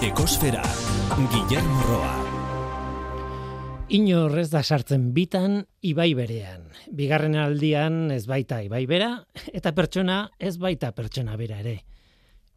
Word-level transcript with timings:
Ekosfera, 0.00 0.62
Guillermo 1.28 1.82
Roa. 1.84 2.14
Ino 3.92 4.22
horrez 4.24 4.46
da 4.48 4.62
sartzen 4.64 5.10
bitan 5.12 5.58
ibai 5.84 6.14
berean. 6.16 6.62
Bigarren 6.88 7.36
aldian 7.36 8.06
ez 8.14 8.22
baita 8.24 8.62
ibai 8.64 8.86
bera, 8.88 9.10
eta 9.52 9.74
pertsona 9.76 10.22
ez 10.40 10.54
baita 10.56 10.94
pertsona 10.96 11.36
bera 11.36 11.60
ere. 11.60 11.82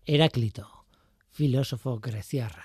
Heraklito, 0.07 0.63
filosofo 1.35 1.97
greziarra. 1.99 2.63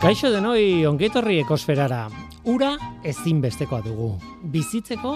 Kaixo 0.00 0.30
denoi 0.32 0.86
ongetorri 0.88 1.34
ekosferara. 1.42 2.06
Ura 2.48 2.70
ezinbestekoa 3.04 3.82
dugu. 3.84 4.06
Bizitzeko 4.48 5.10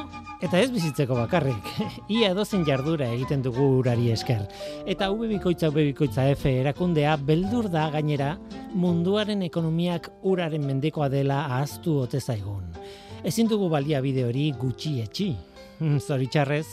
eta 0.44 0.58
ez 0.60 0.66
bizitzeko 0.74 1.16
bakarrik. 1.16 1.70
Ia 2.12 2.34
dozen 2.36 2.66
jardura 2.68 3.08
egiten 3.14 3.40
dugu 3.46 3.64
urari 3.78 4.10
esker. 4.12 4.42
Eta 4.84 5.08
ube 5.14 5.30
bikoitza 5.30 5.70
ube 5.72 5.86
bikoitza 5.86 6.26
F 6.34 6.52
erakundea 6.52 7.14
beldur 7.16 7.70
da 7.72 7.86
gainera 7.94 8.34
munduaren 8.76 9.40
ekonomiak 9.48 10.10
uraren 10.20 10.68
mendekoa 10.68 11.08
dela 11.08 11.40
ahaztu 11.46 11.96
ote 12.02 12.20
zaigun. 12.20 12.68
Ezin 13.24 13.48
dugu 13.48 13.70
balia 13.72 14.04
bide 14.04 14.28
hori 14.28 14.50
gutxi 14.60 14.98
etxi. 15.06 15.30
Zoritxarrez, 16.06 16.68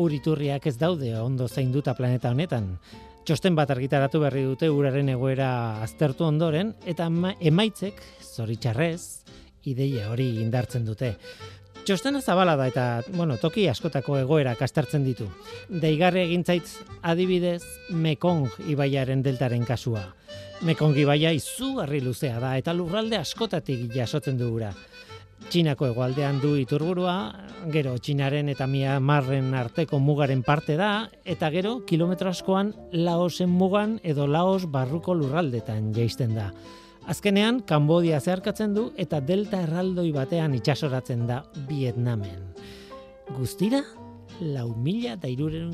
uriturriak 0.00 0.64
ez 0.64 0.78
daude 0.80 1.12
ondo 1.20 1.44
zainduta 1.44 1.92
planeta 1.92 2.32
honetan. 2.32 2.72
Txosten 3.20 3.54
bat 3.54 3.70
argitaratu 3.70 4.22
berri 4.22 4.42
dute 4.48 4.70
uraren 4.72 5.10
egoera 5.12 5.50
aztertu 5.84 6.24
ondoren 6.24 6.72
eta 6.88 7.08
emaitzek 7.50 8.00
zoritxarrez 8.24 9.00
ideia 9.68 10.08
hori 10.10 10.28
indartzen 10.40 10.86
dute. 10.88 11.12
Txostena 11.84 12.20
zabala 12.20 12.56
da 12.56 12.66
eta, 12.70 12.84
bueno, 13.12 13.36
toki 13.40 13.66
askotako 13.68 14.18
egoera 14.20 14.54
kastartzen 14.56 15.04
ditu. 15.04 15.26
Deigarri 15.68 16.24
egintzaitz 16.26 16.78
adibidez 17.02 17.62
Mekong 17.90 18.48
ibaiaren 18.72 19.22
deltaren 19.24 19.64
kasua. 19.68 20.06
Mekong 20.64 20.96
ibaia 21.00 21.32
izugarri 21.36 22.00
luzea 22.04 22.40
da 22.40 22.56
eta 22.60 22.72
lurralde 22.76 23.20
askotatik 23.20 23.88
jasotzen 23.94 24.40
du 24.40 24.52
ura. 24.56 24.72
Txinako 25.48 25.88
egualdean 25.88 26.38
du 26.42 26.52
iturburua, 26.60 27.14
gero 27.72 27.96
Txinaren 27.98 28.50
eta 28.52 28.66
Myanmarren 28.70 29.54
arteko 29.56 29.98
mugaren 29.98 30.44
parte 30.46 30.76
da, 30.78 31.08
eta 31.24 31.50
gero 31.50 31.80
kilometro 31.88 32.30
askoan 32.30 32.74
Laosen 32.92 33.50
mugan 33.50 33.98
edo 34.04 34.28
Laos 34.28 34.66
barruko 34.70 35.14
lurraldetan 35.16 35.90
jaisten 35.96 36.36
da. 36.36 36.50
Azkenean, 37.10 37.62
Kambodia 37.66 38.20
zeharkatzen 38.20 38.74
du 38.76 38.90
eta 39.00 39.20
delta 39.24 39.64
erraldoi 39.64 40.10
batean 40.14 40.54
itxasoratzen 40.54 41.26
da 41.26 41.42
Vietnamen. 41.68 42.52
Guztira, 43.34 43.82
lau 44.40 44.74
mila 44.76 45.16
da 45.16 45.28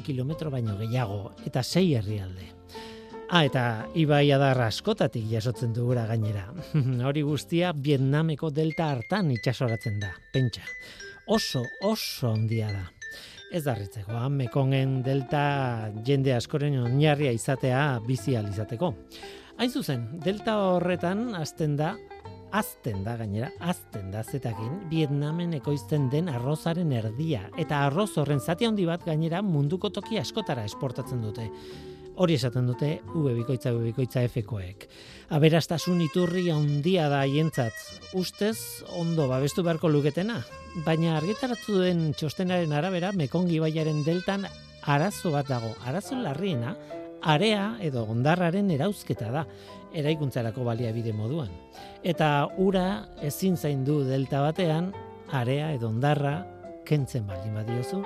kilometro 0.04 0.50
baino 0.50 0.78
gehiago, 0.78 1.32
eta 1.44 1.62
sei 1.62 1.94
herrialde. 1.94 2.55
Ah, 3.26 3.42
eta 3.42 3.88
ibai 3.98 4.28
adar 4.30 4.60
askotatik 4.68 5.24
jasotzen 5.26 5.72
dugura 5.74 6.04
gainera. 6.06 6.44
Hori 7.08 7.24
guztia 7.26 7.72
Vietnameko 7.74 8.52
delta 8.54 8.92
hartan 8.94 9.32
itxasoratzen 9.34 9.98
da, 9.98 10.12
pentsa. 10.32 10.62
Oso, 11.26 11.64
oso 11.82 12.30
ondia 12.30 12.68
da. 12.70 12.84
Ez 13.50 13.64
da 13.64 13.74
ritzeko, 13.74 14.20
mekongen 14.30 15.00
delta 15.06 15.42
jende 16.06 16.36
askoren 16.36 16.78
oinarria 16.84 17.32
izatea 17.34 17.98
bizi 18.06 18.36
izateko. 18.38 18.92
Hain 19.58 19.70
zuzen, 19.70 20.06
delta 20.22 20.56
horretan 20.76 21.34
azten 21.34 21.76
da, 21.76 21.96
azten 22.54 23.02
da 23.02 23.16
gainera, 23.16 23.50
azten 23.58 24.12
da 24.12 24.22
zetakin, 24.22 24.86
Vietnamen 24.90 25.54
ekoizten 25.58 26.08
den 26.10 26.28
arrozaren 26.28 26.92
erdia. 26.92 27.48
Eta 27.58 27.86
arroz 27.88 28.12
horren 28.18 28.38
zati 28.38 28.66
handi 28.66 28.86
bat 28.86 29.02
gainera 29.04 29.42
munduko 29.42 29.90
toki 29.90 30.18
askotara 30.22 30.64
esportatzen 30.64 31.22
dute. 31.26 31.50
Hori 32.16 32.38
esaten 32.38 32.64
dute 32.64 33.02
V 33.12 33.34
bikoitza 33.36 33.74
V 33.76 33.82
bikoitza 33.90 34.22
F-koek. 34.24 34.86
Aberastasun 35.36 36.00
iturri 36.00 36.46
handia 36.48 37.10
da 37.12 37.20
haientzat. 37.26 37.76
Ustez 38.16 38.56
ondo 38.96 39.26
babestu 39.28 39.60
beharko 39.66 39.90
luketena, 39.92 40.38
baina 40.86 41.18
argitaratu 41.18 41.82
den 41.82 42.14
txostenaren 42.16 42.72
arabera 42.72 43.12
Mekongi 43.12 43.60
baiaren 43.60 44.00
deltan 44.06 44.46
arazo 44.88 45.34
bat 45.34 45.50
dago. 45.50 45.74
Arazo 45.84 46.16
larriena 46.16 46.72
area 47.20 47.74
edo 47.84 48.06
ondarraren 48.08 48.70
erauzketa 48.72 49.28
da 49.34 49.44
eraikuntzarako 49.92 50.64
baliabide 50.64 51.12
moduan. 51.12 51.52
Eta 52.00 52.48
ura 52.56 52.86
ezin 53.20 53.60
zaindu 53.60 54.00
delta 54.08 54.40
batean 54.46 54.94
area 55.36 55.68
edo 55.76 55.92
ondarra 55.92 56.38
kentzen 56.88 57.28
baldin 57.28 57.60
badiozu. 57.60 58.04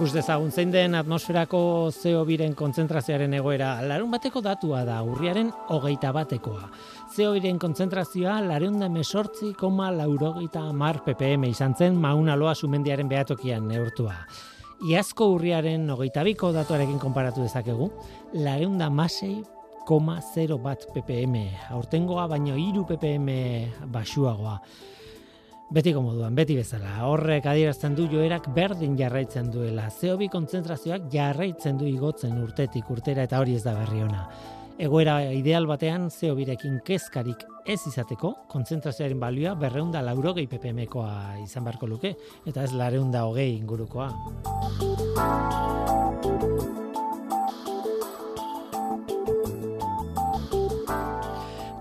Ikus 0.00 0.14
dezagun 0.16 0.48
zein 0.48 0.70
den 0.72 0.94
atmosferako 0.96 1.58
CO2ren 1.92 2.54
kontzentrazioaren 2.56 3.34
egoera 3.36 3.74
larun 3.84 4.08
bateko 4.08 4.40
datua 4.40 4.78
da 4.88 5.02
urriaren 5.04 5.50
hogeita 5.68 6.08
batekoa. 6.16 6.70
CO2ren 7.12 7.58
kontzentrazioa 7.60 8.38
larun 8.46 8.78
da 8.80 8.88
mesortzi 8.88 9.50
koma 9.60 9.90
laurogeita 9.92 10.62
mar 10.72 11.02
ppm 11.04 11.44
izan 11.50 11.76
zen 11.76 11.98
mauna 12.00 12.32
loa 12.40 12.54
sumendiaren 12.54 13.10
behatokian 13.12 13.66
neurtua. 13.68 14.14
Iazko 14.88 15.34
urriaren 15.34 15.84
hogeita 15.92 16.24
biko 16.24 16.48
datuarekin 16.56 16.96
konparatu 17.02 17.44
dezakegu, 17.44 17.90
larun 18.40 18.78
da 18.80 18.88
masei 18.88 19.42
koma 19.84 20.16
0 20.32 20.56
bat 20.64 20.88
ppm, 20.94 21.36
aurtengoa 21.76 22.24
baino 22.32 22.56
iru 22.56 22.86
ppm 22.88 23.28
basuagoa. 23.92 24.56
Betiko 25.70 26.00
moduan, 26.02 26.34
beti 26.34 26.56
bezala, 26.58 26.96
horrek 27.06 27.44
adierazten 27.46 27.94
du 27.94 28.08
joerak 28.10 28.48
berdin 28.56 28.96
jarraitzen 28.98 29.52
duela. 29.54 29.84
CO2 29.94 30.26
kontzentrazioak 30.32 31.04
jarraitzen 31.12 31.78
du 31.78 31.86
igotzen 31.86 32.34
urtetik 32.42 32.90
urtera 32.90 33.22
eta 33.28 33.38
hori 33.38 33.54
ez 33.54 33.62
da 33.62 33.76
berri 33.78 34.02
ona. 34.02 34.24
Egoera 34.82 35.20
ideal 35.30 35.70
batean 35.70 36.08
CO2rekin 36.10 36.80
kezkarik 36.82 37.46
ez 37.70 37.78
izateko, 37.86 38.32
kontzentrazioaren 38.50 39.22
balioa 39.22 39.54
berreunda 39.62 40.02
laurogei 40.02 40.48
ppmkoa 40.50 41.38
izan 41.44 41.68
beharko 41.68 41.86
luke, 41.86 42.16
eta 42.50 42.66
ez 42.66 42.74
lareunda 42.74 43.22
hogei 43.30 43.52
ingurukoa. 43.60 44.10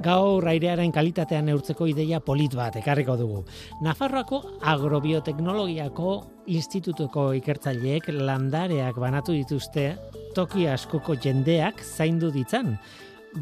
Gaur 0.04 0.48
airearen 0.48 0.94
kalitatean 0.96 1.50
neurtzeko 1.50 1.88
ideia 1.92 2.22
polit 2.24 2.54
bat 2.56 2.76
ekarriko 2.80 3.18
dugu. 3.20 3.42
Nafarroako 3.84 4.42
agrobioteknologiako 4.72 6.14
institutuko 6.48 7.30
ikertzaileek 7.40 8.08
landareak 8.16 9.00
banatu 9.00 9.36
dituzte 9.36 9.92
toki 10.36 10.68
askoko 10.72 11.18
jendeak 11.20 11.84
zaindu 11.84 12.32
ditzan. 12.32 12.78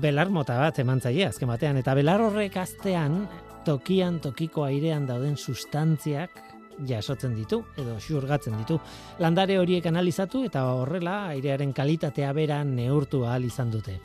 Belar 0.01 0.31
mota 0.33 0.57
bat 0.59 0.79
eman 0.81 0.99
zaie 0.99 1.27
azken 1.27 1.47
batean 1.47 1.77
eta 1.79 1.93
belar 1.95 2.21
horrek 2.25 2.57
aztean 2.57 3.27
tokian 3.67 4.19
tokiko 4.23 4.65
airean 4.65 5.05
dauden 5.07 5.37
sustantziak 5.37 6.41
jasotzen 6.87 7.35
ditu 7.35 7.61
edo 7.77 7.97
xurgatzen 8.01 8.57
ditu. 8.57 8.79
Landare 9.19 9.57
horiek 9.59 9.85
analizatu 9.89 10.43
eta 10.45 10.65
horrela 10.73 11.19
airearen 11.33 11.73
kalitatea 11.73 12.33
bera 12.33 12.63
neurtu 12.63 13.23
ahal 13.25 13.45
izan 13.45 13.71
dute. 13.73 13.99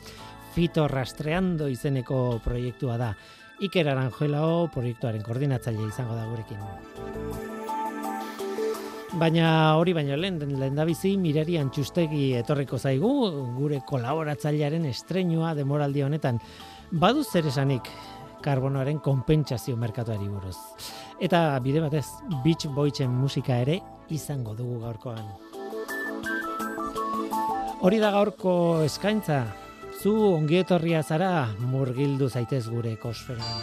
Fito 0.53 0.87
Rastreando 0.87 1.65
izeneko 1.67 2.39
proiektua 2.43 2.97
da. 3.01 3.07
Iker 3.65 3.87
Aranjuelao 3.89 4.67
proiektuaren 4.73 5.23
koordinatzaile 5.25 5.87
izango 5.87 6.13
da 6.13 6.27
gurekin. 6.29 6.59
Baina 9.17 9.47
hori 9.77 9.93
baino 9.97 10.17
lehen, 10.17 10.37
lehen 10.59 10.77
da 10.77 10.85
bizi, 10.85 11.15
mirari 11.17 11.57
antxustegi 11.57 12.35
etorriko 12.37 12.77
zaigu, 12.77 13.09
gure 13.57 13.81
kolaboratzailearen 13.89 14.85
estrenua 14.89 15.55
demoraldi 15.57 16.05
honetan. 16.05 16.37
Badu 16.91 17.23
zer 17.23 17.49
esanik 17.49 17.89
karbonoaren 18.45 18.99
konpentsazio 19.01 19.77
merkatuari 19.79 20.29
buruz. 20.29 20.57
Eta 21.21 21.59
bide 21.65 21.81
batez, 21.81 22.05
Beach 22.45 22.67
Boysen 22.75 23.09
musika 23.09 23.57
ere 23.65 23.79
izango 24.13 24.53
dugu 24.53 24.81
gaurkoan. 24.85 25.25
Hori 27.83 27.99
da 27.99 28.13
gaurko 28.15 28.83
eskaintza, 28.85 29.43
zu 30.03 30.11
ongietorria 30.35 30.99
zara 31.01 31.47
murgildu 31.71 32.27
zaitez 32.27 32.65
gure 32.67 32.91
ekosferan. 32.97 33.61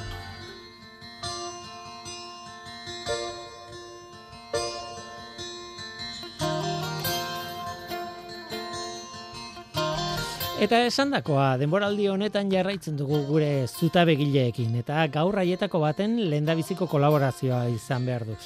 Eta 10.65 10.81
esandakoa, 10.87 11.59
denboraldi 11.61 12.09
honetan 12.09 12.49
jarraitzen 12.53 12.97
dugu 12.97 13.21
gure 13.29 13.67
zutabegileekin 13.69 14.81
eta 14.81 15.07
gaur 15.13 15.43
haietako 15.45 15.85
baten 15.85 16.17
lehendabiziko 16.33 16.89
kolaborazioa 16.89 17.67
izan 17.75 18.09
behar 18.09 18.25
du. 18.29 18.37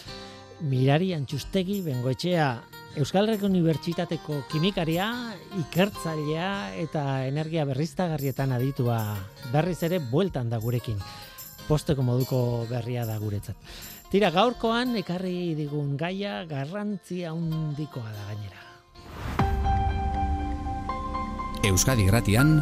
Mirari 0.66 1.12
Antxustegi 1.14 1.80
Bengoetxea 1.86 2.48
Euskal 2.94 3.26
Herriko 3.26 3.48
Unibertsitateko 3.50 4.44
kimikaria, 4.52 5.08
ikertzailea 5.58 6.50
eta 6.78 7.02
energia 7.26 7.64
berriztagarrietan 7.66 8.54
aditua 8.54 9.00
berriz 9.50 9.80
ere 9.82 9.98
bueltan 9.98 10.46
da 10.52 10.60
gurekin. 10.62 11.00
Posteko 11.66 12.06
moduko 12.06 12.38
berria 12.70 13.02
da 13.08 13.18
guretzat. 13.18 13.58
Tira 14.12 14.30
gaurkoan 14.30 14.94
ekarri 15.02 15.56
digun 15.58 15.96
gaia 15.98 16.44
garrantzia 16.46 17.34
handikoa 17.34 18.14
da 18.14 18.30
gainera. 18.30 18.62
Euskadi 21.66 22.06
Gratian 22.06 22.60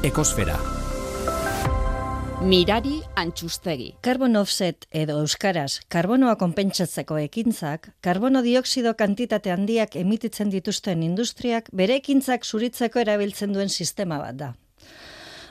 Ekosfera. 0.00 0.79
Mirari 2.40 3.02
antxustegi. 3.20 3.90
Carbon 4.00 4.38
offset 4.40 4.86
edo 4.96 5.18
euskaraz, 5.20 5.82
karbonoa 5.92 6.38
konpentsatzeko 6.40 7.18
ekintzak, 7.20 7.90
karbono 8.00 8.40
dioksido 8.40 8.94
kantitate 8.96 9.52
handiak 9.52 9.98
emititzen 10.00 10.48
dituzten 10.48 11.02
industriak 11.04 11.68
bere 11.76 11.98
ekintzak 12.00 12.48
zuritzeko 12.48 13.02
erabiltzen 13.02 13.52
duen 13.52 13.68
sistema 13.68 14.16
bat 14.22 14.38
da. 14.40 14.48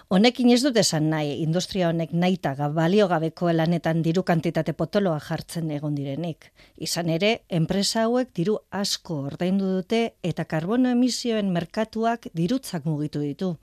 Honekin 0.10 0.50
ez 0.50 0.64
dut 0.64 0.80
esan 0.82 1.12
nahi, 1.14 1.36
industria 1.44 1.92
honek 1.92 2.10
naita 2.18 2.56
balio 2.74 3.08
gabeko 3.08 3.52
lanetan 3.54 4.02
diru 4.02 4.24
kantitate 4.24 4.74
potoloa 4.74 5.20
jartzen 5.20 5.70
egon 5.70 5.94
direnik. 5.94 6.50
Izan 6.78 7.14
ere, 7.14 7.44
enpresa 7.50 8.08
hauek 8.08 8.34
diru 8.34 8.58
asko 8.72 9.22
ordaindu 9.30 9.70
dute 9.76 10.16
eta 10.24 10.46
karbono 10.46 10.90
emisioen 10.90 11.54
merkatuak 11.54 12.26
dirutzak 12.34 12.86
mugitu 12.90 13.20
ditu. 13.20 13.56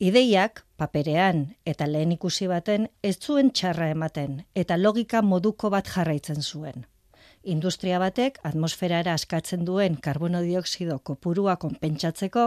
Ideiak 0.00 0.62
paperean 0.80 1.42
eta 1.68 1.84
lehen 1.84 2.14
ikusi 2.14 2.46
baten 2.48 2.86
ez 3.04 3.18
zuen 3.20 3.50
txarra 3.52 3.90
ematen 3.92 4.38
eta 4.56 4.78
logika 4.80 5.20
moduko 5.20 5.68
bat 5.74 5.90
jarraitzen 5.92 6.38
zuen. 6.40 6.86
Industria 7.44 7.98
batek 8.00 8.38
atmosferara 8.50 9.12
askatzen 9.12 9.66
duen 9.68 9.98
karbono 10.00 10.40
dioksido 10.40 10.96
kopurua 11.04 11.58
konpentsatzeko, 11.60 12.44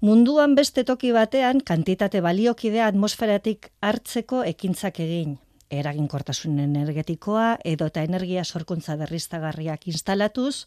munduan 0.00 0.54
beste 0.56 0.84
toki 0.88 1.12
batean 1.12 1.60
kantitate 1.60 2.22
baliokidea 2.24 2.86
atmosferatik 2.88 3.68
hartzeko 3.84 4.40
ekintzak 4.48 5.02
egin, 5.04 5.34
eraginkortasun 5.68 6.62
energetikoa 6.64 7.58
edo 7.74 7.90
eta 7.92 8.06
energia 8.08 8.44
sorkuntza 8.44 8.96
berriztagarriak 8.96 9.84
instalatuz 9.92 10.64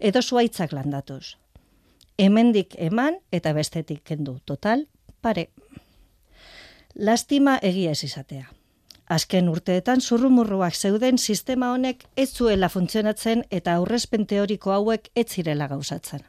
edo 0.00 0.22
zuaitzak 0.22 0.72
landatuz. 0.72 1.36
Hemendik 2.16 2.76
eman 2.78 3.20
eta 3.32 3.52
bestetik 3.52 4.00
kendu 4.08 4.38
total 4.44 4.86
pare. 5.22 5.50
Lastima 6.94 7.58
egia 7.62 7.90
ez 7.90 8.04
izatea. 8.04 8.48
Azken 9.10 9.48
urteetan 9.50 10.00
zurrumurruak 10.00 10.74
zeuden 10.74 11.18
sistema 11.18 11.72
honek 11.74 12.04
ez 12.16 12.28
zuela 12.30 12.68
funtzionatzen 12.68 13.44
eta 13.50 13.74
aurrezpen 13.74 14.26
teoriko 14.26 14.72
hauek 14.72 15.08
ez 15.16 15.26
zirela 15.28 15.66
gauzatzen. 15.68 16.22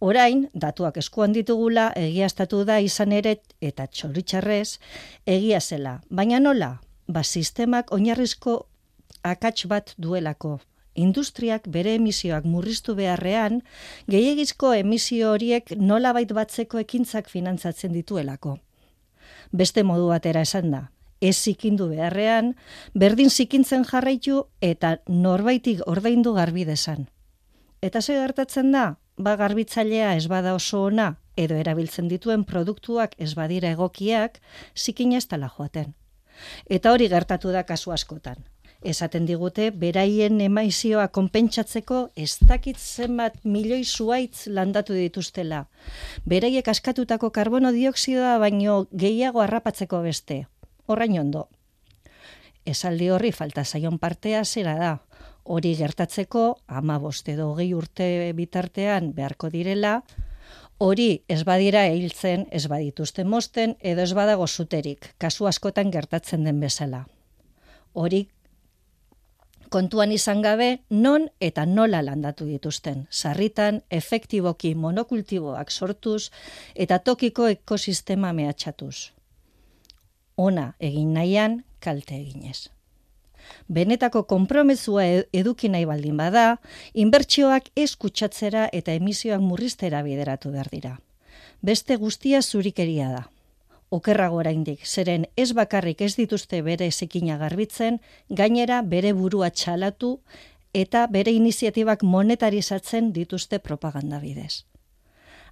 Orain, 0.00 0.46
datuak 0.54 0.96
eskuan 0.96 1.34
ditugula 1.36 1.90
egiaztatu 1.96 2.62
da 2.64 2.78
izan 2.80 3.12
ere 3.12 3.34
eta 3.60 3.86
txoritxarrez 3.86 4.78
egia 5.26 5.60
zela. 5.60 5.98
Baina 6.08 6.38
nola? 6.40 6.70
Ba, 7.08 7.22
sistemak 7.22 7.92
oinarrizko 7.92 8.54
akats 9.22 9.66
bat 9.66 9.94
duelako. 9.98 10.60
Industriak 10.94 11.68
bere 11.70 11.94
emisioak 11.94 12.44
murriztu 12.44 12.96
beharrean, 12.98 13.60
gehiagizko 14.10 14.72
emisio 14.74 15.30
horiek 15.32 15.70
nolabait 15.76 16.32
batzeko 16.32 16.80
ekintzak 16.82 17.30
finantzatzen 17.30 17.92
dituelako. 17.94 18.58
Beste 19.52 19.84
modu 19.86 20.08
batera 20.10 20.42
esan 20.42 20.70
da, 20.70 20.82
ez 21.20 21.36
zikindu 21.36 21.88
beharrean, 21.92 22.54
berdin 22.94 23.30
zikintzen 23.30 23.84
jarraitu 23.84 24.44
eta 24.60 24.98
norbaitik 25.06 25.86
ordaindu 25.86 26.34
garbi 26.34 26.64
desan. 26.64 27.06
Eta 27.82 28.02
ze 28.02 28.18
gertatzen 28.18 28.72
da, 28.72 28.98
ba 29.16 29.36
garbitzailea 29.36 30.16
ez 30.16 30.26
bada 30.28 30.54
oso 30.54 30.84
ona 30.90 31.16
edo 31.36 31.54
erabiltzen 31.54 32.08
dituen 32.08 32.44
produktuak 32.44 33.14
ez 33.18 33.34
badira 33.34 33.70
egokiak, 33.70 34.40
zikin 34.76 35.12
ez 35.12 35.26
tala 35.26 35.48
joaten. 35.48 35.94
Eta 36.66 36.92
hori 36.92 37.08
gertatu 37.08 37.52
da 37.52 37.62
kasu 37.64 37.92
askotan 37.92 38.42
esaten 38.82 39.26
digute 39.26 39.70
beraien 39.70 40.40
emaizioa 40.40 41.08
konpentsatzeko 41.08 42.00
ez 42.16 42.38
dakit 42.48 42.78
zenbat 42.78 43.36
milioi 43.44 43.84
zuaitz 43.84 44.46
landatu 44.46 44.94
dituztela. 44.94 45.66
Beraiek 46.24 46.68
askatutako 46.68 47.30
karbono 47.30 47.72
dioksidoa 47.72 48.38
baino 48.38 48.86
gehiago 48.96 49.40
harrapatzeko 49.40 50.02
beste. 50.02 50.46
Horrain 50.86 51.18
ondo. 51.20 51.48
Esaldi 52.66 53.10
horri 53.10 53.32
falta 53.32 53.64
zaion 53.64 53.98
partea 53.98 54.44
zera 54.44 54.74
da. 54.78 54.96
Hori 55.44 55.74
gertatzeko, 55.76 56.60
ama 56.66 56.98
boste 56.98 57.36
dogei 57.36 57.72
urte 57.74 58.32
bitartean 58.36 59.12
beharko 59.14 59.48
direla, 59.50 60.02
hori 60.78 61.24
ez 61.28 61.42
badira 61.44 61.86
ehiltzen, 61.88 62.46
ez 62.50 62.66
badituzten 62.68 63.28
mosten, 63.28 63.76
edo 63.80 64.02
ez 64.02 64.12
badago 64.14 64.46
zuterik, 64.46 65.14
kasu 65.18 65.46
askotan 65.46 65.90
gertatzen 65.90 66.44
den 66.44 66.60
bezala. 66.60 67.06
Hori 67.92 68.28
kontuan 69.70 70.12
izan 70.12 70.42
gabe 70.42 70.82
non 70.90 71.28
eta 71.40 71.64
nola 71.66 72.02
landatu 72.02 72.44
dituzten. 72.46 73.06
Sarritan, 73.10 73.80
efektiboki 73.90 74.74
monokultiboak 74.74 75.70
sortuz 75.70 76.30
eta 76.74 76.98
tokiko 76.98 77.46
ekosistema 77.48 78.32
mehatxatuz. 78.36 79.12
Ona 80.36 80.74
egin 80.80 81.14
nahian, 81.14 81.62
kalte 81.80 82.18
eginez. 82.18 82.68
Benetako 83.68 84.24
konpromezua 84.28 85.06
e-, 85.06 85.24
eduki 85.32 85.68
nahi 85.72 85.86
baldin 85.88 86.16
bada, 86.16 86.60
inbertsioak 86.94 87.70
ez 87.76 87.94
kutsatzera 87.96 88.68
eta 88.72 88.92
emisioak 88.92 89.40
murriztera 89.40 90.02
bideratu 90.06 90.52
behar 90.52 90.70
dira. 90.72 90.96
Beste 91.62 91.96
guztia 91.96 92.42
zurikeria 92.42 93.10
da 93.12 93.28
okerrago 93.90 94.36
oraindik, 94.36 94.86
zeren 94.86 95.26
ez 95.36 95.52
bakarrik 95.52 96.00
ez 96.00 96.14
dituzte 96.16 96.62
bere 96.62 96.90
zekina 96.90 97.36
garbitzen, 97.38 98.00
gainera 98.28 98.82
bere 98.82 99.12
burua 99.12 99.50
txalatu 99.50 100.20
eta 100.72 101.06
bere 101.06 101.32
iniziatibak 101.34 102.02
monetarizatzen 102.02 103.12
dituzte 103.12 103.58
propaganda 103.58 104.20
bidez. 104.20 104.64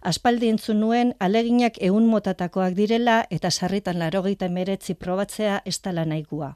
Aspaldi 0.00 0.48
entzun 0.48 0.78
nuen 0.80 1.14
aleginak 1.18 1.80
ehun 1.82 2.06
motatakoak 2.06 2.76
direla 2.78 3.24
eta 3.30 3.50
sarritan 3.50 3.98
larogeita 3.98 4.48
meretzi 4.48 4.94
probatzea 4.94 5.62
ez 5.64 5.80
tala 5.80 6.04
nahikoa. 6.04 6.54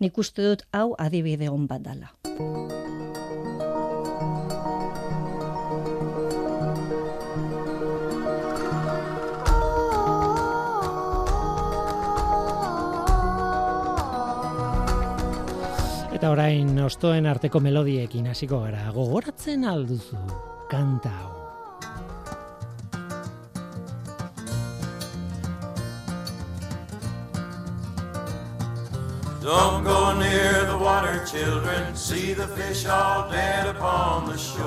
Nik 0.00 0.18
uste 0.18 0.44
dut 0.44 0.66
hau 0.72 0.92
adibide 0.98 1.48
hon 1.48 1.66
bat 1.66 1.82
dala. 1.82 2.12
Eta 16.26 16.32
orain 16.34 16.74
ostoen 16.82 17.26
arteko 17.30 17.60
melodiekin 17.62 18.24
hasiko 18.26 18.58
gara. 18.64 18.88
Gogoratzen 18.90 19.62
alduzu 19.62 20.18
kanta 20.66 21.10
hau. 21.14 21.28
Don't 29.44 29.84
go 29.84 30.18
near 30.18 30.66
the 30.66 30.76
water, 30.76 31.22
children. 31.30 31.94
See 31.94 32.34
the 32.34 32.48
fish 32.58 32.86
all 32.86 33.30
dead 33.30 33.68
upon 33.68 34.26
the 34.26 34.36
shore. 34.36 34.66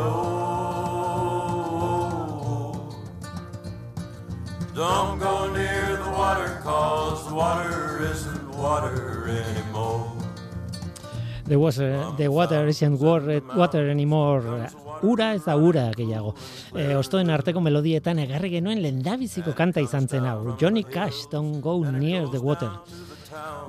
Don't 4.74 5.20
go 5.20 5.52
near 5.52 5.98
the 6.06 6.12
water, 6.12 6.62
cause 6.64 7.28
the 7.28 7.36
water 7.36 8.00
isn't 8.14 8.50
water 8.56 9.28
anymore. 9.28 9.69
The, 11.50 11.58
was, 11.58 11.80
uh, 11.80 12.14
the 12.16 12.28
water 12.28 12.68
isn't 12.68 13.02
water 13.02 13.90
anymore. 13.90 14.70
Ura 15.02 15.34
ez 15.34 15.46
da 15.46 15.56
ura 15.58 15.88
gehiago. 15.98 16.36
E, 16.78 16.94
ostoen 16.94 17.32
arteko 17.34 17.64
melodietan 17.66 18.20
egarri 18.22 18.52
genuen 18.54 18.84
lendabiziko 18.84 19.56
kanta 19.58 19.82
izan 19.82 20.06
zen 20.08 20.28
hau. 20.30 20.54
Johnny 20.62 20.84
Cash, 20.84 21.26
Don't 21.32 21.60
Go 21.60 21.80
Near 21.90 22.28
the 22.30 22.38
Water. 22.40 22.70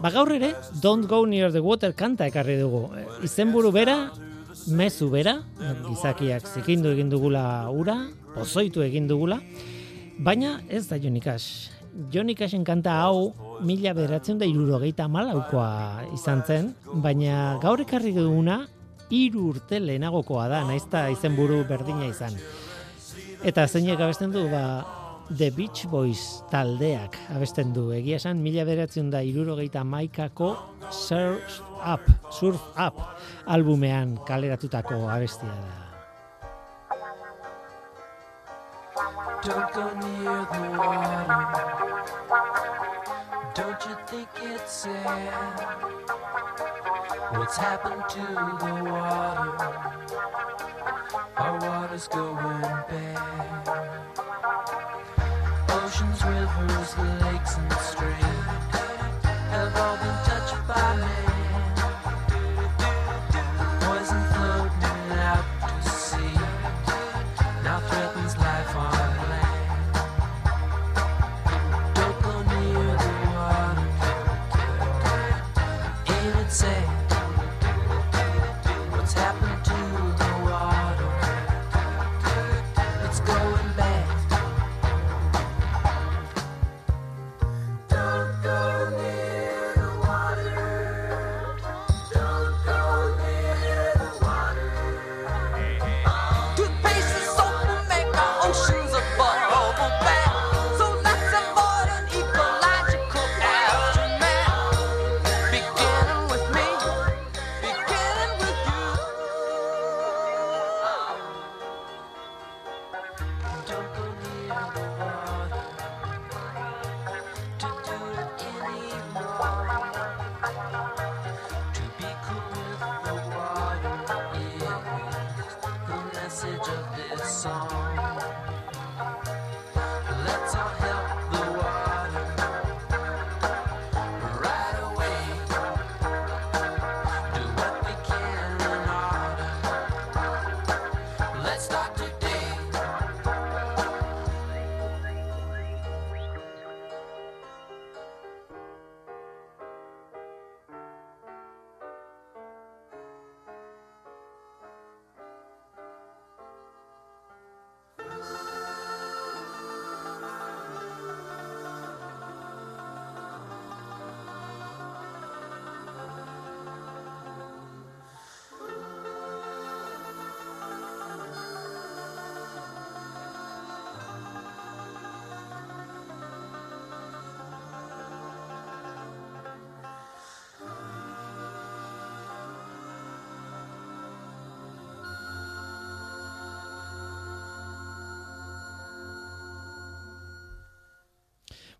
Ba 0.02 0.10
gaur 0.12 0.28
ere, 0.36 0.52
Don't 0.82 1.08
Go 1.08 1.24
Near 1.24 1.48
the 1.50 1.62
Water 1.64 1.94
kanta 1.96 2.28
ekarri 2.28 2.58
dugu. 2.60 2.90
E, 2.92 3.06
izenburu 3.24 3.72
bera, 3.72 3.96
mezu 4.68 5.08
bera, 5.08 5.38
gizakiak 5.88 6.52
zikindu 6.52 6.92
egin 6.92 7.08
dugula 7.08 7.70
ura, 7.72 7.96
pozoitu 8.36 8.84
egin 8.84 9.08
dugula, 9.08 9.40
baina 10.20 10.58
ez 10.68 10.84
da 10.92 11.00
Johnny 11.00 11.24
Cash. 11.24 11.79
Johnny 12.10 12.34
Cashen 12.34 12.64
kanta 12.64 13.00
hau 13.02 13.34
mila 13.66 13.92
beratzen 13.94 14.38
da 14.38 14.46
irurogeita 14.46 15.08
malaukoa 15.08 16.06
izan 16.14 16.44
zen, 16.46 16.70
baina 17.02 17.58
gaur 17.62 17.82
ekarri 17.82 18.12
duguna 18.16 18.62
iru 19.10 19.48
urte 19.50 19.80
lehenagokoa 19.82 20.46
da, 20.48 20.62
naizta 20.68 21.08
izenburu 21.10 21.64
berdina 21.68 22.06
izan. 22.06 22.36
Eta 23.42 23.66
zeinek 23.66 24.00
abesten 24.00 24.32
du, 24.32 24.46
ba, 24.52 24.64
The 25.30 25.50
Beach 25.54 25.86
Boys 25.90 26.42
taldeak 26.50 27.18
abesten 27.34 27.74
du. 27.74 27.90
Egia 27.94 28.18
esan, 28.18 28.40
mila 28.42 28.64
beratzen 28.66 29.10
da 29.10 29.22
irurogeita 29.26 29.84
maikako 29.86 30.54
Surf 30.90 31.60
Up, 31.82 32.06
Surf 32.34 32.62
Up 32.78 32.98
albumean 33.46 34.18
kaleratutako 34.26 35.06
abestia 35.10 35.54
da. 35.54 35.89
Don't 39.42 39.72
go 39.72 39.86
near 40.00 40.46
the 40.52 40.62
water 40.78 41.30
Don't 43.54 43.80
you 43.86 43.96
think 44.06 44.28
it's 44.42 44.72
sad? 44.72 45.60
What's 47.36 47.56
happened 47.56 48.04
to 48.10 48.20
the 48.64 48.72
water? 48.90 49.50
Our 51.36 51.58
water's 51.60 52.08
going 52.08 52.60
bad. 52.88 53.68
Oceans, 55.70 56.24
rivers, 56.24 56.98
lakes 57.22 57.56
and 57.56 57.72
streams 57.72 58.29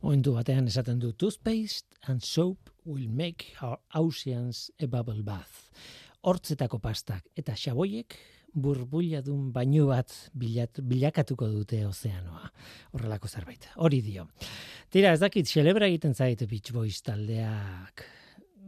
Oindu 0.01 0.33
batean 0.33 0.69
esaten 0.71 1.01
du 1.01 1.13
toothpaste 1.13 1.99
and 2.09 2.23
soap 2.25 2.71
will 2.85 3.09
make 3.09 3.53
our 3.61 3.79
oceans 3.95 4.71
a 4.81 4.87
bubble 4.87 5.23
bath. 5.23 5.69
Hortzetako 6.25 6.79
pastak 6.81 7.27
eta 7.37 7.53
xaboiek 7.53 8.17
burbuiladun 8.51 9.51
bainu 9.53 9.87
bat 9.91 10.15
bilat, 10.33 10.81
bilakatuko 10.81 11.51
dute 11.53 11.85
ozeanoa. 11.87 12.49
Horrelako 12.97 13.29
zerbait. 13.29 13.69
Hori 13.77 14.01
dio. 14.03 14.27
Tira, 14.91 15.13
ez 15.13 15.21
dakit, 15.21 15.47
celebra 15.47 15.87
egiten 15.87 16.17
zait 16.17 16.49
Beach 16.49 16.73
Boys 16.73 17.03
taldeak 17.07 18.07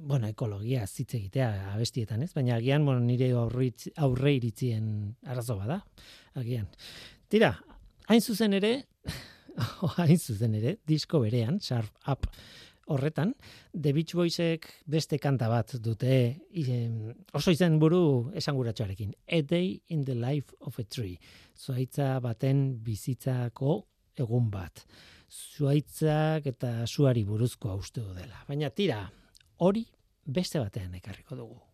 bueno, 0.02 0.26
ekologia 0.28 0.86
zitze 0.86 1.16
egitea 1.18 1.72
abestietan, 1.72 2.22
ez? 2.24 2.32
Baina 2.34 2.56
agian, 2.58 2.84
bueno, 2.84 3.00
nire 3.06 3.30
aurritz, 3.38 3.92
aurre 3.96 4.34
iritzien 4.34 4.86
arazo 5.30 5.56
bada, 5.60 5.78
agian. 6.38 6.66
Tira, 7.30 7.52
hain 8.10 8.20
zuzen 8.20 8.56
ere, 8.58 8.72
hain 9.98 10.18
zuzen 10.18 10.54
ere, 10.58 10.76
disko 10.88 11.22
berean, 11.22 11.60
Sharp 11.60 11.90
Up 12.08 12.28
horretan, 12.90 13.32
The 13.72 13.92
Beach 13.92 14.14
Boysek 14.18 14.66
beste 14.90 15.18
kanta 15.22 15.48
bat 15.50 15.76
dute 15.82 16.16
em, 16.50 17.12
oso 17.34 17.54
izen 17.54 17.78
buru 17.80 18.32
esanguratsuarekin. 18.38 19.14
A 19.28 19.42
Day 19.42 19.80
in 19.88 20.04
the 20.04 20.14
Life 20.14 20.54
of 20.60 20.78
a 20.78 20.84
Tree. 20.84 21.18
Zuaitza 21.56 22.18
baten 22.20 22.82
bizitzako 22.84 23.80
egun 24.18 24.50
bat. 24.52 24.84
Zuaitzak 25.32 26.46
eta 26.52 26.86
suari 26.86 27.24
buruzko 27.24 27.78
uste 27.80 28.04
dela. 28.16 28.44
Baina 28.48 28.70
tira, 28.70 29.04
hori 29.64 29.86
beste 30.26 30.60
batean 30.60 30.94
ekarriko 30.98 31.38
dugu. 31.38 31.71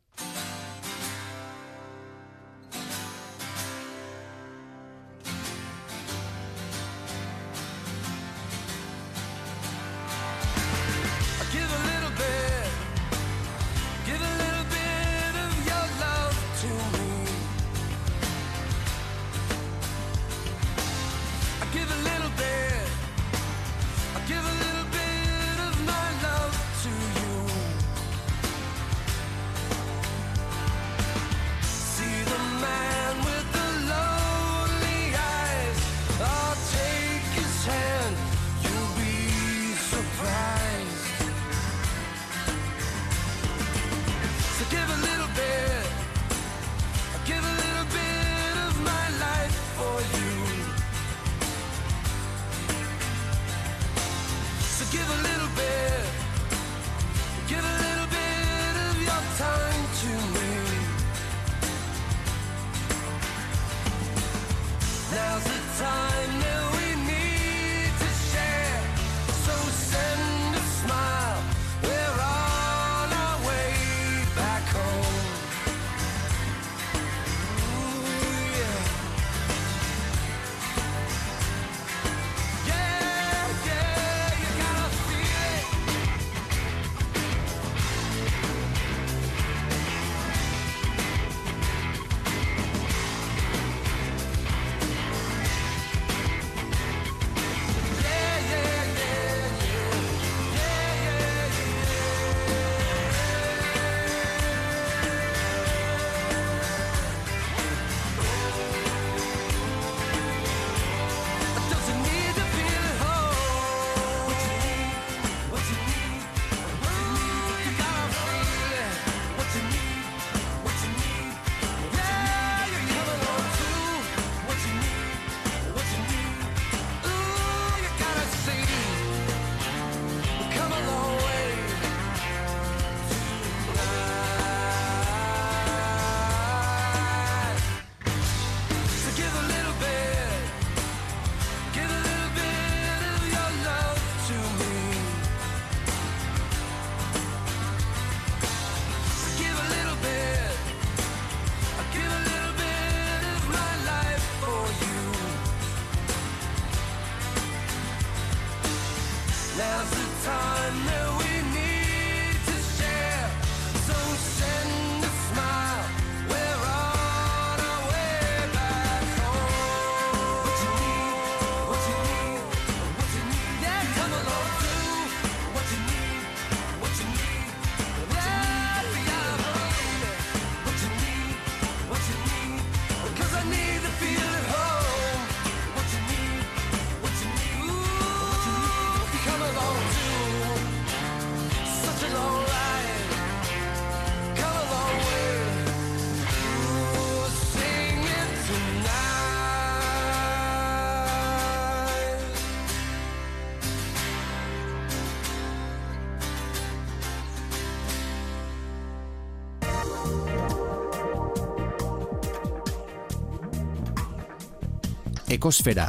Ekosfera, 215.39 215.85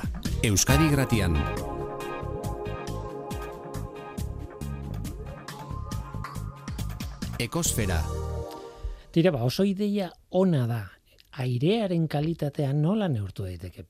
Euskadi 0.46 0.92
Gratian. 0.92 1.34
Ekosfera, 7.42 7.98
Tira, 9.10 9.32
ba, 9.34 9.42
oso 9.42 9.66
ideia 9.66 10.12
ona 10.38 10.68
da. 10.70 10.84
Airearen 11.42 12.06
kalitatea 12.06 12.76
nola 12.78 13.08
neurtu 13.10 13.48
daiteke? 13.48 13.88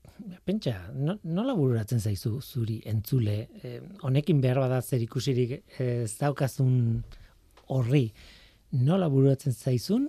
Pentsa, 0.48 0.78
no, 0.96 1.18
nola 1.28 1.52
bururatzen 1.58 2.00
zaizu 2.00 2.38
zuri 2.40 2.80
entzule? 2.88 3.36
Eh, 3.60 3.76
honekin 4.00 4.40
behar 4.40 4.62
bada 4.64 4.80
zer 4.80 5.04
ikusirik 5.04 5.58
eh, 5.58 6.06
ez 6.06 6.14
daukazun 6.22 7.02
horri. 7.68 8.06
Nola 8.80 9.12
bururatzen 9.12 9.52
zaizun 9.52 10.08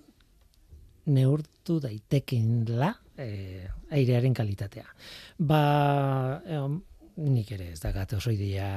neurtu 1.11 1.81
daitekenla 1.83 2.95
eh, 3.23 3.67
airearen 3.91 4.33
kalitatea. 4.33 4.87
Ba, 5.37 5.61
eh, 6.45 6.63
nik 7.21 7.51
ere 7.51 7.71
ez 7.73 7.79
dakat 7.81 8.15
oso 8.17 8.31
ideia 8.31 8.67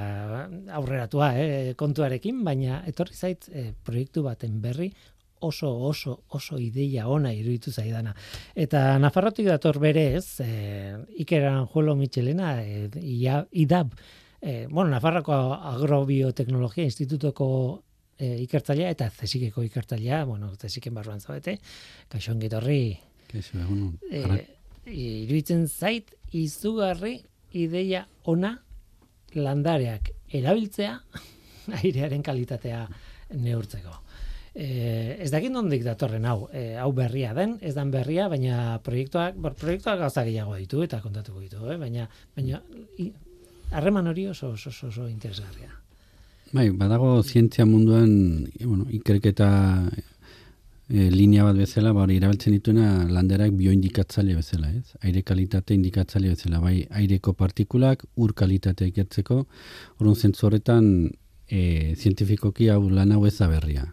aurreratua 0.76 1.32
eh, 1.38 1.74
kontuarekin, 1.78 2.42
baina 2.44 2.82
etorri 2.88 3.14
zait 3.14 3.48
eh, 3.52 3.72
proiektu 3.84 4.24
baten 4.26 4.60
berri 4.60 4.90
oso 5.44 5.70
oso 5.88 6.24
oso 6.28 6.58
ideia 6.58 7.06
ona 7.08 7.32
iruditu 7.32 7.70
zaidana. 7.70 8.14
Eta 8.54 8.98
Nafarrotik 8.98 9.46
dator 9.46 9.78
berez, 9.78 10.40
eh, 10.40 10.96
Iker 11.20 11.44
Aranjuelo 11.44 11.94
Michelena, 11.96 12.62
eh, 12.62 12.88
IDAB, 13.52 13.92
eh, 14.40 14.66
bueno, 14.70 14.90
Nafarroko 14.90 15.32
Agrobioteknologia 15.54 16.84
Institutoko 16.84 17.82
eh, 18.18 18.38
ikertzailea 18.44 18.90
eta 18.90 19.10
zesikeko 19.10 19.62
ikertzailea, 19.66 20.24
bueno, 20.24 20.52
zesiken 20.54 20.94
barruan 20.94 21.20
zaudete, 21.20 21.58
kaixo 22.08 22.32
ongi 22.32 22.48
Kaixo, 23.34 23.58
egunon. 23.58 23.96
eh, 24.10 24.22
Ara- 24.24 24.40
iruditzen 24.94 25.66
zait 25.68 26.12
izugarri 26.36 27.16
ideia 27.56 28.04
ona 28.30 28.54
landareak 29.34 30.10
erabiltzea 30.34 30.94
airearen 31.82 32.22
kalitatea 32.22 32.84
neurtzeko. 33.34 34.00
Eh, 34.54 35.16
ez 35.24 35.30
dakit 35.34 35.50
nondik 35.50 35.82
datorren 35.82 36.24
hau, 36.30 36.44
eh, 36.54 36.76
hau 36.78 36.92
berria 36.94 37.32
den, 37.34 37.56
ez 37.60 37.72
dan 37.74 37.90
berria, 37.90 38.28
baina 38.30 38.78
proiektuak, 38.86 39.34
bor, 39.42 39.56
proiektuak 39.58 39.98
gauza 40.04 40.22
gehiago 40.22 40.54
ditu 40.60 40.84
eta 40.86 41.00
kontatuko 41.02 41.40
ditu, 41.42 41.64
eh? 41.72 41.78
baina 41.80 42.06
baina 42.36 42.60
harreman 43.74 44.06
hori 44.12 44.28
oso 44.30 44.52
oso, 44.54 44.70
oso, 44.70 44.92
oso 44.92 45.08
interesgarria. 45.10 45.72
Bai, 46.54 46.68
badago 46.70 47.16
zientzia 47.26 47.64
munduan, 47.66 48.46
e, 48.54 48.62
bueno, 48.64 48.86
ikerketa 48.94 49.48
e, 50.88 51.10
linea 51.10 51.44
bat 51.44 51.56
bezala, 51.56 51.92
ba, 51.92 52.04
hori 52.04 52.18
erabiltzen 52.20 52.54
dituena 52.56 52.88
landerak 53.10 53.54
bioindikatzaile 53.56 54.36
bezala, 54.36 54.70
ez? 54.70 54.96
Aire 55.02 55.22
kalitate 55.22 55.76
indikatzaile 55.76 56.34
bezala, 56.34 56.60
bai, 56.60 56.84
aireko 56.90 57.34
partikulak, 57.38 58.04
ur 58.16 58.34
kalitatea 58.36 58.90
ikertzeko, 58.92 59.44
orduan 59.98 60.16
zentzu 60.16 60.48
horretan 60.48 60.88
e, 61.48 61.94
zientifikoki 61.94 62.70
hau 62.72 62.88
lan 62.90 63.12
hau 63.12 63.24
ez 63.26 63.36
berria. 63.38 63.86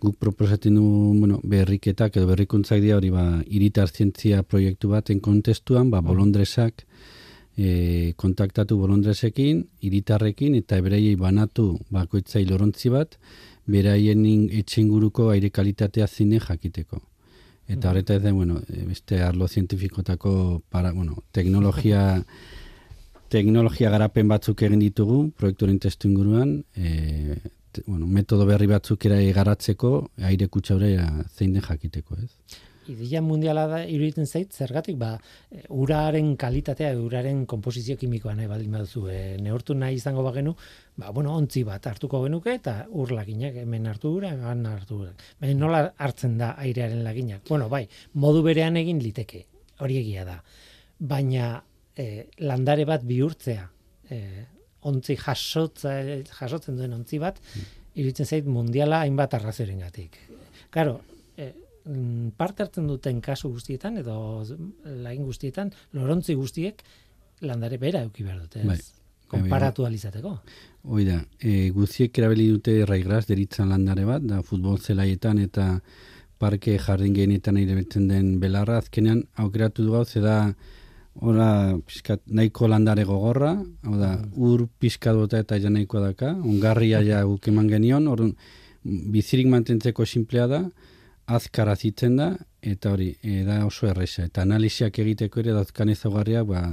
Guk 0.00 0.18
proposatzen 0.20 0.74
du, 0.76 0.86
bueno, 1.18 1.40
berriketak 1.42 2.18
edo 2.18 2.26
berrikuntzak 2.28 2.82
dira 2.82 2.98
hori 2.98 3.10
ba, 3.10 3.42
iritar 3.46 3.88
zientzia 3.88 4.42
proiektu 4.42 4.90
baten 4.92 5.20
kontestuan, 5.20 5.90
ba, 5.90 6.02
bolondresak, 6.04 6.84
e, 7.56 8.12
kontaktatu 8.16 8.76
bolondresekin, 8.76 9.64
iritarrekin, 9.80 10.54
eta 10.58 10.80
bereiei 10.84 11.16
banatu 11.16 11.78
bakoitzai 11.90 12.44
lorontzi 12.44 12.92
bat, 12.92 13.16
beraien 13.66 14.24
in- 14.26 14.48
etxe 14.50 14.80
inguruko 14.80 15.30
aire 15.30 15.50
kalitatea 15.50 16.06
zine 16.06 16.38
jakiteko. 16.40 17.02
Eta 17.68 17.90
horreta 17.90 18.14
ez 18.14 18.22
da, 18.22 18.32
bueno, 18.32 18.60
e, 18.68 18.84
beste 18.86 19.20
arlo 19.22 19.48
zientifikotako 19.48 20.62
para, 20.70 20.92
bueno, 20.92 21.24
teknologia 21.32 22.24
teknologia 23.28 23.90
garapen 23.90 24.28
batzuk 24.28 24.62
egin 24.62 24.78
ditugu 24.78 25.32
proiektuaren 25.36 25.80
testu 25.82 26.08
inguruan, 26.08 26.64
e, 26.76 27.36
bueno, 27.86 28.06
metodo 28.06 28.46
berri 28.46 28.68
batzuk 28.70 29.04
era 29.06 29.18
garatzeko 29.34 30.10
aire 30.30 30.46
kutsaurea 30.48 31.24
zein 31.34 31.52
den 31.52 31.62
jakiteko, 31.62 32.16
ez? 32.22 32.30
Ideia 32.92 33.20
mundiala 33.22 33.66
da 33.70 33.78
iruditzen 33.84 34.26
zait 34.26 34.52
zergatik 34.54 34.96
ba 35.00 35.12
e, 35.50 35.64
uraren 35.74 36.34
kalitatea 36.38 36.92
uraren 37.00 37.44
konposizio 37.50 37.96
kimikoa 38.00 38.34
nahi 38.38 38.48
baldin 38.50 38.76
baduzu 38.78 39.06
e, 39.10 39.18
neurtu 39.42 39.74
nahi 39.74 39.98
izango 39.98 40.22
bagenu, 40.26 40.54
ba 40.96 41.10
bueno, 41.12 41.34
ontzi 41.36 41.64
bat 41.66 41.86
hartuko 41.86 42.22
genuke 42.24 42.54
eta 42.54 42.76
ur 42.90 43.12
laginak 43.16 43.58
hemen 43.62 43.86
hartu 43.90 44.14
ura, 44.20 44.32
han 44.50 44.64
hartu 44.70 45.00
ura. 45.02 45.12
Baina 45.40 45.58
nola 45.60 45.82
hartzen 45.98 46.36
da 46.38 46.54
airearen 46.62 47.02
laginak? 47.04 47.42
Bueno, 47.48 47.68
bai, 47.72 47.86
modu 48.14 48.42
berean 48.46 48.76
egin 48.80 49.02
liteke. 49.02 49.44
Hori 49.84 49.98
egia 50.00 50.24
da. 50.24 50.38
Baina 50.98 51.56
e, 51.96 52.28
landare 52.44 52.86
bat 52.88 53.04
bihurtzea, 53.04 53.66
e, 54.10 54.20
ontzi 54.86 55.16
jasotza, 55.18 55.98
jasotzen 56.38 56.78
duen 56.78 56.94
ontzi 56.96 57.20
bat, 57.20 57.40
iruditzen 57.96 58.28
zait 58.28 58.48
mundiala 58.48 59.02
hainbat 59.04 59.34
arrazoirengatik. 59.36 60.18
Claro, 60.70 61.00
e, 61.00 61.15
parte 62.36 62.64
hartzen 62.64 62.86
duten 62.90 63.20
kasu 63.22 63.50
guztietan 63.54 63.98
edo 64.02 64.16
lagin 64.84 65.24
guztietan, 65.24 65.72
lorontzi 65.94 66.34
guztiek 66.34 66.82
landare 67.46 67.78
bera 67.78 68.02
eduki 68.02 68.24
behar 68.26 68.40
dute, 68.44 68.60
ez? 68.60 68.66
Bai. 68.66 68.80
Konparatu 69.26 69.82
alizateko. 69.86 70.36
Hoi 70.86 71.04
da, 71.04 71.16
e, 71.42 71.70
guziek 71.74 72.18
erabili 72.18 72.46
dute 72.52 72.76
raigras 72.86 73.24
deritzan 73.26 73.72
landare 73.74 74.04
bat, 74.06 74.22
da 74.22 74.38
futbol 74.46 74.78
zelaietan 74.78 75.40
eta 75.42 75.80
parke 76.38 76.76
jardin 76.78 77.14
gehienetan 77.16 77.58
erabiltzen 77.58 78.06
den 78.06 78.36
belarra, 78.38 78.78
azkenean 78.78 79.24
aukeratu 79.42 79.86
du 79.86 79.96
gau, 79.96 80.04
ze 80.04 80.22
da 80.22 80.54
Ora, 81.24 81.72
pixkat, 81.88 82.20
nahiko 82.28 82.68
landare 82.68 83.06
gogorra, 83.08 83.54
hau 83.88 83.94
da, 83.96 84.10
ur 84.36 84.66
pixkat 84.78 85.16
bota 85.16 85.38
eta 85.40 85.56
ja 85.56 85.70
nahikoa 85.72 86.10
daka, 86.10 86.34
ongarria 86.44 87.00
ja 87.00 87.22
guk 87.24 87.48
eman 87.48 87.70
genion, 87.72 88.04
orduan, 88.12 88.34
bizirik 88.84 89.48
mantentzeko 89.48 90.04
simplea 90.04 90.44
da, 90.50 90.60
azkara 91.26 91.74
zitzen 91.76 92.16
da, 92.16 92.30
eta 92.62 92.92
hori, 92.94 93.10
e, 93.22 93.42
da 93.46 93.60
oso 93.66 93.86
erresa. 93.90 94.24
Eta 94.26 94.42
analiziak 94.46 94.98
egiteko 95.02 95.40
ere 95.42 95.52
dauzkan 95.56 95.88
ezaugarriak 95.92 96.46
ba, 96.46 96.64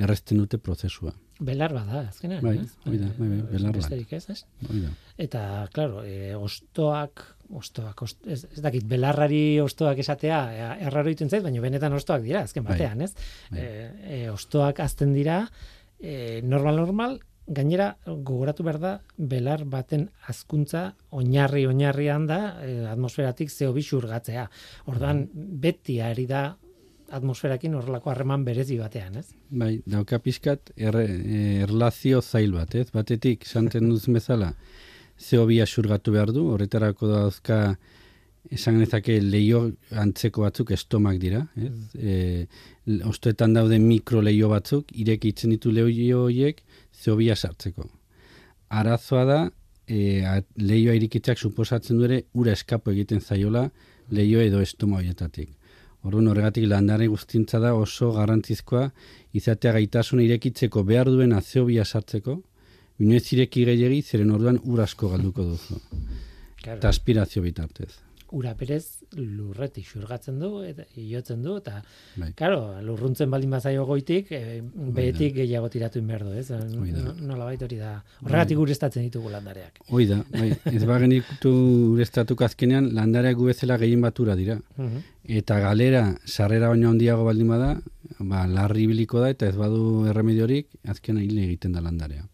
erresten 0.00 0.38
dute 0.40 0.58
prozesua. 0.58 1.12
Belar 1.40 1.70
bada, 1.72 2.00
azkenean, 2.08 2.42
Bai, 2.42 2.56
ez? 2.64 2.72
hori 2.86 2.98
da, 2.98 3.08
bai, 3.18 3.28
bai, 3.28 3.38
Eh, 3.38 3.42
belar 3.52 3.72
bat. 3.72 3.76
besterik 3.82 4.12
ez, 4.12 4.24
ez? 4.30 4.44
Eta, 5.18 5.68
claro, 5.72 6.02
e, 6.04 6.34
ostoak, 6.34 7.22
ostoak, 7.54 8.02
ost, 8.02 8.18
ez, 8.26 8.40
ez 8.56 8.60
dakit, 8.64 8.84
belarrari 8.90 9.60
ostoak 9.62 9.98
esatea, 10.02 10.40
e, 10.50 10.66
erraro 10.88 11.08
egiten 11.12 11.30
zait, 11.30 11.42
baina 11.44 11.60
benetan 11.62 11.92
ostoak 11.94 12.22
dira, 12.26 12.42
azken 12.48 12.64
Bai. 12.64 12.72
batean, 12.74 13.02
ez? 13.06 13.12
Bai. 13.52 13.60
E, 13.60 13.90
e, 14.18 14.30
ostoak 14.32 14.80
azten 14.80 15.14
dira, 15.14 15.44
e, 16.00 16.40
normal, 16.42 16.76
normal, 16.82 17.20
gainera 17.48 17.88
gogoratu 18.06 18.64
behar 18.66 18.78
da, 18.80 18.92
belar 19.16 19.64
baten 19.64 20.06
azkuntza 20.28 20.92
oinarri 21.16 21.64
oinarrian 21.66 22.26
da 22.28 22.40
e, 22.62 22.72
atmosferatik 22.92 23.50
CO2 23.52 23.84
xurgatzea. 23.88 24.48
Ordan 24.92 25.24
beti 25.32 26.00
ari 26.04 26.26
da 26.28 26.42
atmosferakin 27.14 27.76
horrelako 27.78 28.12
harreman 28.12 28.44
berezi 28.44 28.76
batean, 28.80 29.16
ez? 29.22 29.30
Bai, 29.48 29.78
dauka 29.88 30.18
pixkat 30.20 30.74
erre, 30.76 31.06
eh, 31.08 31.62
erlazio 31.64 32.20
zail 32.20 32.52
bat, 32.52 32.74
ez? 32.74 32.90
Batetik, 32.92 33.46
santen 33.46 33.88
duz 33.88 34.04
bezala, 34.12 34.52
zeo 35.18 35.46
bia 35.48 35.66
xurgatu 35.66 36.12
behar 36.12 36.34
du, 36.36 36.50
horretarako 36.52 37.08
dauzka 37.08 37.78
esan 38.52 38.78
genezake 38.78 39.18
leio 39.20 39.64
antzeko 40.04 40.44
batzuk 40.44 40.70
estomak 40.76 41.18
dira, 41.20 41.46
ez? 41.56 41.72
E, 41.96 42.46
ostoetan 43.08 43.56
daude 43.56 43.78
mikro 43.82 44.20
leio 44.24 44.48
batzuk, 44.52 44.92
irekitzen 44.92 45.56
ditu 45.56 45.72
leio 45.72 46.26
horiek 46.26 46.62
zeo 47.02 47.16
bia 47.16 47.36
sartzeko. 47.36 47.88
Arazoa 48.68 49.24
da, 49.24 49.38
e, 49.88 50.24
a- 50.26 50.42
lehioa 50.56 50.94
irikitzeak 50.98 51.38
suposatzen 51.38 51.98
du 51.98 52.04
ere 52.04 52.24
ura 52.34 52.52
eskapo 52.52 52.90
egiten 52.90 53.20
zaiola 53.20 53.70
lehio 54.10 54.40
edo 54.40 54.60
estoma 54.60 54.98
horietatik. 54.98 55.54
Orduan 56.02 56.28
horregatik 56.30 56.66
landare 56.68 57.06
guztintza 57.10 57.58
da 57.58 57.74
oso 57.74 58.12
garrantzizkoa 58.12 58.90
izatea 59.34 59.72
gaitasun 59.72 60.20
irekitzeko 60.20 60.84
behar 60.84 61.08
duen 61.10 61.32
azeobia 61.32 61.84
sartzeko, 61.84 62.42
inoez 62.98 63.24
ireki 63.32 63.64
gehiagi, 63.64 64.02
zeren 64.02 64.30
orduan 64.30 64.60
ur 64.64 64.80
asko 64.80 65.08
galduko 65.10 65.42
duzu. 65.44 65.80
Claro. 66.62 66.78
Eta 66.78 66.88
aspirazio 66.88 67.42
bitartez. 67.42 67.90
Ura 68.32 68.52
berez 68.54 69.02
lurretik 69.16 69.86
xurgatzen 69.88 70.38
du 70.38 70.62
eta 70.62 70.84
iotzen 70.96 71.42
du 71.42 71.56
eta 71.56 71.82
Bai. 72.16 72.32
claro, 72.36 72.80
lurruntzen 72.82 73.30
baldin 73.30 73.50
bazaio 73.50 73.84
goitik, 73.86 74.30
e, 74.32 74.60
behetik 74.96 75.34
gehiago 75.34 75.68
tiratu 75.72 76.02
behar 76.06 76.24
du, 76.24 76.32
ez? 76.32 76.50
No- 76.50 77.14
Nolabait 77.32 77.62
hori 77.62 77.76
da. 77.80 78.02
Horregatik 78.24 78.58
ureztatzen 78.58 79.02
ditugu 79.08 79.30
landareak. 79.30 79.78
Hoi 79.90 80.06
da, 80.06 80.22
bai, 80.32 80.50
ez 80.72 80.84
bagenitu 80.84 81.52
urestatuko 81.94 82.44
azkenean, 82.44 82.90
landareak 82.94 83.36
gu 83.36 83.46
bezala 83.52 83.76
gehien 83.78 84.00
batura 84.04 84.36
dira. 84.36 84.58
Mhm. 84.76 85.02
Eta 85.40 85.58
galera, 85.60 86.02
sarrera 86.24 86.68
baino 86.68 86.88
handiago 86.90 87.24
baldin 87.24 87.48
bada, 87.48 87.74
ba, 88.18 88.46
larri 88.46 88.84
ibiliko 88.84 89.20
da 89.20 89.28
eta 89.30 89.46
ez 89.48 89.56
badu 89.56 90.06
erremediorik, 90.08 90.68
azkenan 90.88 91.22
hile 91.22 91.44
egiten 91.44 91.72
da 91.72 91.80
landarea. 91.84 92.24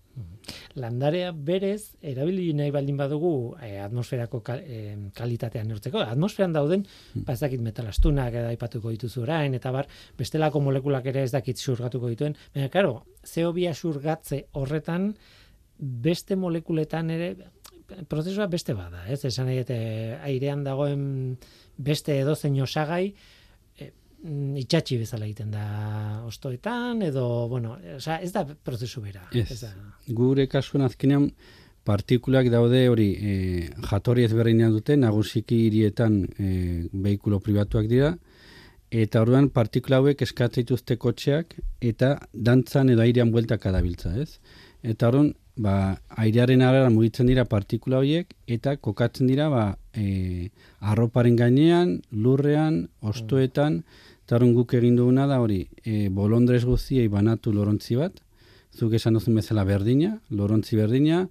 Landarea 0.75 1.31
berez, 1.33 1.95
erabili 2.03 2.49
nahi 2.57 2.73
baldin 2.75 2.97
badugu 2.99 3.55
eh, 3.63 3.79
atmosferako 3.85 4.41
kal, 4.43 4.63
eh, 4.67 4.97
kalitatea 5.15 5.63
neurtzeko. 5.69 6.03
Atmosferan 6.03 6.55
dauden, 6.57 6.83
ba 7.15 7.37
ez 7.37 7.41
dakit 7.45 7.63
metalastunak 7.63 8.35
edo 8.35 8.51
aipatuko 8.51 8.91
dituzu 8.91 9.23
orain, 9.23 9.55
eta 9.55 9.71
bar, 9.75 9.87
bestelako 10.19 10.65
molekulak 10.67 11.07
ere 11.13 11.23
ez 11.23 11.31
dakit 11.35 11.63
xurgatuko 11.63 12.11
dituen. 12.11 12.35
Baina, 12.55 12.73
karo, 12.75 13.05
CO2 13.23 13.71
xurgatze 13.79 14.45
horretan, 14.59 15.13
beste 15.79 16.35
molekuletan 16.37 17.11
ere, 17.15 17.31
prozesua 18.11 18.49
beste 18.51 18.75
bada, 18.75 19.05
ez? 19.07 19.23
Esan 19.25 19.47
nahi, 19.51 19.63
eh, 19.69 20.19
airean 20.27 20.65
dagoen 20.67 21.39
beste 21.77 22.19
edozein 22.19 22.61
osagai, 22.63 23.13
mm, 23.13 23.44
itxatxi 24.25 24.99
bezala 25.03 25.27
egiten 25.27 25.51
da 25.53 25.65
ostoetan, 26.25 27.03
edo, 27.05 27.27
bueno, 27.49 27.77
osea, 27.97 28.21
ez 28.25 28.33
da 28.33 28.45
prozesu 28.47 29.03
bera. 29.05 29.27
Ez. 29.37 29.61
da. 29.61 29.73
Gure 30.09 30.47
kasuan 30.49 30.87
azkenean 30.87 31.29
partikulak 31.85 32.49
daude 32.53 32.87
hori 32.89 33.11
e, 33.21 33.35
jatorri 33.91 34.25
ezberdinak 34.25 34.73
dute, 34.73 34.97
nagusiki 34.97 35.67
hirietan 35.67 36.23
e, 36.39 36.49
behikulo 36.93 37.41
pribatuak 37.45 37.89
dira, 37.91 38.15
eta 38.95 39.21
orduan 39.21 39.51
partikula 39.53 40.01
hauek 40.01 40.23
eskatzen 40.25 40.65
kotxeak 40.99 41.57
eta 41.83 42.17
dantzan 42.33 42.95
edo 42.95 43.03
airean 43.05 43.33
bueltaka 43.35 43.73
dabiltza, 43.75 44.15
ez? 44.17 44.39
Eta 44.83 45.11
orduan, 45.11 45.35
ba, 45.57 45.99
airearen 46.17 46.63
arara 46.63 46.91
mugitzen 46.91 47.29
dira 47.29 47.45
partikula 47.45 48.01
horiek 48.01 48.33
eta 48.49 48.77
kokatzen 48.77 49.29
dira 49.29 49.51
ba, 49.53 49.77
e, 49.93 50.49
arroparen 50.81 51.37
gainean, 51.37 51.99
lurrean, 52.11 52.87
ostoetan, 53.03 53.83
eta 53.85 54.14
orduan 54.33 54.55
guk 54.55 54.75
egin 54.75 54.97
duguna 54.97 55.27
da 55.27 55.41
hori, 55.41 55.67
e, 55.85 56.09
bolondrez 56.09 56.65
guztiei 56.65 57.09
banatu 57.09 57.53
lorontzi 57.53 57.97
bat, 57.97 58.21
zuk 58.73 58.95
esan 58.97 59.15
duzun 59.15 59.35
bezala 59.35 59.65
berdina, 59.65 60.19
lorontzi 60.31 60.77
berdina, 60.77 61.29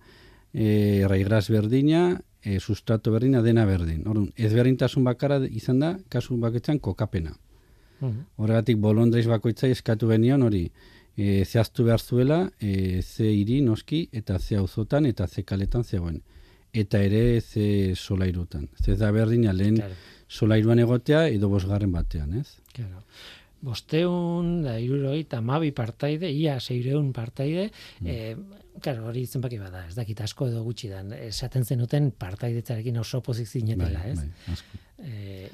e, 0.54 1.04
raigras 1.10 1.50
berdina, 1.50 2.22
e, 2.44 2.60
sustrato 2.60 3.12
berdina, 3.12 3.42
dena 3.42 3.66
berdin. 3.66 4.04
Orduan, 4.08 4.32
ezberdintasun 4.36 5.04
bakara 5.04 5.42
izan 5.50 5.80
da, 5.80 5.98
kasu 6.10 6.38
bakoitzan 6.38 6.80
kokapena. 6.80 7.36
Mhm. 8.00 8.20
Horregatik 8.38 8.78
bolondreiz 8.78 9.26
bakoitzai 9.28 9.72
eskatu 9.72 10.10
genion 10.12 10.44
hori, 10.44 10.70
e, 11.16 11.44
zehaztu 11.46 11.86
behar 11.88 12.02
zuela, 12.02 12.52
e, 12.60 13.02
ze 13.02 13.30
hiri 13.32 13.62
noski, 13.62 14.08
eta 14.12 14.40
ze 14.40 14.58
auzotan 14.58 15.06
eta 15.06 15.28
ze 15.28 15.44
kaletan 15.44 15.84
zegoen. 15.84 16.22
Eta 16.74 17.04
ere 17.04 17.40
ze 17.42 17.94
solairutan. 17.96 18.68
Ze 18.82 18.96
da 18.96 19.12
berdina 19.12 19.54
lehen 19.54 19.76
Claro. 19.76 19.94
Solairuan 20.34 20.82
egotea 20.82 21.28
edo 21.30 21.50
bosgarren 21.52 21.94
batean, 21.94 22.34
ez? 22.42 22.48
Claro. 22.74 23.04
Bosteun, 23.64 24.58
da 24.66 24.76
iruroi, 24.82 25.22
tamabi 25.32 25.72
partaide, 25.76 26.28
ia 26.28 26.58
seireun 26.60 27.14
partaide, 27.16 27.70
eh, 28.04 28.34
claro, 28.84 29.06
hori 29.12 29.24
zenbaki 29.26 29.60
bada, 29.62 29.86
ez 29.88 29.96
dakit 29.96 30.20
asko 30.26 30.50
edo 30.50 30.64
gutxi 30.66 30.90
dan, 30.92 31.14
esaten 31.16 31.64
zenuten 31.64 32.12
partaidetzarekin 32.20 33.00
oso 33.00 33.22
pozik 33.24 33.48
zinetela, 33.48 34.04
ez? 34.10 34.18
bai. 34.20 34.58
Eh, 35.04 35.48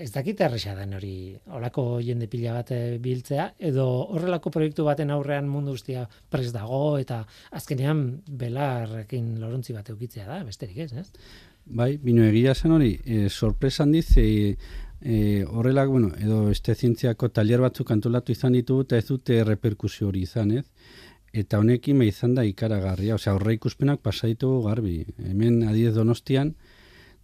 ez 0.00 0.10
dakit 0.10 0.40
erresa 0.40 0.74
den 0.74 0.96
hori, 0.96 1.14
olako 1.54 2.00
jende 2.02 2.26
pila 2.32 2.56
bat 2.56 2.72
eh, 2.74 2.98
biltzea, 3.04 3.50
edo 3.70 3.86
horrelako 4.16 4.50
proiektu 4.50 4.88
baten 4.88 5.12
aurrean 5.14 5.46
mundu 5.46 5.76
guztia 5.76 6.08
pres 6.32 6.50
dago, 6.56 6.96
eta 6.98 7.22
azkenean 7.54 8.06
belarrekin 8.26 9.34
lorontzi 9.38 9.76
bat 9.76 9.94
eukitzea 9.94 10.26
da, 10.26 10.42
besterik 10.48 10.88
ez, 10.88 10.92
ez? 11.04 11.10
Bai, 11.66 11.96
bino 11.96 12.24
egia 12.28 12.52
zen 12.54 12.72
hori, 12.72 12.98
e, 13.04 13.28
sorpresa 13.30 13.84
handiz, 13.84 14.16
e, 14.18 14.56
e, 15.00 15.44
horrelak, 15.48 15.88
bueno, 15.88 16.10
edo 16.20 16.50
este 16.50 16.74
zientziako 16.74 17.30
talier 17.30 17.60
batzuk 17.60 17.90
antolatu 17.90 18.32
izan 18.32 18.52
ditugu 18.52 18.82
eta 18.84 18.98
ez 18.98 19.06
dute 19.06 19.42
reperkusio 19.44 20.08
hori 20.08 20.22
izan, 20.28 20.50
ez? 20.58 20.66
Eta 21.32 21.58
honekin 21.58 21.98
ba 21.98 22.04
izan 22.04 22.34
da 22.34 22.44
ikaragarria, 22.44 23.14
osea, 23.14 23.32
horre 23.34 23.54
ikuspenak 23.56 24.02
pasa 24.04 24.28
ditugu 24.28 24.68
garbi. 24.68 25.06
Hemen 25.24 25.62
adiez 25.68 25.94
donostian, 25.94 26.54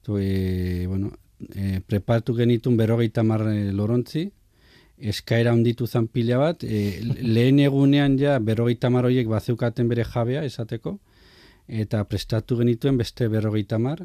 to, 0.03 0.18
e, 0.18 0.87
bueno, 0.87 1.12
e, 1.55 1.81
preparatu 1.87 2.35
genitun 2.35 2.79
berogeita 2.81 3.22
mar 3.22 3.44
lorontzi, 3.44 4.31
eskaera 4.96 5.53
onditu 5.53 5.87
zan 5.87 6.09
pila 6.09 6.38
bat, 6.40 6.64
e, 6.64 7.03
lehen 7.05 7.61
egunean 7.61 8.16
ja 8.18 8.38
berrogeita 8.38 8.88
mar 8.88 9.05
horiek 9.05 9.29
bazeukaten 9.29 9.88
bere 9.88 10.05
jabea 10.05 10.44
esateko, 10.48 10.96
eta 11.68 12.03
prestatu 12.09 12.57
genituen 12.57 12.96
beste 12.96 13.29
berrogeita 13.29 13.79
mar, 13.79 14.00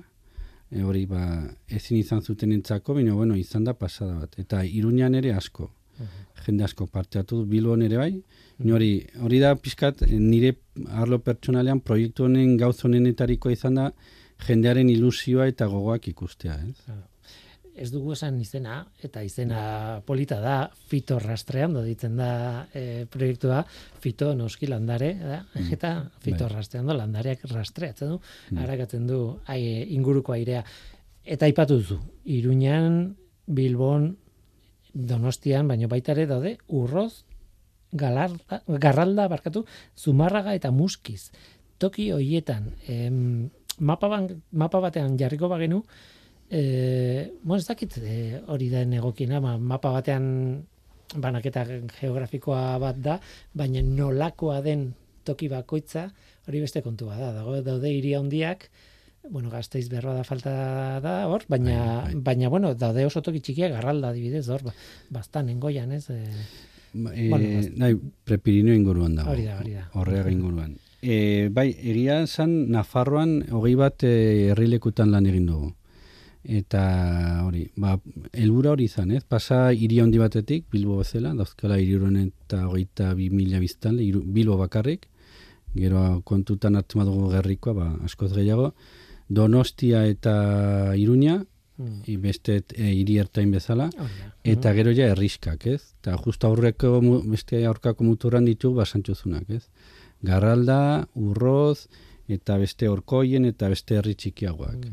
e, 0.71 0.83
hori 0.83 1.05
ba, 1.05 1.21
ezin 1.67 1.97
izan 1.97 2.21
zuten 2.21 2.51
entzako, 2.51 2.93
baina 2.93 3.13
bueno, 3.13 3.35
izan 3.35 3.63
da 3.63 3.73
pasada 3.73 4.19
bat. 4.19 4.39
Eta 4.39 4.63
iruñan 4.65 5.15
ere 5.15 5.33
asko, 5.33 5.69
jende 6.45 6.63
asko 6.63 6.87
parte 6.87 7.19
hartu 7.19 7.45
Bilbon 7.45 7.81
ere 7.81 7.97
bai, 7.97 8.13
Ni 8.57 8.71
hori, 8.71 8.91
hori 9.19 9.39
da 9.43 9.55
pixkat 9.59 10.05
eh, 10.05 10.13
nire 10.19 10.53
arlo 11.01 11.19
pertsonalean 11.23 11.81
proiektu 11.83 12.29
honen 12.29 12.55
gauz 12.57 12.77
honenetariko 12.87 13.51
izan 13.51 13.81
da 13.81 13.89
jendearen 14.47 14.89
ilusioa 14.91 15.49
eta 15.51 15.67
gogoak 15.71 16.07
ikustea, 16.11 16.55
ez? 16.69 16.95
Ez 17.75 17.89
dugu 17.91 18.13
esan 18.15 18.37
izena, 18.39 18.79
eta 19.03 19.21
izena 19.25 20.01
polita 20.07 20.39
da, 20.39 20.55
fito 20.89 21.17
rastreando 21.19 21.83
ditzen 21.83 22.15
da 22.17 22.29
e, 22.73 23.05
proiektua, 23.11 23.61
fito 24.01 24.31
noski 24.37 24.69
landare, 24.71 25.11
da? 25.19 25.41
eta 25.75 25.93
fito 26.23 26.47
bai. 26.47 26.53
rastreando 26.55 26.95
landareak 26.95 27.43
rastreatzen 27.51 28.15
du, 28.15 28.19
harakatzen 28.55 29.07
du 29.07 29.19
ai, 29.51 29.61
inguruko 29.95 30.35
airea. 30.35 30.63
Eta 31.25 31.49
aipatu 31.49 31.79
duzu, 31.81 31.99
Iruñan, 32.31 33.15
Bilbon, 33.45 34.13
Donostian, 34.95 35.67
baino 35.67 35.89
baita 35.91 36.13
ere 36.15 36.25
daude, 36.29 36.55
urroz, 36.71 37.25
galarda, 37.91 38.61
garralda, 38.67 39.27
barkatu, 39.31 39.65
zumarraga 39.97 40.55
eta 40.55 40.71
muskiz. 40.71 41.31
Toki 41.77 42.11
hoietan, 42.15 42.71
em, 42.87 43.49
mapa, 43.79 44.07
ban, 44.07 44.29
mapa 44.51 44.79
batean 44.79 45.17
jarriko 45.19 45.49
bagenu, 45.51 45.83
e, 46.55 47.31
bueno, 47.43 47.59
ez 47.59 47.67
dakit 47.67 47.97
e, 47.99 48.39
hori 48.47 48.69
den 48.71 48.93
egokiena, 48.95 49.41
ma, 49.43 49.57
mapa 49.59 49.91
batean 49.91 50.25
banaketa 51.15 51.65
geografikoa 51.99 52.77
bat 52.81 52.97
da, 53.03 53.17
baina 53.53 53.81
nolakoa 53.85 54.61
den 54.65 54.87
toki 55.27 55.49
bakoitza, 55.51 56.07
hori 56.47 56.61
beste 56.63 56.81
kontua 56.85 57.17
da. 57.19 57.31
Dago 57.39 57.59
daude 57.65 57.91
hiri 57.91 58.13
handiak, 58.17 58.69
bueno, 59.29 59.49
gazteiz 59.49 59.87
berroa 59.89 60.13
da 60.19 60.23
falta 60.27 60.51
da 61.01 61.15
hor, 61.27 61.43
baina, 61.49 61.77
Bai, 62.05 62.13
bai. 62.13 62.21
baina 62.29 62.49
bueno, 62.53 62.73
daude 62.77 63.05
oso 63.09 63.21
toki 63.25 63.39
txikiak 63.41 63.73
garralda 63.73 64.11
adibidez 64.13 64.45
hor, 64.53 64.63
ba- 64.67 64.75
bastan 65.09 65.49
engoian, 65.49 65.91
ez? 65.97 66.07
E, 66.09 66.21
Ba, 66.95 67.11
E, 67.11 67.25
Bueno, 67.27 67.47
nahi, 67.75 67.95
prepirineo 68.23 68.71
inguruan 68.73 69.17
dago. 69.17 69.33
Hori 69.33 69.43
da, 69.49 69.57
hori 69.59 69.73
da. 69.75 69.81
Horreaga 69.99 70.31
inguruan. 70.31 70.77
E, 71.03 71.49
bai, 71.51 71.65
egia 71.75 72.21
esan 72.23 72.53
Nafarroan 72.71 73.33
hogei 73.51 73.73
bat 73.75 74.05
herrilekutan 74.07 75.11
lan 75.11 75.27
egin 75.27 75.49
dugu. 75.49 75.73
Eta 76.45 76.81
hori, 77.41 77.63
ba, 77.81 77.95
helbura 78.37 78.75
hori 78.75 78.85
izan, 78.85 79.11
ez? 79.17 79.23
Pasa 79.25 79.71
hiri 79.73 79.99
handi 80.03 80.19
batetik, 80.21 80.67
Bilbo 80.71 80.99
bezala, 80.99 81.33
dauzkala 81.33 81.79
hiriruren 81.81 82.19
eta 82.21 82.67
hogeita 82.67 83.13
bi 83.17 83.31
mila 83.33 83.59
biztan, 83.63 83.97
Bilbo 83.97 84.57
bakarrik, 84.59 85.07
gero 85.75 86.21
kontutan 86.23 86.77
hartu 86.77 87.01
badugu 87.01 87.31
gerrikoa, 87.33 87.73
ba, 87.73 87.89
askoz 88.05 88.31
gehiago, 88.35 88.73
Donostia 89.27 90.03
eta 90.05 90.93
Iruña, 90.93 91.39
mm, 91.77 92.17
beste 92.21 92.59
e, 92.75 92.91
hiri 92.93 93.17
ertain 93.17 93.49
bezala, 93.51 93.89
hori 93.89 94.19
da. 94.21 94.31
Eta 94.53 94.73
gero 94.77 94.93
ja 94.93 95.09
herriskak, 95.09 95.65
ez? 95.65 95.95
Eta 96.01 96.13
justo 96.21 96.51
aurreko 96.51 96.99
beste 97.25 97.65
aurkako 97.65 98.05
muturran 98.05 98.45
ditugu 98.45 98.83
basantxozunak, 98.83 99.49
ez? 99.49 99.65
Garralda, 100.21 101.07
urroz, 101.17 101.87
eta 102.29 102.57
beste 102.61 102.89
orkoien 102.89 103.45
eta 103.49 103.69
beste 103.73 103.97
herri 103.97 104.13
txikiagoak. 104.13 104.85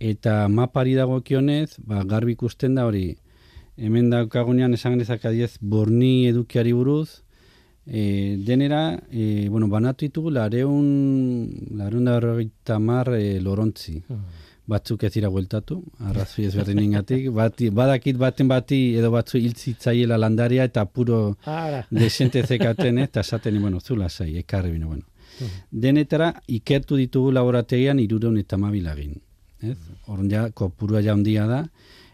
Eta 0.00 0.48
mapari 0.48 0.94
dagokionez, 0.94 1.78
ba, 1.78 2.02
garbi 2.04 2.36
ikusten 2.36 2.74
da 2.74 2.86
hori, 2.86 3.16
hemen 3.76 4.10
daukagunean 4.10 4.74
esan 4.74 4.96
genezak 4.96 5.24
adiez 5.24 5.56
borni 5.60 6.26
edukiari 6.28 6.72
buruz, 6.76 7.22
E, 7.88 8.36
denera, 8.38 9.00
e, 9.12 9.48
bueno, 9.48 9.68
banatu 9.68 10.04
ditugu 10.04 10.32
lareun, 10.34 11.46
lareun 11.78 12.04
da 12.04 12.16
berrogeita 12.18 12.80
mar 12.80 13.12
e, 13.14 13.38
lorontzi. 13.40 14.00
Batzuk 14.66 15.04
ez 15.06 15.12
dira 15.14 15.28
bueltatu, 15.30 15.78
arrazoi 16.10 16.48
ezberdinengatik. 16.48 17.28
Bati, 17.40 17.70
badakit 17.70 18.18
baten 18.18 18.48
bati 18.50 18.80
edo 18.98 19.12
batzu 19.14 19.38
hiltzitzaiela 19.38 20.18
landaria 20.18 20.66
eta 20.66 20.82
puro 20.90 21.36
Ara. 21.46 21.84
desente 21.90 22.42
zekaten, 22.42 22.98
eta 23.06 23.22
esaten, 23.22 23.60
bueno, 23.62 23.78
zula 23.80 24.10
zai, 24.10 24.32
ekarri 24.42 24.72
bine, 24.74 24.86
bueno. 24.86 25.06
Denetara, 25.70 26.32
ikertu 26.48 26.98
ditugu 26.98 27.30
laborategian 27.30 28.00
irureun 28.02 28.38
eta 28.42 28.58
mabilagin. 28.58 29.14
Ez? 29.72 29.78
Horren 30.06 30.30
ja, 30.30 30.48
kopurua 30.50 31.02
ja 31.04 31.14
handia 31.16 31.46
da, 31.50 31.62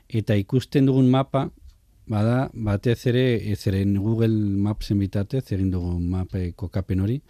eta 0.08 0.36
ikusten 0.38 0.86
dugun 0.88 1.10
mapa, 1.10 1.48
bada, 2.08 2.50
batez 2.52 3.06
ere, 3.06 3.24
ez 3.52 3.64
Google 3.96 4.34
Mapsen 4.34 4.98
bitatez, 4.98 5.44
egin 5.52 5.70
dugu 5.70 5.98
mape 5.98 6.52
kokapen 6.56 7.00
hori, 7.00 7.20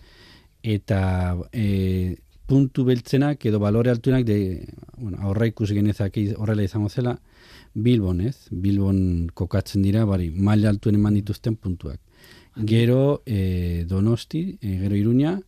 eta 0.62 1.36
e, 1.52 2.16
puntu 2.46 2.84
beltzenak 2.84 3.44
edo 3.46 3.58
balore 3.58 3.90
altunak 3.90 4.24
de, 4.24 4.66
bueno, 4.96 5.18
aurra 5.22 5.46
ikusi 5.46 5.74
genezake 5.74 6.34
horrela 6.36 6.62
izango 6.62 6.88
zela, 6.88 7.18
Bilbon, 7.74 8.20
ez? 8.20 8.48
Bilbon 8.50 9.30
kokatzen 9.34 9.82
dira, 9.82 10.04
bari, 10.04 10.30
maila 10.30 10.68
altuen 10.68 10.98
eman 10.98 11.14
dituzten 11.14 11.56
puntuak. 11.56 12.00
Gero 12.68 13.22
e, 13.24 13.84
Donosti, 13.88 14.58
e, 14.60 14.76
gero 14.82 14.96
Iruña, 14.96 15.38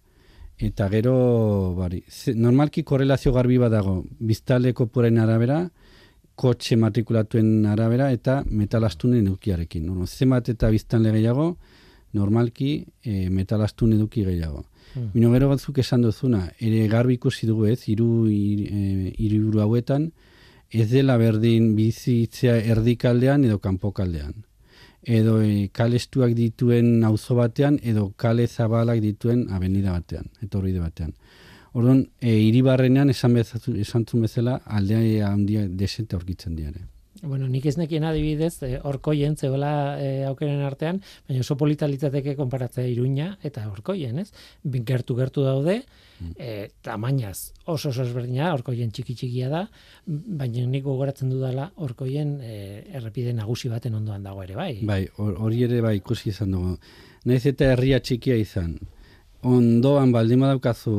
eta 0.58 0.88
gero, 0.88 1.74
bari, 1.76 2.02
normalki 2.34 2.84
korrelazio 2.84 3.32
garbi 3.32 3.58
bat 3.58 3.72
dago, 3.72 4.04
biztaleko 4.18 4.86
purain 4.86 5.18
arabera, 5.18 5.64
kotxe 6.34 6.76
matrikulatuen 6.76 7.66
arabera 7.70 8.10
eta 8.12 8.42
metalastunen 8.50 9.26
edukiarekin. 9.26 9.86
No, 9.86 10.06
zenbat 10.06 10.48
eta 10.50 10.70
biztanle 10.70 11.12
gehiago, 11.14 11.56
normalki 12.14 12.84
e, 13.02 13.28
metalastun 13.30 13.92
eduki 13.96 14.24
gehiago. 14.26 14.64
Mm. 14.94 15.10
Bino 15.14 15.32
gero 15.34 15.50
batzuk 15.50 15.78
esan 15.82 16.02
duzuna, 16.06 16.48
ere 16.60 16.86
garbi 16.88 17.18
ikusi 17.18 17.46
dugu 17.50 17.66
ez, 17.70 17.80
hiru 17.90 18.26
hir- 18.30 18.66
e, 18.70 19.12
hiriburu 19.18 19.62
hauetan, 19.62 20.12
ez 20.70 20.88
dela 20.90 21.16
berdin 21.18 21.74
bizitzea 21.76 22.56
erdikaldean 22.74 23.44
edo 23.44 23.58
kanpokaldean. 23.62 24.44
Edo 25.04 25.42
e, 25.42 25.68
kale 25.72 25.96
estuak 26.00 26.32
dituen 26.34 27.04
auzo 27.04 27.36
batean 27.36 27.78
edo 27.82 28.12
kale 28.16 28.46
zabalak 28.46 29.02
dituen 29.04 29.46
avenida 29.52 29.92
batean, 29.92 30.30
etorbide 30.42 30.80
batean. 30.80 31.12
Orduan, 31.74 32.06
e, 32.20 32.38
hiribarrenean 32.46 33.10
esan 33.10 33.34
bezazu, 33.34 33.74
esan 33.76 34.06
zuen 34.06 34.28
bezala 34.28 34.60
aldea 34.64 35.28
handia 35.28 35.66
desente 35.68 36.16
aurkitzen 36.16 36.56
diare. 36.56 36.93
Bueno, 37.24 37.48
nik 37.48 37.64
ez 37.66 37.76
nekien 37.80 38.04
adibidez, 38.04 38.62
eh, 38.62 38.78
orkoien 38.84 39.36
zegoela 39.36 39.96
eh, 39.98 40.26
aukeren 40.28 40.60
artean, 40.60 41.00
baina 41.28 41.40
oso 41.40 41.56
polita 41.56 41.86
litzateke 41.88 42.34
konparatzea 42.36 42.84
iruña 42.86 43.38
eta 43.42 43.64
orkoien, 43.70 44.18
ez? 44.18 44.30
Bin- 44.62 44.84
Gertu 44.84 45.16
gertu 45.16 45.42
daude, 45.42 45.78
eh, 46.36 46.68
tamainaz 46.82 47.52
oso 47.64 47.88
oso 47.88 48.02
ezberdina, 48.04 48.52
orkoien 48.54 48.90
txiki 48.92 49.14
txikia 49.14 49.48
da, 49.48 49.62
baina 50.06 50.66
nik 50.66 50.84
gogoratzen 50.84 51.30
dudala 51.32 51.70
orkoien 51.76 52.38
eh, 52.42 52.84
errepide 52.92 53.32
nagusi 53.32 53.68
baten 53.72 53.94
ondoan 53.94 54.22
dago 54.22 54.42
ere, 54.44 54.54
bai. 54.54 54.78
Bai, 54.82 55.02
hor- 55.16 55.38
hori 55.40 55.62
ere 55.64 55.80
bai 55.80 55.96
ikusi 55.96 56.28
izan 56.30 56.50
dugu. 56.52 56.76
Naiz 57.24 57.46
eta 57.46 57.72
herria 57.72 58.00
txikia 58.00 58.36
izan. 58.36 58.76
Ondoan 59.44 60.12
baldin 60.12 60.40
badaukazu 60.40 60.94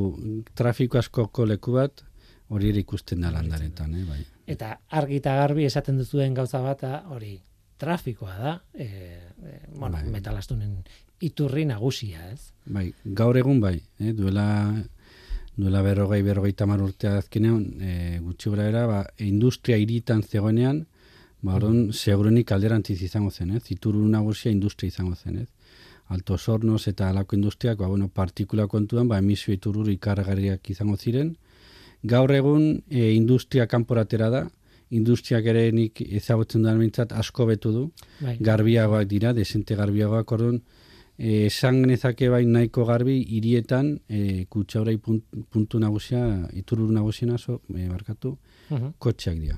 trafiko 0.57 0.97
askoko 0.97 1.45
leku 1.45 1.73
bat, 1.77 2.01
hori 2.49 2.69
ere 2.69 2.79
ikusten 2.83 3.21
da 3.21 3.31
landaretan, 3.31 3.93
eh, 3.95 4.03
bai. 4.09 4.23
Eta 4.47 4.79
argi 4.89 5.19
eta 5.21 5.35
garbi 5.41 5.65
esaten 5.65 5.97
duzuen 5.97 6.33
gauza 6.33 6.61
bata 6.61 7.03
hori 7.09 7.39
trafikoa 7.77 8.35
da, 8.37 8.53
e, 8.73 8.85
e, 8.85 9.59
bueno, 9.73 9.97
Bai. 9.97 10.09
metalastunen 10.11 10.77
iturri 11.19 11.65
nagusia, 11.65 12.29
ez? 12.31 12.51
Bai, 12.65 12.91
gaur 13.05 13.37
egun 13.37 13.59
bai, 13.59 13.79
eh, 13.99 14.13
duela 14.13 14.45
duela 15.55 15.81
berrogei, 15.81 16.21
berrogei 16.23 16.53
tamar 16.53 16.81
urtea 16.83 17.17
azkenean, 17.17 17.61
e, 17.79 18.19
gutxi 18.19 18.51
gora 18.51 18.67
era, 18.67 18.85
ba, 18.87 18.99
industria 19.23 19.77
iritan 19.79 20.23
zegoenean, 20.23 20.85
ba, 21.41 21.55
orduan, 21.55 21.93
segurunik 21.93 22.51
alderantziz 22.51 23.01
izango 23.01 23.31
zen, 23.31 23.55
ez? 23.55 23.63
Ituru 23.71 24.03
nagusia 24.11 24.51
industria 24.51 24.91
izango 24.91 25.15
zen, 25.15 25.39
ez? 25.45 25.49
Alto 26.07 26.37
Hornos 26.37 26.87
eta 26.87 27.09
alako 27.09 27.35
industriak, 27.35 27.79
ba, 27.79 27.87
bueno, 27.87 28.09
partikula 28.09 28.67
kontuan, 28.67 29.07
ba, 29.07 29.19
emisio 29.23 29.53
itururu 29.55 29.91
ikargarriak 29.95 30.69
izango 30.69 30.97
ziren. 30.97 31.35
Gaur 32.05 32.31
egun, 32.35 32.83
e, 32.89 33.11
industria 33.15 33.65
kanporatera 33.67 34.29
da, 34.29 34.43
industriak 34.93 35.45
ere 35.49 35.71
nik 35.73 36.01
ezagutzen 36.05 36.61
dudan 36.61 36.77
mintzat 36.77 37.11
asko 37.17 37.45
betu 37.49 37.71
du, 37.73 37.85
Bai. 38.21 38.35
garbiagoak 38.39 39.07
dira, 39.09 39.33
desente 39.33 39.75
garbiagoak, 39.75 40.31
orduan, 40.37 40.59
e, 41.17 41.45
esan 41.47 41.81
genezake 41.81 42.29
bai 42.29 42.43
nahiko 42.45 42.85
garbi 42.85 43.17
hirietan 43.23 43.95
e, 44.07 44.45
kutsaurei 44.51 44.97
punt, 45.01 45.23
puntu 45.49 45.79
nagusia, 45.79 46.21
itururu 46.53 46.93
nagusiena, 46.93 47.37
so, 47.37 47.61
e, 47.73 47.87
barkatu, 47.89 48.37
Mhm. 48.69 48.93
kotxeak 48.99 49.39
dira. 49.39 49.57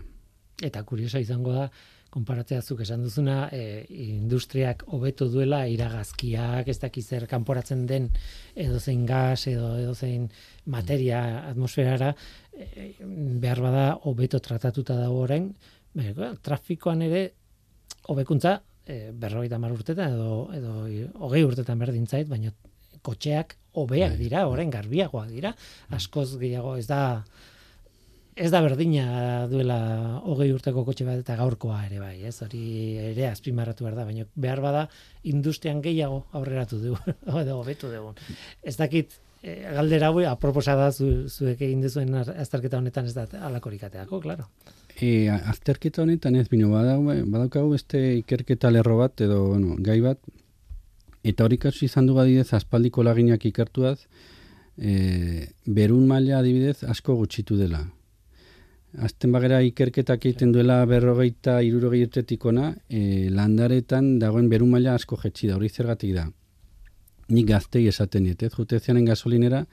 Eta 0.63 0.83
kuriosa 0.83 1.19
izango 1.19 1.51
da, 1.53 1.69
konparatzea 2.13 2.61
zuk 2.61 2.81
esan 2.85 3.03
duzuna, 3.05 3.47
e, 3.51 3.85
industriak 4.07 4.83
hobetu 4.95 5.27
duela 5.31 5.63
iragazkiak, 5.67 6.67
ez 6.67 6.77
dakiz 6.81 7.05
zer 7.07 7.27
kanporatzen 7.29 7.85
den 7.89 8.09
edozein 8.55 9.05
gas 9.05 9.47
edo 9.47 9.73
edozein 9.79 10.29
materia 10.65 11.21
atmosferara, 11.49 12.13
e, 12.53 12.93
behar 13.43 13.61
bada 13.65 13.85
hobeto 14.09 14.39
tratatuta 14.43 14.97
dago 14.99 15.19
orain, 15.25 15.51
baina, 15.97 16.31
trafikoan 16.43 17.03
ere 17.07 17.27
hobekuntza 18.07 18.57
e, 18.85 19.11
berrogeita 19.11 19.59
hamar 19.59 19.75
urtetan 19.75 20.15
edo, 20.15 20.47
edo 20.55 20.87
hogei 21.27 21.43
urtetan 21.43 21.79
berdin 21.79 22.07
zait, 22.07 22.27
baina 22.29 22.53
kotxeak 23.05 23.57
hobeak 23.77 24.15
Bai. 24.15 24.21
dira, 24.21 24.47
orain 24.49 24.71
garbiagoak 24.73 25.29
dira, 25.31 25.53
askoz 25.93 26.31
gehiago 26.39 26.75
ez 26.79 26.87
da 26.89 27.01
ez 28.37 28.51
da 28.53 28.61
berdina 28.61 29.47
duela 29.49 29.77
hogei 30.29 30.51
urteko 30.53 30.83
kotxe 30.85 31.05
bat 31.07 31.19
eta 31.23 31.35
gaurkoa 31.39 31.79
ere 31.87 31.99
bai, 31.99 32.15
ez? 32.29 32.35
Hori 32.45 32.63
ere 33.11 33.27
azpimarratu 33.31 33.85
behar 33.87 33.97
da, 33.97 34.05
baina 34.05 34.25
behar 34.35 34.61
bada 34.61 34.83
industrian 35.25 35.81
gehiago 35.81 36.25
aurreratu 36.37 36.77
dugu, 36.83 37.15
edo 37.41 37.57
hobetu 37.59 37.89
dugu. 37.91 38.13
Ez 38.61 38.75
dakit, 38.77 39.17
e, 39.41 39.57
galdera 39.73 40.11
hau 40.11 40.21
aproposa 40.29 40.75
da 40.77 40.91
zu, 40.91 41.09
zuek 41.29 41.61
egin 41.65 41.81
duzuen 41.81 42.13
ar- 42.21 42.33
azterketa 42.45 42.77
honetan 42.77 43.09
ez 43.09 43.15
da 43.17 43.25
alakorik 43.49 43.87
ateako, 43.89 44.21
claro. 44.21 44.47
E, 45.01 45.29
azterketa 45.29 46.05
honetan 46.05 46.37
ez, 46.37 46.47
bino, 46.49 46.69
badau, 46.73 47.01
badaukagu 47.09 47.73
beste 47.73 48.01
ikerketa 48.21 48.71
lerro 48.73 48.97
bat, 49.01 49.19
edo 49.21 49.43
bueno, 49.49 49.75
gai 49.81 49.99
bat, 50.05 50.21
eta 51.27 51.45
hori 51.45 51.57
kasu 51.57 51.85
izan 51.89 52.05
du 52.07 52.17
adibidez 52.21 52.53
aspaldiko 52.53 53.03
laginak 53.03 53.45
ikertuaz, 53.49 53.99
e, 54.77 55.49
berun 55.65 56.05
maila 56.07 56.39
adibidez 56.39 56.83
asko 56.85 57.17
gutxitu 57.17 57.57
dela. 57.57 57.87
Azten 58.95 59.33
bagera 59.35 59.59
ikerketak 59.61 60.25
egiten 60.25 60.53
duela 60.55 60.79
berrogeita 60.87 61.59
irurogei 61.61 62.05
urtetik 62.07 62.45
ona, 62.47 62.71
e, 62.89 63.29
landaretan 63.29 64.17
dagoen 64.21 64.47
berun 64.49 64.71
maila 64.71 64.95
asko 64.95 65.19
jetxi 65.21 65.49
da, 65.49 65.57
hori 65.57 65.69
zergatik 65.69 66.15
da. 66.15 66.27
Nik 67.29 67.47
gaztei 67.49 67.85
esaten 67.91 68.23
diet, 68.23 68.43
ez 68.47 68.53
jute 68.55 68.79
zianen 68.79 69.05
gasolinera 69.05 69.65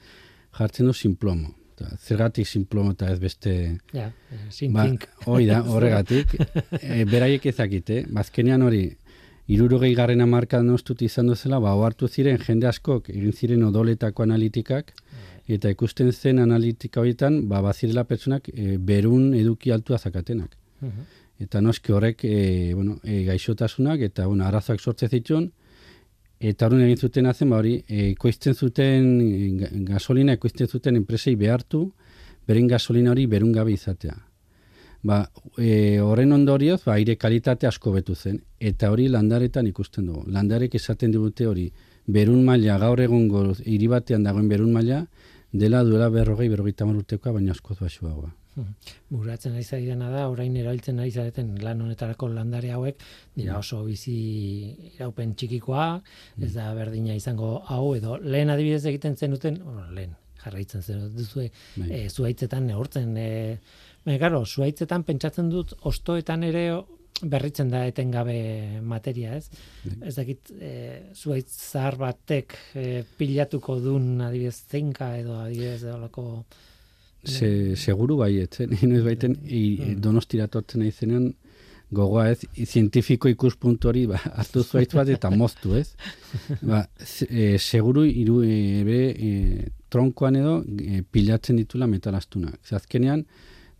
jartzen 0.59 0.91
du 0.91 0.93
sin 0.93 1.15
plomo. 1.15 1.53
Eta 1.75 1.95
Zergatik 1.99 2.47
sin 2.47 2.65
plomo 2.65 2.93
eta 2.93 3.09
ez 3.11 3.19
beste 3.19 3.55
Ja, 3.93 4.11
e, 4.31 4.37
sin 4.51 4.73
Ba, 4.73 4.85
hoi 5.25 5.45
da, 5.47 5.61
horregatik. 5.63 6.35
e, 6.81 7.05
beraiek 7.07 7.47
ezakite, 7.51 8.03
bazkenean 8.11 8.61
hori, 8.67 8.83
irurogei 9.47 9.93
garren 9.95 10.21
amarkadan 10.21 10.69
ostut 10.75 11.01
izan 11.05 11.31
duzela, 11.31 11.59
ba, 11.63 11.73
ohartu 11.79 12.07
ziren 12.07 12.37
jende 12.41 12.67
askok, 12.67 13.09
egin 13.13 13.33
ziren 13.33 13.63
odoletako 13.63 14.23
analitikak, 14.23 14.93
eta 15.47 15.69
ikusten 15.69 16.11
zen 16.11 16.39
analitika 16.39 17.01
horietan, 17.01 17.47
ba, 17.49 17.61
bazirela 17.61 18.03
pertsonak 18.03 18.49
e, 18.49 18.77
berun 18.77 19.33
eduki 19.37 19.71
altua 19.71 19.97
zakatenak. 19.97 20.55
Mhm. 20.81 21.05
Eta 21.39 21.61
noski 21.61 21.91
horrek, 21.91 22.23
e, 22.23 22.73
bueno, 22.73 22.99
e, 23.03 23.23
gaixotasunak, 23.25 24.01
eta 24.01 24.25
bueno, 24.27 24.45
arazoak 24.45 24.79
sortze 24.79 25.09
zituen, 25.09 25.51
eta 26.39 26.65
horren 26.67 26.81
egin 26.81 26.97
zuten 26.97 27.31
zen, 27.33 27.49
ba, 27.49 27.57
hori, 27.57 27.83
e, 27.87 28.11
ekoizten 28.11 28.53
zuten, 28.55 29.59
ga- 29.59 29.69
gasolina 29.93 30.33
ekoizten 30.33 30.67
zuten 30.67 30.95
enpresei 30.95 31.35
behartu, 31.35 31.91
beren 32.47 32.67
gasolina 32.67 33.11
hori 33.11 33.25
berun 33.25 33.51
gabe 33.51 33.73
izatea. 33.73 34.15
Ba, 35.03 35.29
e, 35.57 35.99
horren 35.99 36.31
ondorioz, 36.31 36.83
ba, 36.85 36.93
aire 36.93 37.15
kalitate 37.15 37.67
asko 37.67 37.91
betu 37.91 38.15
zen, 38.15 38.41
eta 38.59 38.89
hori 38.91 39.07
landaretan 39.07 39.67
ikusten 39.67 40.05
dugu. 40.07 40.23
Landarek 40.31 40.73
esaten 40.75 41.11
digute 41.11 41.45
hori, 41.45 41.71
berun 42.07 42.43
maila, 42.45 42.77
gaur 42.79 42.99
egungo 43.01 43.53
hiri 43.65 43.87
batean 43.87 44.23
dagoen 44.23 44.47
berun 44.49 44.71
maila, 44.73 45.05
dela 45.59 45.83
duela 45.83 46.09
berrogei, 46.09 46.49
berrogeita 46.51 46.85
urtekoa, 46.85 47.33
baina 47.37 47.53
askoz 47.55 47.77
baxuagoa. 47.79 48.31
Buratzen 49.11 49.55
ari 49.57 49.63
zaidana 49.63 50.09
da, 50.13 50.27
orain 50.31 50.55
erabiltzen 50.55 50.99
ari 51.03 51.11
zareten 51.11 51.55
lan 51.63 51.81
honetarako 51.83 52.29
landare 52.31 52.71
hauek, 52.71 53.01
dira 53.35 53.57
oso 53.59 53.81
bizi 53.83 54.15
iraupen 54.93 55.33
txikikoa, 55.35 55.87
ez 56.41 56.53
da 56.53 56.69
berdina 56.77 57.15
izango 57.19 57.57
hau, 57.67 57.95
edo 57.97 58.15
lehen 58.23 58.53
adibidez 58.53 58.85
egiten 58.91 59.17
zenuten, 59.17 59.59
bueno, 59.63 59.89
lehen, 59.97 60.15
jarraitzen 60.43 60.85
zen 60.85 61.09
duzue, 61.17 61.49
Bai. 61.75 61.89
e, 61.89 62.01
zuaitzetan 62.09 62.69
neurtzen, 62.71 63.11
e, 63.17 63.57
baina, 64.05 64.21
karo, 64.23 64.45
zuaitzetan 64.45 65.03
pentsatzen 65.03 65.51
dut, 65.51 65.75
ostoetan 65.91 66.47
ere 66.47 66.69
berritzen 67.21 67.69
da 67.71 67.85
etengabe 67.87 68.35
materia, 68.83 69.37
ez? 69.37 69.47
Ez 70.03 70.15
dakit, 70.17 70.51
e, 70.59 70.73
zuaitz 71.15 71.51
zahar 71.71 71.95
batek 72.01 72.57
e, 72.75 73.03
pilatuko 73.17 73.79
dun 73.79 74.21
adibidez 74.25 74.57
zinka 74.69 75.13
edo 75.17 75.39
adibidez 75.39 75.83
olako 75.95 76.43
Se, 77.25 77.75
seguru 77.75 78.19
baietzen, 78.19 78.75
inoiz 78.85 79.01
baiten, 79.05 79.39
i, 79.49 79.95
donostira 80.01 80.45
tortzen 80.51 80.83
naizenean, 80.83 81.31
gogoa 81.95 82.27
ez, 82.33 82.45
zientifiko 82.65 83.29
ikuspuntu 83.31 83.89
hori, 83.89 84.05
ba, 84.09 84.19
hartu 84.39 84.63
zuaitz 84.63 84.91
bat 84.97 85.09
eta 85.13 85.31
moztu 85.33 85.75
ez. 85.79 85.87
Ba, 86.69 86.83
e, 87.29 87.55
seguru 87.61 88.05
iru, 88.05 88.41
e, 88.43 88.83
bere, 88.85 89.09
e, 89.15 89.67
tronkoan 89.93 90.37
edo 90.41 90.55
e, 90.65 91.01
pilatzen 91.11 91.61
ditula 91.61 91.87
metalastunak. 91.89 92.59
Ze 92.65 92.75
azkenean, 92.77 93.23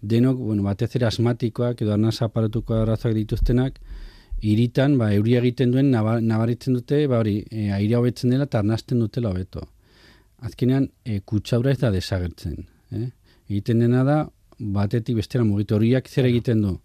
denok, 0.02 0.38
bueno, 0.38 0.64
batez 0.64 0.96
ere 0.96 1.08
asmatikoak 1.08 1.82
edo 1.82 1.94
arnaz 1.94 2.22
aparatuko 2.22 2.76
arazoak 2.82 3.16
dituztenak, 3.16 3.80
iritan, 4.42 4.98
ba, 4.98 5.12
euria 5.14 5.40
egiten 5.40 5.72
duen 5.72 5.92
naba- 5.92 6.22
nabaritzen 6.22 6.74
dute, 6.74 7.06
ba, 7.08 7.20
hori, 7.20 7.44
e, 7.50 7.72
airea 7.72 8.00
hobetzen 8.00 8.30
dela 8.30 8.46
eta 8.50 8.60
arnasten 8.60 9.00
dutela 9.00 9.32
hobeto. 9.32 9.68
Azkenean, 10.46 10.90
e, 11.04 11.22
kutsaura 11.22 11.72
ez 11.72 11.80
da 11.80 11.92
desagertzen. 11.92 12.66
Eh? 12.92 13.10
Egiten 13.50 13.80
dena 13.80 14.04
da, 14.04 14.18
batetik 14.60 15.16
bestera 15.16 15.44
mugitu 15.44 15.76
horiak 15.76 16.10
zer 16.10 16.26
egiten 16.26 16.62
du. 16.62 16.80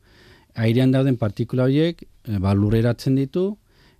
Airean 0.54 0.92
dauden 0.92 1.16
partikula 1.16 1.66
horiek, 1.68 2.02
e, 2.24 2.38
ba, 2.38 2.54
lurreratzen 2.54 3.18
ditu, 3.18 3.56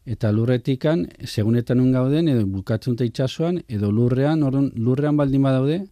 eta 0.07 0.33
lurretikan, 0.33 1.05
segunetan 1.25 1.79
nun 1.79 1.93
gauden, 1.93 2.29
edo 2.29 2.47
bukatzen 2.47 2.95
dute 2.97 3.11
itxasuan, 3.11 3.61
edo 3.69 3.91
lurrean, 3.93 4.43
orduan, 4.43 4.71
lurrean 4.77 5.17
baldin 5.17 5.43
badaude, 5.43 5.83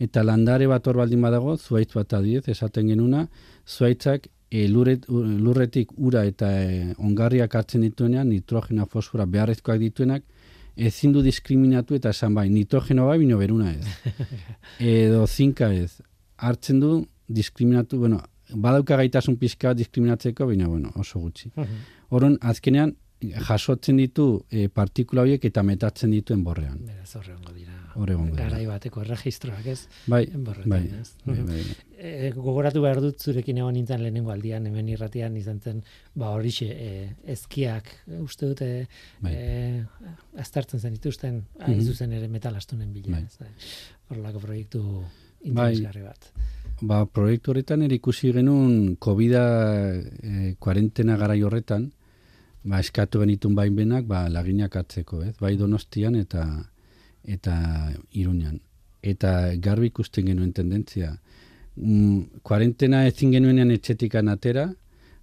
eta 0.00 0.22
landare 0.22 0.66
bat 0.66 0.86
hor 0.86 0.96
baldin 1.02 1.22
badago, 1.24 1.56
zuaitz 1.56 1.92
bat 1.94 2.12
adiez, 2.18 2.44
esaten 2.48 2.88
genuna, 2.88 3.26
zuaitzak 3.66 4.28
e, 4.50 4.66
lurret, 4.68 5.08
u- 5.08 5.22
lurretik 5.24 5.92
ura 5.96 6.24
eta 6.28 6.50
e, 6.62 6.94
ongarriak 6.98 7.54
hartzen 7.54 7.80
dituenean, 7.86 8.28
nitrogena, 8.28 8.86
fosfora 8.86 9.26
beharrezkoak 9.26 9.80
dituenak, 9.80 10.22
ezin 10.76 11.12
du 11.12 11.22
diskriminatu 11.24 11.96
eta 11.96 12.10
esan 12.12 12.34
bai, 12.36 12.48
nitrogeno 12.52 13.06
bai, 13.08 13.18
bino 13.18 13.38
beruna 13.40 13.72
ez. 13.72 13.86
Edo 14.78 15.26
zinka 15.26 15.70
ez. 15.72 16.02
Hartzen 16.36 16.80
du 16.80 16.90
diskriminatu, 17.28 17.98
bueno, 17.98 18.20
badauka 18.52 18.98
gaitasun 19.00 19.38
pixka 19.40 19.72
bat 19.72 19.80
diskriminatzeko, 19.80 20.46
baina 20.46 20.68
bueno, 20.68 20.92
oso 21.00 21.18
gutxi. 21.20 21.50
Horren, 22.10 22.36
azkenean, 22.42 22.92
jasotzen 23.48 23.96
ditu 23.96 24.26
e, 24.50 24.68
partikula 24.68 25.24
horiek 25.24 25.44
eta 25.48 25.62
metatzen 25.64 26.12
dituen 26.12 26.44
borrean. 26.44 26.78
Beraz 26.84 27.16
horrengo 27.16 27.56
dira. 27.56 27.75
Hor 27.96 28.10
egongo 28.12 28.34
dira. 28.36 28.44
Garai 28.48 28.66
bateko 28.68 29.00
erregistroak, 29.02 29.66
ez? 29.72 29.86
Bai, 30.06 30.26
Borretan, 30.34 30.68
bai, 30.70 30.80
ez? 31.00 31.12
bai, 31.24 31.36
bai. 31.48 31.60
E, 31.96 32.30
gogoratu 32.36 32.82
behar 32.84 33.00
dut 33.00 33.22
zurekin 33.24 33.56
egon 33.62 33.72
nintzen 33.74 34.02
lehenengo 34.04 34.30
aldian, 34.34 34.66
hemen 34.68 34.88
irratian 34.92 35.36
izan 35.40 35.60
zen, 35.64 35.82
ba 36.14 36.30
horixe, 36.36 36.66
e, 36.68 37.14
ezkiak, 37.32 37.88
uste 38.20 38.46
dute, 38.52 38.68
Bai. 39.24 39.32
e, 39.32 39.84
aztertzen 40.38 40.80
zen 40.80 40.92
dituzten, 40.98 41.42
hain 41.60 41.78
Mhm. 41.78 41.86
zuzen 41.86 42.12
ere 42.12 42.28
metalastunen 42.28 42.92
bila. 42.92 43.16
Bai. 43.16 43.48
Horrelako 44.10 44.40
proiektu 44.40 44.82
interesgarri 45.44 46.02
bat. 46.02 46.30
Ba, 46.82 47.06
proiektu 47.06 47.50
horretan 47.52 47.82
ere 47.82 47.94
ikusi 47.96 48.32
genuen 48.32 48.96
COVID-a 49.00 49.44
e, 50.22 50.54
kuarentena 50.60 51.16
garai 51.16 51.40
horretan, 51.42 51.92
ba, 52.64 52.80
eskatu 52.80 53.20
benitun 53.20 53.54
bainbenak, 53.54 54.04
ba, 54.06 54.28
laginak 54.28 54.74
hartzeko, 54.76 55.22
ez? 55.22 55.36
Bai 55.40 55.56
donostian 55.56 56.14
eta 56.16 56.44
eta 57.26 57.92
iruñan. 58.12 58.60
Eta 59.02 59.52
garbi 59.62 59.90
ikusten 59.92 60.26
genuen 60.26 60.52
tendentzia. 60.52 61.12
Mm, 61.76 62.40
kuarentena 62.42 63.04
ezin 63.06 63.34
genuenean 63.34 63.70
etxetikan 63.74 64.30
atera, 64.32 64.70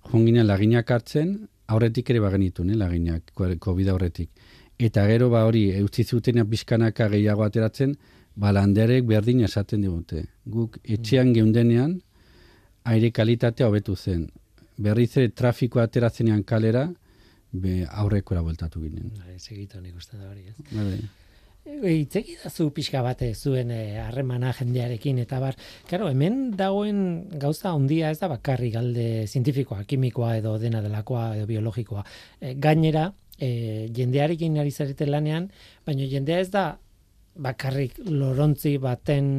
joan 0.09 0.27
ginen 0.27 0.47
laginak 0.47 0.91
hartzen, 0.91 1.33
aurretik 1.67 2.09
ere 2.11 2.19
bagenitun, 2.19 2.69
eh, 2.69 2.77
laginak, 2.77 3.31
COVID 3.33 3.89
aurretik. 3.89 4.29
Eta 4.77 5.05
gero, 5.07 5.29
ba 5.29 5.45
hori, 5.47 5.69
eutzi 5.79 6.03
zutenean 6.03 6.49
pixkanaka 6.49 7.07
gehiago 7.09 7.43
ateratzen, 7.43 7.95
ba 8.35 8.51
landerek 8.51 9.05
berdin 9.05 9.43
esaten 9.47 9.81
digute. 9.81 10.25
Guk 10.45 10.79
etxean 10.83 11.33
geundenean, 11.33 12.01
aire 12.83 13.11
kalitatea 13.11 13.67
hobetu 13.67 13.95
zen. 13.95 14.27
Berriz 14.77 15.15
ere 15.17 15.29
trafiko 15.29 15.79
ateratzenean 15.79 16.43
kalera, 16.43 16.87
be 17.51 17.83
aurrekora 17.89 18.41
bueltatu 18.41 18.81
ginen. 18.81 19.11
Bai, 19.19 19.37
segitu 19.37 19.81
nik 19.81 19.95
uste 19.95 20.17
da 20.17 20.31
hori, 20.31 20.47
ez? 20.49 20.55
Bai. 20.73 21.01
Itzegi 21.63 22.35
da 22.43 22.49
zu 22.49 22.65
pixka 22.75 22.99
bate 23.01 23.29
zuen 23.33 23.69
eh, 23.71 23.95
harremana 24.03 24.51
jendearekin 24.57 25.21
eta 25.23 25.39
bar. 25.39 25.55
Claro, 25.87 26.09
hemen 26.11 26.51
dagoen 26.59 27.29
gauza 27.39 27.71
handia 27.71 28.09
ez 28.11 28.19
da 28.19 28.27
bakarri 28.27 28.69
galde 28.73 29.05
zientifikoa, 29.27 29.85
kimikoa 29.87 30.35
edo 30.41 30.57
dena 30.59 30.81
delakoa 30.83 31.37
edo 31.37 31.47
biologikoa. 31.47 32.03
E, 32.41 32.53
gainera, 32.59 33.05
e, 33.39 33.87
jendearekin 33.95 34.59
ari 34.59 34.75
zarete 34.75 35.07
lanean, 35.07 35.47
baina 35.87 36.09
jendea 36.11 36.41
ez 36.43 36.49
da 36.51 36.65
bakarrik 37.47 37.95
lorontzi 38.11 38.75
baten 38.77 39.29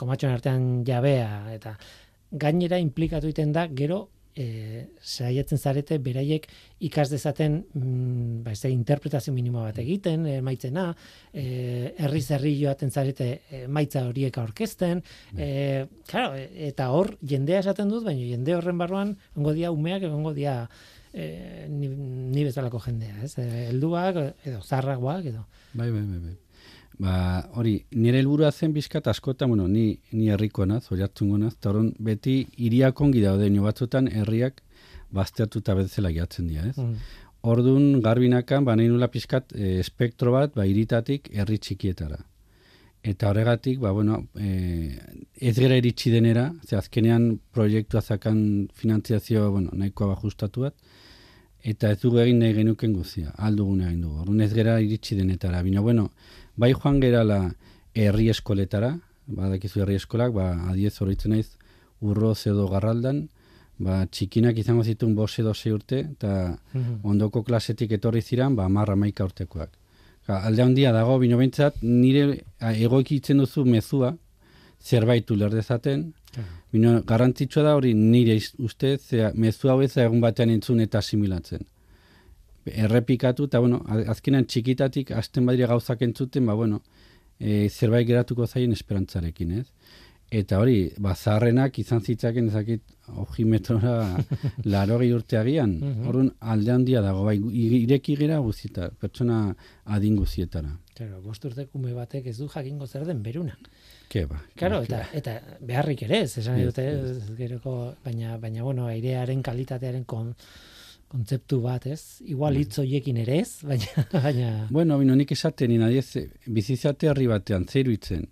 komatxon 0.00 0.32
artean 0.32 0.68
jabea 0.88 1.52
eta 1.52 1.76
gainera 2.32 2.78
implikatu 2.80 3.28
egiten 3.28 3.52
da 3.52 3.66
gero 3.68 4.06
e, 4.38 4.86
saiatzen 5.02 5.58
zarete 5.58 5.98
beraiek 6.02 6.46
ikas 6.86 7.08
dezaten 7.10 7.58
mm, 7.74 8.42
ba, 8.44 8.54
ez 8.54 8.70
interpretazio 8.70 9.34
minimo 9.34 9.64
bat 9.64 9.80
egiten, 9.82 10.26
emaitzena, 10.38 10.86
e, 11.32 11.94
herri 11.98 12.22
zerri 12.22 12.54
joaten 12.60 12.94
zarete 12.94 13.28
emaitza 13.64 14.04
horiek 14.06 14.38
aurkezten, 14.38 15.02
e, 15.36 15.50
claro, 16.10 16.36
e, 16.38 16.46
eta 16.70 16.90
hor 16.94 17.16
jendea 17.34 17.64
esaten 17.64 17.90
dut, 17.90 18.06
baina 18.06 18.22
jende 18.22 18.54
horren 18.56 18.78
barruan 18.78 19.16
ongo 19.36 19.56
dia 19.58 19.72
umeak, 19.74 20.06
egongo 20.06 20.34
dia 20.36 20.60
e, 21.12 21.66
ni, 21.68 21.88
ni 21.88 22.44
bezalako 22.46 22.82
jendea, 22.86 23.16
ez? 23.26 23.34
E, 23.42 23.48
helduak 23.72 24.22
edo 24.46 24.62
zarragoak 24.62 25.32
edo. 25.32 25.48
Bai, 25.72 25.90
bai, 25.90 26.04
bai, 26.04 26.20
bai. 26.28 26.36
Ba, 26.98 27.44
hori, 27.54 27.76
nire 27.94 28.18
helburua 28.18 28.50
zen 28.50 28.72
bizkat 28.74 29.06
askotan, 29.06 29.52
bueno, 29.52 29.68
ni, 29.70 30.00
ni 30.12 30.32
herriko 30.34 30.66
naz, 30.66 30.88
oriartzungo 30.90 31.38
naz, 31.38 31.52
eta 31.54 31.70
horren 31.70 31.92
beti 32.02 32.40
iriak 32.66 33.00
ongi 33.00 33.22
daude, 33.22 33.46
nio 33.54 33.62
batzutan 33.62 34.08
herriak 34.10 34.64
baztertuta 35.14 35.76
bezala 35.78 36.10
jatzen 36.10 36.48
dira, 36.50 36.66
ez? 36.66 36.76
Mm. 36.76 36.96
Ordun 37.48 38.00
garbinakan, 38.02 38.66
ba, 38.66 38.74
nahi 38.76 38.90
nula 38.90 39.06
pixkat 39.14 39.54
e, 39.54 39.76
espektro 39.78 40.34
bat, 40.34 40.56
ba, 40.58 40.66
iritatik 40.66 41.30
herri 41.30 41.60
txikietara. 41.62 42.18
Eta 43.06 43.30
horregatik, 43.30 43.78
ba, 43.78 43.92
bueno, 43.94 44.24
e, 44.34 44.98
ez 45.38 45.54
gera 45.54 45.78
iritsi 45.78 46.10
denera, 46.10 46.48
ze 46.66 46.76
azkenean 46.76 47.30
proiektua 47.54 48.02
zakan 48.02 48.40
finantziazio, 48.74 49.52
bueno, 49.54 49.70
nahikoa 49.70 50.16
bajustatu 50.16 50.66
bat, 50.66 50.74
eta 51.62 51.92
ez 51.94 52.02
dugu 52.02 52.18
egin 52.24 52.42
nahi 52.42 52.58
genuken 52.58 52.90
guzia, 52.98 53.30
aldugun 53.38 53.86
egin 53.86 54.02
dugu. 54.02 54.18
Orduan 54.24 54.42
ez 54.42 54.50
gera 54.54 54.80
iritsi 54.82 55.14
denetara. 55.18 55.62
Bina, 55.62 55.80
bueno, 55.80 56.08
bai 56.58 56.72
joan 56.74 57.00
gerala 57.00 57.38
herri 57.94 58.28
eskoletara, 58.34 58.92
badakizu 59.26 59.82
herri 59.84 59.96
eskolak, 60.00 60.32
ba, 60.34 60.50
adiez 60.72 60.94
horitzen 61.02 61.30
naiz, 61.34 61.48
urroz 62.02 62.46
edo 62.50 62.66
garraldan, 62.70 63.28
ba, 63.78 64.04
txikinak 64.06 64.58
izango 64.58 64.82
zituen 64.84 65.14
bos 65.14 65.32
edo 65.38 65.54
sei 65.54 65.72
urte, 65.72 65.98
eta 66.00 66.58
Mhm. 66.74 67.00
ondoko 67.04 67.42
klasetik 67.42 67.92
etorri 67.92 68.22
ziren, 68.22 68.56
ba, 68.56 68.68
marra 68.68 68.96
maika 68.96 69.24
urtekoak. 69.24 69.70
Ka, 70.26 70.42
alde 70.44 70.62
handia 70.62 70.92
dago, 70.92 71.18
bino 71.18 71.36
behintzat, 71.38 71.76
nire 71.82 72.42
egoikitzen 72.60 73.38
duzu 73.38 73.64
mezua, 73.64 74.16
zerbait 74.80 75.30
uler 75.30 75.50
dezaten, 75.50 76.12
Claro. 76.32 76.48
bino 76.72 77.02
garrantzitsua 77.02 77.62
da 77.62 77.74
hori 77.76 77.94
nire 77.94 78.38
ustez, 78.58 79.00
zea, 79.08 79.32
mezu 79.34 79.68
hau 79.70 79.80
ez 79.82 79.96
egun 79.96 80.20
batean 80.20 80.50
entzun 80.50 80.80
eta 80.80 80.98
asimilatzen. 80.98 81.60
Errepikatu, 82.72 83.48
eta 83.50 83.60
bueno, 83.64 83.82
azkenan 84.12 84.46
txikitatik 84.46 85.12
hasten 85.16 85.46
badire 85.46 85.68
gauzak 85.70 86.02
entzuten, 86.02 86.46
ba 86.46 86.54
bueno, 86.54 86.82
e, 87.38 87.68
zerbait 87.68 88.06
geratuko 88.06 88.46
zaien 88.46 88.72
esperantzarekin, 88.72 89.58
ez? 89.60 89.66
Eta 90.28 90.58
hori, 90.60 90.90
ba, 91.00 91.14
zaharrenak 91.16 91.78
izan 91.80 92.02
zitzaken 92.04 92.50
ezakit 92.50 92.82
ojimetrora 93.22 94.18
laro 94.68 94.98
gehi 95.00 95.14
urteagian. 95.16 95.70
Mhm. 95.78 96.08
Horren 96.10 96.28
alde 96.54 96.74
handia 96.74 97.00
dago, 97.04 97.22
bai, 97.24 97.38
ireki 97.38 98.16
gira 98.20 98.36
guztieta, 98.44 98.90
pertsona 99.00 99.38
adin 99.96 100.18
guztietara. 100.20 100.74
Claro, 100.98 101.22
bost 101.24 101.46
urteko 101.48 101.78
ume 101.80 101.94
batek 101.96 102.28
ez 102.28 102.36
du 102.36 102.48
jakingo 102.52 102.86
zer 102.86 103.06
den 103.08 103.22
beruna. 103.24 103.56
Ke 104.12 104.26
ba. 104.28 104.42
Claro, 104.58 104.82
ke 104.82 104.90
eta, 104.90 104.98
ba. 105.00 105.08
eta 105.16 105.58
beharrik 105.64 106.04
ere 106.04 106.20
ez, 106.26 106.32
esan 106.42 106.60
Ez, 106.60 106.66
dute, 106.68 106.84
ez, 106.92 107.36
geroko, 107.38 107.78
baina, 108.04 108.36
baina, 108.42 108.66
bueno, 108.66 108.88
airearen 108.92 109.40
kalitatearen 109.46 110.04
kon, 110.04 110.34
kontzeptu 111.08 111.60
bat, 111.64 111.86
ez? 111.86 112.20
Igual 112.24 112.54
Bai. 112.54 112.62
hitz 112.64 112.78
hoiekin 112.78 113.16
ere 113.16 113.38
ez, 113.40 113.62
baina, 113.68 114.06
baina, 114.12 114.50
Bueno, 114.70 114.98
bino, 114.98 115.14
nik 115.16 115.32
esaten, 115.32 115.70
nina 115.72 115.88
diez, 115.88 116.06
bizizate 116.46 117.08
herri 117.08 117.26
batean, 117.30 117.64
zeiru 117.66 117.92
itzen. 117.92 118.26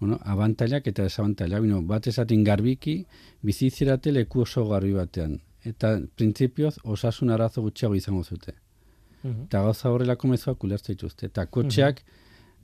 Bueno, 0.00 0.18
abantailak 0.26 0.86
eta 0.90 1.04
desabantailak, 1.06 1.62
bino, 1.62 1.80
bat 1.86 2.06
esaten 2.10 2.42
garbiki, 2.44 3.04
bizitzerate 3.42 4.12
leku 4.12 4.40
oso 4.42 4.64
garbi 4.68 4.92
batean. 4.96 5.40
Eta, 5.64 5.92
printzipioz, 6.18 6.76
osasun 6.82 7.30
arazo 7.30 7.62
gutxiago 7.62 7.94
izango 7.94 8.24
zute. 8.24 8.54
Mhm. 9.22 9.44
Eta 9.46 9.60
gauza 9.62 9.90
horrelako 9.94 10.28
mezuak 10.28 10.64
ulertzen 10.66 10.96
dituzte. 10.96 11.26
Eta 11.30 11.46
kotxeak 11.46 12.00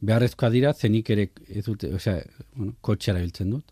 beharrezkoa 0.03 0.51
dira, 0.51 0.73
zenik 0.75 1.11
ere 1.11 1.29
ez 1.49 1.65
dute, 1.67 1.93
osea, 1.95 2.23
bueno, 2.57 2.73
kotxeara 2.81 3.21
biltzen 3.23 3.51
dut. 3.55 3.71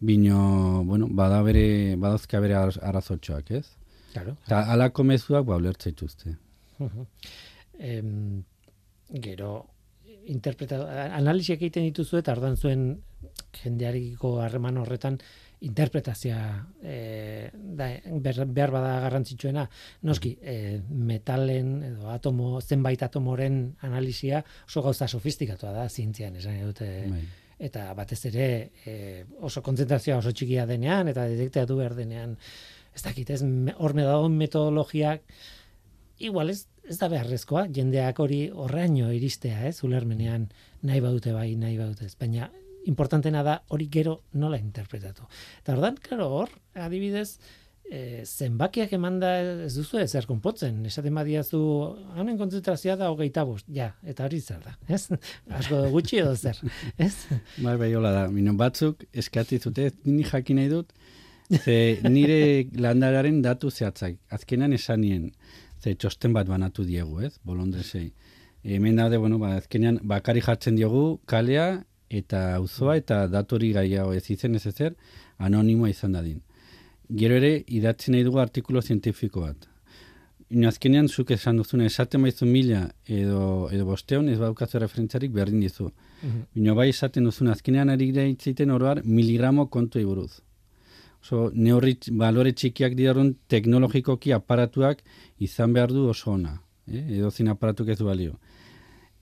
Bino, 0.00 0.82
bueno, 0.84 1.06
bada 1.08 1.40
bere, 1.42 1.96
badazka 1.96 2.40
bere 2.40 2.54
ar- 2.60 2.78
arazotxoak, 2.82 3.50
ez? 3.60 3.66
Claro. 4.12 4.36
Eta 4.46 4.64
alako 4.72 5.04
mezuak 5.08 5.46
ba 5.48 5.56
ulertza 5.60 5.90
dituzte. 5.90 6.36
Em, 7.78 8.42
gero, 9.24 9.52
interpreta, 10.30 10.82
analisiak 11.16 11.62
egiten 11.62 11.88
dituzu 11.88 12.20
eta 12.20 12.34
ordan 12.36 12.56
zuen 12.56 12.84
jendearekiko 13.62 14.36
harreman 14.42 14.78
horretan 14.82 15.18
interpretazioa 15.62 16.46
e, 16.82 17.50
da, 17.54 17.88
ber, 18.22 18.40
behar 18.50 18.72
bada 18.74 18.96
garrantzitsuena, 19.04 19.68
noski, 20.08 20.32
e, 20.42 20.56
metalen 20.90 21.76
edo 21.92 22.10
atomo, 22.10 22.56
zenbait 22.60 23.02
atomoren 23.06 23.60
analisia 23.86 24.42
oso 24.66 24.82
gauza 24.82 25.06
sofistikatua 25.08 25.70
da, 25.76 25.86
zientzian, 25.88 26.36
esan 26.40 26.58
dute, 26.66 26.90
Bai. 27.12 27.22
eta 27.62 27.86
batez 27.94 28.20
ere 28.32 28.48
e, 28.84 28.96
oso 29.38 29.62
kontzentrazioa 29.62 30.18
oso 30.18 30.34
txikia 30.34 30.66
denean, 30.66 31.12
eta 31.14 31.28
detektatu 31.30 31.78
behar 31.78 31.94
denean, 31.98 32.34
ez 32.94 33.02
dakit, 33.04 33.30
ez, 33.30 33.42
hor 33.76 33.94
me 33.96 34.06
dagoen 34.06 34.36
metodologiak, 34.38 35.24
igual 36.22 36.52
ez, 36.52 36.66
ez 36.88 36.98
da 37.00 37.08
beharrezkoa, 37.12 37.66
jendeak 37.74 38.20
hori 38.22 38.42
horraino 38.50 39.12
iristea, 39.14 39.66
ez, 39.70 39.78
ulermenean 39.86 40.48
nahi 40.86 41.00
badute 41.04 41.32
bai, 41.34 41.52
nahi 41.56 41.78
badute 41.80 42.06
ez, 42.10 42.16
baina 42.18 42.50
importantena 42.90 43.42
da 43.46 43.60
hori 43.70 43.88
gero 43.90 44.20
nola 44.34 44.58
interpretatu. 44.58 45.26
Eta 45.62 45.76
ordan, 45.76 45.98
claro, 46.02 46.28
hor, 46.40 46.54
adibidez, 46.74 47.38
e, 47.92 48.24
zenbakiak 48.24 48.92
emanda 48.96 49.32
ez 49.66 49.72
duzu 49.76 50.00
ezer 50.02 50.26
konpotzen. 50.28 50.80
Esaten 50.88 51.14
badiazu, 51.16 51.60
honen 52.16 52.38
kontzentrazioa 52.40 52.96
da 53.00 53.10
hogeita 53.12 53.44
bost, 53.48 53.68
ja, 53.72 53.92
eta 54.08 54.26
hori 54.26 54.40
zer 54.40 54.62
da, 54.64 54.74
ez? 54.88 55.04
Asko 55.58 55.84
gutxi 55.94 56.22
edo 56.22 56.34
zer, 56.36 56.58
ez? 56.96 57.14
Bai, 57.58 57.76
bai, 57.76 57.92
hola 57.98 58.14
da. 58.16 58.26
Mino 58.32 58.56
batzuk 58.58 59.04
eskati 59.12 59.60
zute, 59.60 59.90
ni 60.08 60.26
jakin 60.28 60.62
nahi 60.62 60.72
dut, 60.72 60.92
ze 61.60 61.98
nire 62.08 62.68
landararen 62.74 63.42
datu 63.42 63.70
zehatzak. 63.70 64.16
Azkenan 64.30 64.72
esanien, 64.72 65.30
ze 65.82 65.94
txosten 65.94 66.32
bat 66.32 66.48
banatu 66.48 66.84
diegu, 66.84 67.20
ez? 67.20 67.38
Bolondresei. 67.44 68.12
Hemen 68.62 68.96
daude, 68.96 69.18
bueno, 69.18 69.38
ba, 69.38 69.56
azkenean 69.58 69.98
bakari 70.02 70.40
jartzen 70.40 70.76
diogu 70.78 71.20
kalea 71.26 71.82
eta 72.10 72.54
auzoa 72.54 72.96
eta 73.00 73.26
datori 73.26 73.72
gaiago 73.72 74.12
ez 74.14 74.28
izen 74.30 74.54
ez 74.54 74.66
ezer 74.66 74.94
anonimoa 75.38 75.90
izan 75.90 76.12
dadin. 76.12 76.40
Gero 77.10 77.36
ere, 77.36 77.52
idatzi 77.66 78.12
nahi 78.12 78.24
dugu 78.24 78.38
artikulo 78.38 78.80
zientifiko 78.82 79.42
bat. 79.42 79.66
Ino 80.52 80.68
azkenean 80.68 81.08
zuk 81.08 81.30
esan 81.32 81.56
duzuna, 81.56 81.86
esaten 81.88 82.22
baizu 82.22 82.46
mila 82.46 82.84
edo, 83.08 83.68
edo 83.72 83.86
bosteon, 83.88 84.28
ez 84.28 84.38
baukazu 84.38 84.78
referentzarik 84.78 85.32
berdin 85.32 85.60
dizu. 85.64 85.90
Bino 86.54 86.74
bai 86.78 86.90
esaten 86.92 87.24
duzun 87.24 87.48
azkenean 87.48 87.90
ari 87.90 88.10
gira 88.12 88.24
itzaiten 88.28 88.70
oroar 88.70 89.00
miligramo 89.04 89.66
kontu 89.72 90.04
buruz. 90.06 90.42
Oso 91.22 91.50
neurri 91.54 91.96
balore 92.18 92.52
txikiak 92.52 92.96
dirarun 92.98 93.36
teknologikoki 93.48 94.32
aparatuak 94.34 95.04
izan 95.38 95.72
behar 95.72 95.92
du 95.94 96.08
oso 96.10 96.32
ona. 96.32 96.56
Eh? 96.90 97.18
Edo 97.18 97.30
zin 97.30 97.48
aparatuk 97.48 97.88
ez 97.88 97.98
du 97.98 98.08
balio. 98.08 98.38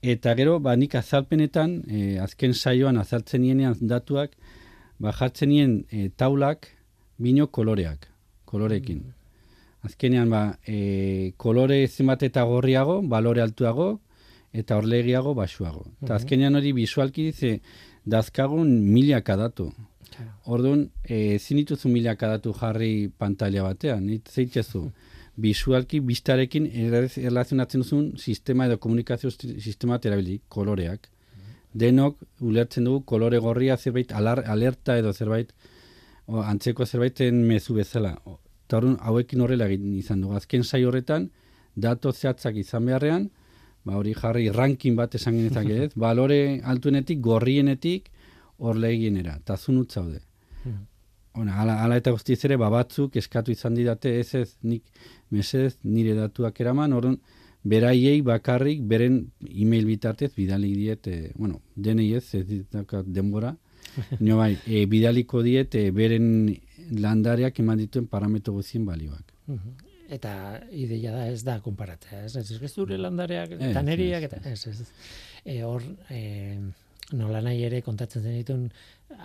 Eta 0.01 0.33
gero, 0.33 0.57
ba, 0.59 0.73
nik 0.75 0.95
azalpenetan, 0.97 1.83
eh, 1.87 2.17
azken 2.17 2.53
saioan 2.53 2.97
azaltzen 2.97 3.43
nienean 3.45 3.75
datuak, 3.81 4.33
ba, 4.97 5.13
jartzen 5.13 5.49
nien 5.49 5.75
eh, 5.91 6.09
taulak 6.17 6.71
bino 7.21 7.47
koloreak, 7.47 8.07
kolorekin. 8.49 9.03
Azkenean, 9.85 10.29
ba, 10.29 10.41
e, 10.65 11.33
kolore 11.41 11.79
zenbat 11.87 12.21
eta 12.27 12.43
gorriago, 12.45 12.99
balore 13.01 13.41
altuago, 13.41 13.87
eta 14.53 14.77
orlegiago 14.77 15.33
basuago. 15.33 15.87
Eta 16.03 16.19
azkenean 16.19 16.57
hori 16.59 16.73
visualki 16.77 17.29
dize, 17.31 17.55
dazkagun 18.05 18.75
milaka 18.93 19.37
datu. 19.39 19.71
Orduan, 20.45 20.89
e, 21.03 21.35
ezin 21.35 21.61
dituzu 21.61 21.89
milaka 21.89 22.27
datu 22.27 22.53
jarri 22.57 23.09
pantalla 23.17 23.63
batean, 23.63 24.07
zeitzezu. 24.27 24.91
Visualki, 25.41 26.01
bistarekin 26.03 26.67
erlaz- 26.67 27.17
erlazionatzen 27.17 27.81
duzun 27.81 28.11
sistema 28.17 28.65
edo 28.67 28.77
komunikazio 28.77 29.31
sistema 29.31 29.95
bat 29.95 30.05
erabili, 30.05 30.41
koloreak. 30.49 31.07
Denok 31.73 32.17
ulertzen 32.41 32.83
dugu 32.83 33.05
kolore 33.07 33.39
gorria 33.39 33.77
zerbait 33.77 34.11
alar, 34.11 34.43
alerta 34.45 34.97
edo 34.99 35.13
zerbait 35.13 35.53
o, 36.27 36.41
antzeko 36.41 36.85
zerbaiten 36.85 37.43
mezu 37.47 37.73
bezala. 37.73 38.17
Eta 38.67 38.81
orduan, 38.81 38.97
hauekin 38.99 39.41
horrela 39.41 39.69
izan 39.71 40.21
dugu. 40.21 40.35
Azken 40.35 40.63
sai 40.63 40.83
horretan, 40.83 41.29
dato 41.75 42.11
zehatzak 42.11 42.55
izan 42.59 42.85
beharrean, 42.85 43.29
ba 43.85 43.95
hori 43.97 44.13
jarri 44.13 44.49
ranking 44.51 44.95
bat 44.95 45.15
esan 45.15 45.37
genezake 45.39 45.85
ez, 45.85 45.91
balore 46.05 46.59
altuenetik, 46.63 47.21
gorrienetik, 47.21 48.11
orlegienera, 48.69 49.37
eta 49.41 49.57
zunut 49.57 49.91
zaude. 49.91 50.21
Ona, 51.41 51.61
ala, 51.63 51.77
ala 51.83 51.95
eta 51.97 52.11
guztiz 52.11 52.41
ere, 52.45 52.57
ba, 52.59 52.67
batzuk 52.69 53.15
eskatu 53.15 53.53
izan 53.53 53.77
didate, 53.77 54.17
ez 54.19 54.35
ez, 54.35 54.49
nik 54.67 54.83
mesez 55.31 55.77
nire 55.83 56.13
datuak 56.17 56.59
eraman, 56.59 56.93
orduan, 56.93 57.17
beraiei 57.63 58.19
bakarrik, 58.25 58.81
beren 58.89 59.21
e-mail 59.47 59.87
bitartez, 59.87 60.33
bidali 60.35 60.73
diet, 60.75 61.07
e, 61.07 61.31
bueno, 61.37 61.61
denei 61.75 62.09
ez, 62.17 62.25
ez 62.35 62.45
ditaka 62.49 63.03
denbora, 63.05 63.55
Nio 64.19 64.37
bai, 64.37 64.55
e, 64.65 64.85
bidaliko 64.89 65.41
diet 65.45 65.75
e, 65.75 65.89
beren 65.95 66.27
landareak 67.01 67.59
eman 67.63 67.81
dituen 67.81 68.07
parametro 68.11 68.53
guztien 68.57 68.85
balioak. 68.87 69.33
Mhm. 69.47 69.89
Eta 70.11 70.31
ideia 70.75 71.13
da 71.15 71.27
ez 71.31 71.43
da 71.47 71.61
konparatzea, 71.63 72.25
ez? 72.25 72.35
Ez, 72.35 72.51
ez 72.51 72.71
zure 72.73 72.97
landareak 72.99 73.53
Ez, 73.55 73.61
eta 73.69 73.83
neriak 73.87 74.25
ez, 74.27 74.31
eta 74.33 74.51
ez, 74.51 74.65
ez. 74.67 74.89
E, 75.45 75.61
hor, 75.63 75.85
e, 76.11 76.57
nola 77.13 77.41
nahi 77.41 77.63
ere 77.67 77.81
kontatzen 77.81 78.23
zenitun 78.23 78.67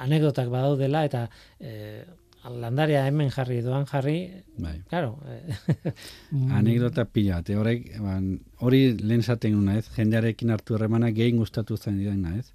anekdotak 0.05 0.49
badaudela 0.53 1.05
eta 1.07 1.27
e, 1.61 2.05
landarea 2.51 3.07
hemen 3.07 3.31
jarri 3.31 3.61
doan 3.63 3.87
jarri, 3.87 4.31
Bai. 4.59 4.77
claro. 4.89 5.19
E, 5.27 5.93
Anekdota 6.59 7.05
pila, 7.05 7.41
bat, 7.41 7.51
eh, 7.51 7.57
horrek, 7.59 7.89
ban, 8.03 8.29
hori 8.63 8.83
lehen 9.01 9.23
zaten 9.23 9.57
nuna, 9.57 9.79
ez? 9.81 9.89
Jendearekin 9.97 10.53
hartu 10.55 10.77
erremana 10.79 11.11
gehien 11.11 11.41
gustatu 11.43 11.77
zen 11.77 11.99
didana, 11.99 12.37
ez? 12.39 12.53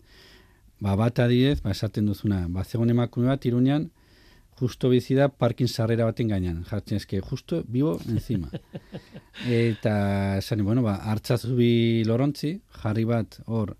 Ba, 0.79 0.95
bat 0.95 1.19
adidez, 1.19 1.59
ba, 1.61 1.73
esaten 1.75 2.07
duzuna, 2.07 2.45
ba, 2.49 2.63
zegoen 2.63 2.93
emakume 2.93 3.27
bat, 3.27 3.45
iruñan, 3.45 3.89
justo 4.61 4.89
bizi 4.89 5.15
da 5.17 5.27
parkin 5.27 5.67
sarrera 5.67 6.05
baten 6.05 6.29
gainean, 6.29 6.63
jartzen 6.69 7.01
eske, 7.01 7.21
justo 7.25 7.63
bibo 7.67 7.97
encima. 8.07 8.49
Eta, 9.49 10.37
esan, 10.37 10.63
bueno, 10.65 10.85
ba, 10.85 10.99
hartzazubi 11.11 12.03
lorontzi, 12.07 12.59
jarri 12.81 13.05
bat 13.09 13.41
hor, 13.47 13.75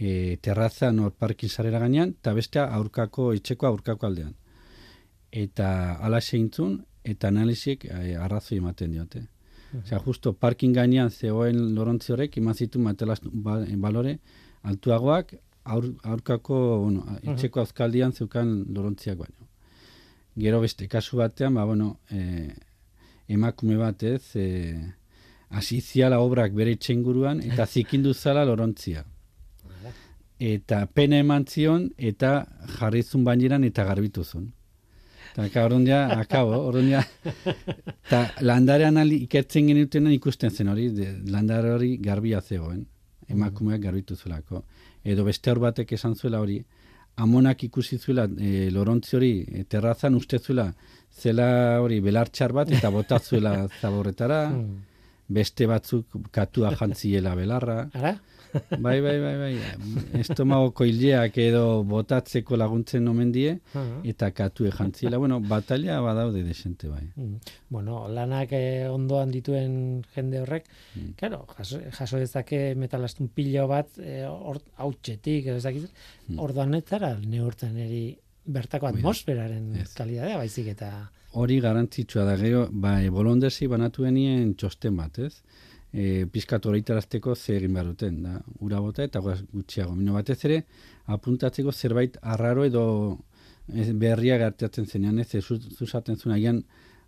e, 0.00 0.38
terrazan 0.40 0.98
hor 1.04 1.12
parkin 1.12 1.52
sarrera 1.52 1.78
gainean, 1.82 2.14
eta 2.16 2.32
bestea 2.36 2.64
aurkako, 2.78 3.32
etxeko 3.36 3.68
aurkako 3.68 4.08
aldean. 4.08 4.32
Eta 5.30 5.68
ala 6.00 6.20
seintzun, 6.20 6.78
eta 7.04 7.28
analizik 7.28 7.84
e, 7.84 8.16
arrazoi 8.16 8.58
ematen 8.58 8.96
diote. 8.96 9.26
Osea, 9.82 10.00
justo 10.02 10.32
parking 10.32 10.74
gainean 10.74 11.12
zegoen 11.14 11.60
lorontzi 11.76 12.12
horrek 12.12 12.40
eman 12.40 12.56
zitu 12.58 12.80
matelas 12.82 13.20
ba, 13.22 13.60
balore 13.84 14.16
altuagoak 14.66 15.36
aur, 15.64 15.86
aurkako, 16.02 16.56
bueno, 16.86 17.04
etxeko 17.22 17.62
auzkaldian 17.62 18.12
zeukan 18.12 18.50
lorontziak 18.74 19.20
baino. 19.20 19.46
Gero 20.40 20.58
beste 20.64 20.88
kasu 20.88 21.20
batean, 21.20 21.54
ba, 21.54 21.64
bueno, 21.68 22.00
e, 22.10 22.50
emakume 23.28 23.76
bat 23.78 24.02
ez, 24.02 24.34
e, 24.34 24.74
hasi 25.50 25.80
ziala 25.80 26.18
obrak 26.24 26.52
bere 26.56 26.74
itxenguruan 26.74 27.44
eta 27.46 27.66
zikindu 27.74 28.14
zala 28.14 28.44
lorontzia. 28.48 29.04
Eta 30.40 30.86
pena 30.86 31.18
eman 31.20 31.44
zion 31.44 31.90
eta 31.98 32.46
jarrizun 32.78 33.24
baineran 33.24 33.64
eta 33.64 33.84
garbitu 33.84 34.24
zuen. 34.24 34.46
Eta 35.36 35.64
orduan 35.64 35.84
ja, 35.86 36.00
akabo, 36.16 36.56
orduan 36.66 36.88
ja, 36.90 37.02
eta 37.44 38.22
landarean 38.40 38.96
ali 38.98 39.20
ikertzen 39.26 39.68
genutenan 39.70 40.14
ikusten 40.16 40.50
zen 40.50 40.72
hori, 40.72 40.88
de, 40.96 41.10
landare 41.30 41.74
hori 41.76 41.90
garbia 42.02 42.40
zegoen, 42.40 42.86
emakumeak 43.28 43.84
garbitu 43.84 44.16
zuelako. 44.16 44.64
Edo 45.04 45.24
beste 45.28 45.52
hor 45.52 45.60
batek 45.62 45.92
esan 45.92 46.16
zuela 46.16 46.40
hori, 46.40 46.58
amonak 47.20 47.62
ikusi 47.68 47.98
zuela 47.98 48.26
e, 48.26 48.70
lorontzi 48.72 49.16
hori 49.16 49.32
e, 49.44 49.64
terrazan 49.68 50.16
uste 50.16 50.40
zuela 50.40 50.70
zela 51.10 51.80
hori 51.84 52.00
belartxar 52.00 52.52
bat 52.56 52.72
eta 52.72 52.90
bota 52.90 53.20
zuela 53.20 53.54
zaborretara, 53.80 54.42
beste 55.38 55.66
batzuk 55.70 56.16
katua 56.34 56.72
jantziela 56.74 57.36
belarra, 57.38 57.84
Ara? 57.94 58.16
Bai, 58.78 59.00
bai, 59.00 59.16
bai, 59.20 59.34
bai, 59.38 59.54
estomagoko 60.20 60.84
hileak 60.88 61.36
edo 61.38 61.82
botatzeko 61.84 62.56
laguntzen 62.56 63.06
omen 63.08 63.30
die, 63.32 63.52
Aha. 63.74 64.00
eta 64.04 64.30
katue 64.36 64.70
jantziela, 64.74 65.18
bueno, 65.18 65.40
batalla 65.40 66.00
badaude 66.04 66.42
desente 66.46 66.88
bai. 66.88 67.04
Mm. 67.16 67.36
Bueno, 67.68 68.06
lanak 68.08 68.52
eh, 68.52 68.88
ondoan 68.90 69.30
dituen 69.30 70.02
jende 70.14 70.40
horrek, 70.42 70.66
Mm. 70.96 71.12
claro, 71.16 71.44
jaso, 71.56 71.78
jaso 71.92 72.18
dezake 72.18 72.74
metalastun 72.74 73.28
pilo 73.28 73.68
bat 73.68 73.86
eh, 73.98 74.24
hor 74.26 74.58
hautsetik 74.76 75.46
ez 75.46 75.62
dakit, 75.62 75.90
Mm. 76.28 76.38
orduan 76.38 76.74
ez 76.74 76.84
zara 76.88 77.16
neurtzen 77.18 77.76
eri 77.76 78.18
bertako 78.46 78.86
atmosferaren 78.88 79.76
Ez. 79.76 79.92
kalidadea 79.94 80.36
baizik 80.36 80.66
eta 80.68 81.10
Hori 81.32 81.60
garrantzitsua 81.62 82.24
da, 82.24 82.36
gero, 82.36 82.64
bai, 82.72 83.08
bolondesi 83.08 83.68
banatu 83.70 84.02
txosten 84.56 84.96
bat, 84.96 85.18
ez? 85.18 85.42
E, 85.92 86.26
pizkat 86.30 86.66
horreitarazteko 86.66 87.34
ze 87.34 87.56
egin 87.56 87.72
behar 87.74 87.86
duten, 87.90 88.20
da, 88.22 88.36
ura 88.62 88.78
bota 88.80 89.02
eta 89.02 89.18
gutxiago. 89.24 89.96
Mino 89.98 90.12
batez 90.14 90.38
ere, 90.46 90.60
apuntatzeko 91.10 91.72
zerbait 91.72 92.16
arraro 92.22 92.64
edo 92.64 92.84
ez, 93.74 93.88
berria 93.98 94.36
gertatzen 94.38 94.86
zenean, 94.86 95.18
ez, 95.18 95.34
ez 95.34 95.42
zu- 95.44 95.58
zuzaten 95.58 96.16
zuen 96.16 96.36
agian 96.36 96.62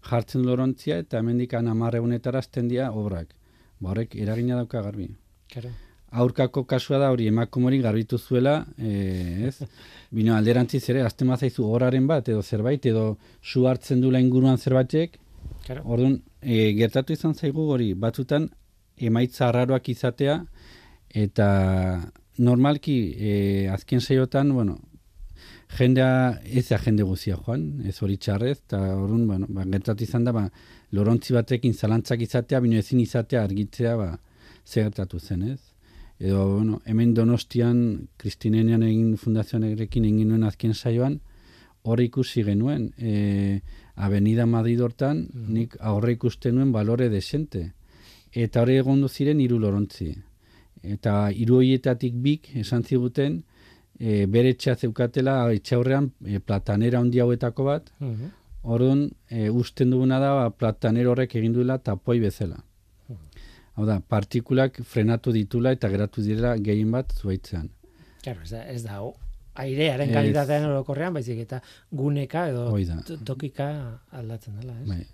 jartzen 0.09 0.43
lorontzia 0.43 0.99
eta 0.99 1.21
hemendik 1.23 1.55
an 1.55 1.71
10 1.71 1.95
egunetara 2.01 2.39
hasten 2.43 2.69
dira 2.69 2.91
obrak. 2.93 3.35
Ba 3.79 3.91
horrek 3.93 4.17
eragina 4.17 4.57
dauka 4.59 4.83
garbi. 4.83 5.09
Claro. 5.53 5.71
Aurkako 6.13 6.65
kasua 6.69 6.99
da 6.99 7.11
hori 7.11 7.27
emakumori 7.31 7.79
garbitu 7.81 8.19
zuela, 8.19 8.67
e, 8.77 9.47
ez? 9.47 9.63
Bino 10.17 10.35
alderantziz 10.35 10.83
ere, 10.91 11.03
azten 11.07 11.29
mazaizu 11.31 11.65
horaren 11.71 12.07
bat, 12.11 12.29
edo 12.29 12.43
zerbait, 12.43 12.85
edo 12.87 13.17
su 13.41 13.63
hartzen 13.67 14.01
dula 14.01 14.19
inguruan 14.21 14.59
zerbaitek, 14.59 15.19
Claro. 15.63 15.83
Orduan, 15.95 16.17
e, 16.41 16.73
gertatu 16.75 17.13
izan 17.15 17.35
zaigu 17.35 17.63
hori, 17.71 17.93
batzutan 17.95 18.49
emaitza 19.09 19.49
arraroak 19.49 19.89
izatea, 19.93 20.39
eta 21.13 21.49
normalki 22.39 22.97
e, 23.19 23.33
azken 23.69 24.01
saiotan, 24.01 24.53
bueno, 24.55 24.79
jendea, 25.79 26.41
ez 26.45 26.67
da 26.69 26.79
jende 26.79 27.05
guzia 27.09 27.37
joan, 27.37 27.83
ez 27.89 27.97
hori 28.03 28.17
txarrez, 28.17 28.59
eta 28.67 28.81
orduan, 28.97 29.27
bueno, 29.29 29.49
ba, 29.49 29.65
gertatu 29.65 30.05
izan 30.05 30.25
da, 30.29 30.33
ba, 30.37 30.47
lorontzi 30.93 31.35
batekin 31.37 31.75
zalantzak 31.75 32.23
izatea, 32.25 32.61
bino 32.61 32.79
ezin 32.81 33.01
izatea 33.01 33.45
argitzea, 33.45 33.97
ba, 33.97 34.11
zer 34.67 34.89
gertatu 34.89 35.21
zen, 35.21 35.45
ez? 35.55 35.61
Edo, 36.23 36.47
bueno, 36.57 36.81
hemen 36.87 37.15
donostian, 37.15 38.09
Kristinenean 38.17 38.85
egin 38.87 39.17
fundazioarekin 39.19 40.05
egin 40.07 40.29
nuen 40.31 40.45
azken 40.47 40.75
saioan, 40.75 41.21
hor 41.83 42.01
ikusi 42.01 42.45
genuen, 42.47 42.93
e, 42.97 43.61
Avenida 43.97 44.47
Madrid 44.47 44.81
hortan, 44.81 45.27
nik 45.35 45.75
aurre 45.81 46.15
ikusten 46.15 46.55
nuen 46.57 46.71
balore 46.73 47.09
desente. 47.11 47.73
Eta 48.35 48.63
hori 48.63 48.77
egondu 48.81 49.09
ziren 49.09 49.41
hiru 49.41 49.59
lorontzi. 49.61 50.15
Eta 50.83 51.31
hiru 51.31 51.57
horietatik 51.61 52.15
bik 52.15 52.49
esan 52.57 52.83
ziguten, 52.85 53.43
e, 54.01 54.27
bere 54.27 54.49
etxea 54.57 54.75
zeukatela, 54.77 55.53
etxe 55.53 55.75
aurrean 55.77 56.11
e, 56.27 56.39
platanera 56.41 56.99
handi 56.99 57.21
hauetako 57.21 57.65
bat, 57.65 57.91
Mhm. 58.01 58.31
Orduan, 58.65 59.11
e, 59.29 59.49
usten 59.51 59.91
duguna 59.91 60.21
da, 60.21 60.35
ba, 60.35 60.51
platanero 60.51 61.11
horrek 61.11 61.35
egin 61.35 61.53
duela 61.53 61.79
tapoi 61.79 62.21
bezala. 62.21 62.61
Hau 63.75 63.85
da, 63.87 63.97
partikulak 64.01 64.81
frenatu 64.85 65.33
ditula 65.33 65.73
eta 65.73 65.89
geratu 65.89 66.23
direla 66.23 66.57
gehien 66.59 66.91
bat 66.93 67.11
zuaitzean. 67.13 67.71
Claro, 68.23 68.41
ez 68.45 68.51
da, 68.51 68.61
ez 68.71 68.83
da 68.85 69.03
o- 69.03 69.17
airearen 69.55 70.13
kalitatean 70.13 70.65
orokorrean, 70.71 71.13
baizik 71.15 71.39
eta 71.39 71.61
guneka 71.91 72.49
edo 72.51 72.69
tokika 73.25 73.67
aldatzen 74.13 74.61
dela, 74.61 74.75
ez? 74.81 74.89
Bai. 74.89 75.07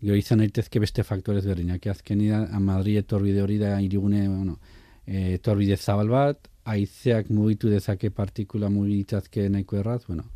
Gero 0.00 0.16
izan 0.16 0.42
daitezke 0.42 0.80
beste 0.80 1.02
faktorez 1.02 1.44
berdinak. 1.46 1.86
Azkeni 1.90 2.28
da, 2.30 2.44
a 2.52 2.60
Madrid 2.62 3.00
etorbide 3.00 3.42
hori 3.42 3.58
da 3.58 3.78
irigune, 3.82 4.28
bueno, 4.28 4.58
e, 5.06 5.34
etorbide 5.34 5.76
zabal 5.76 6.12
bat, 6.12 6.48
haizeak 6.68 7.32
mugitu 7.34 7.72
dezake 7.72 8.10
partikula 8.14 8.70
mugitzazke 8.70 9.48
nahiko 9.48 9.80
erraz, 9.80 10.04
bueno. 10.06 10.28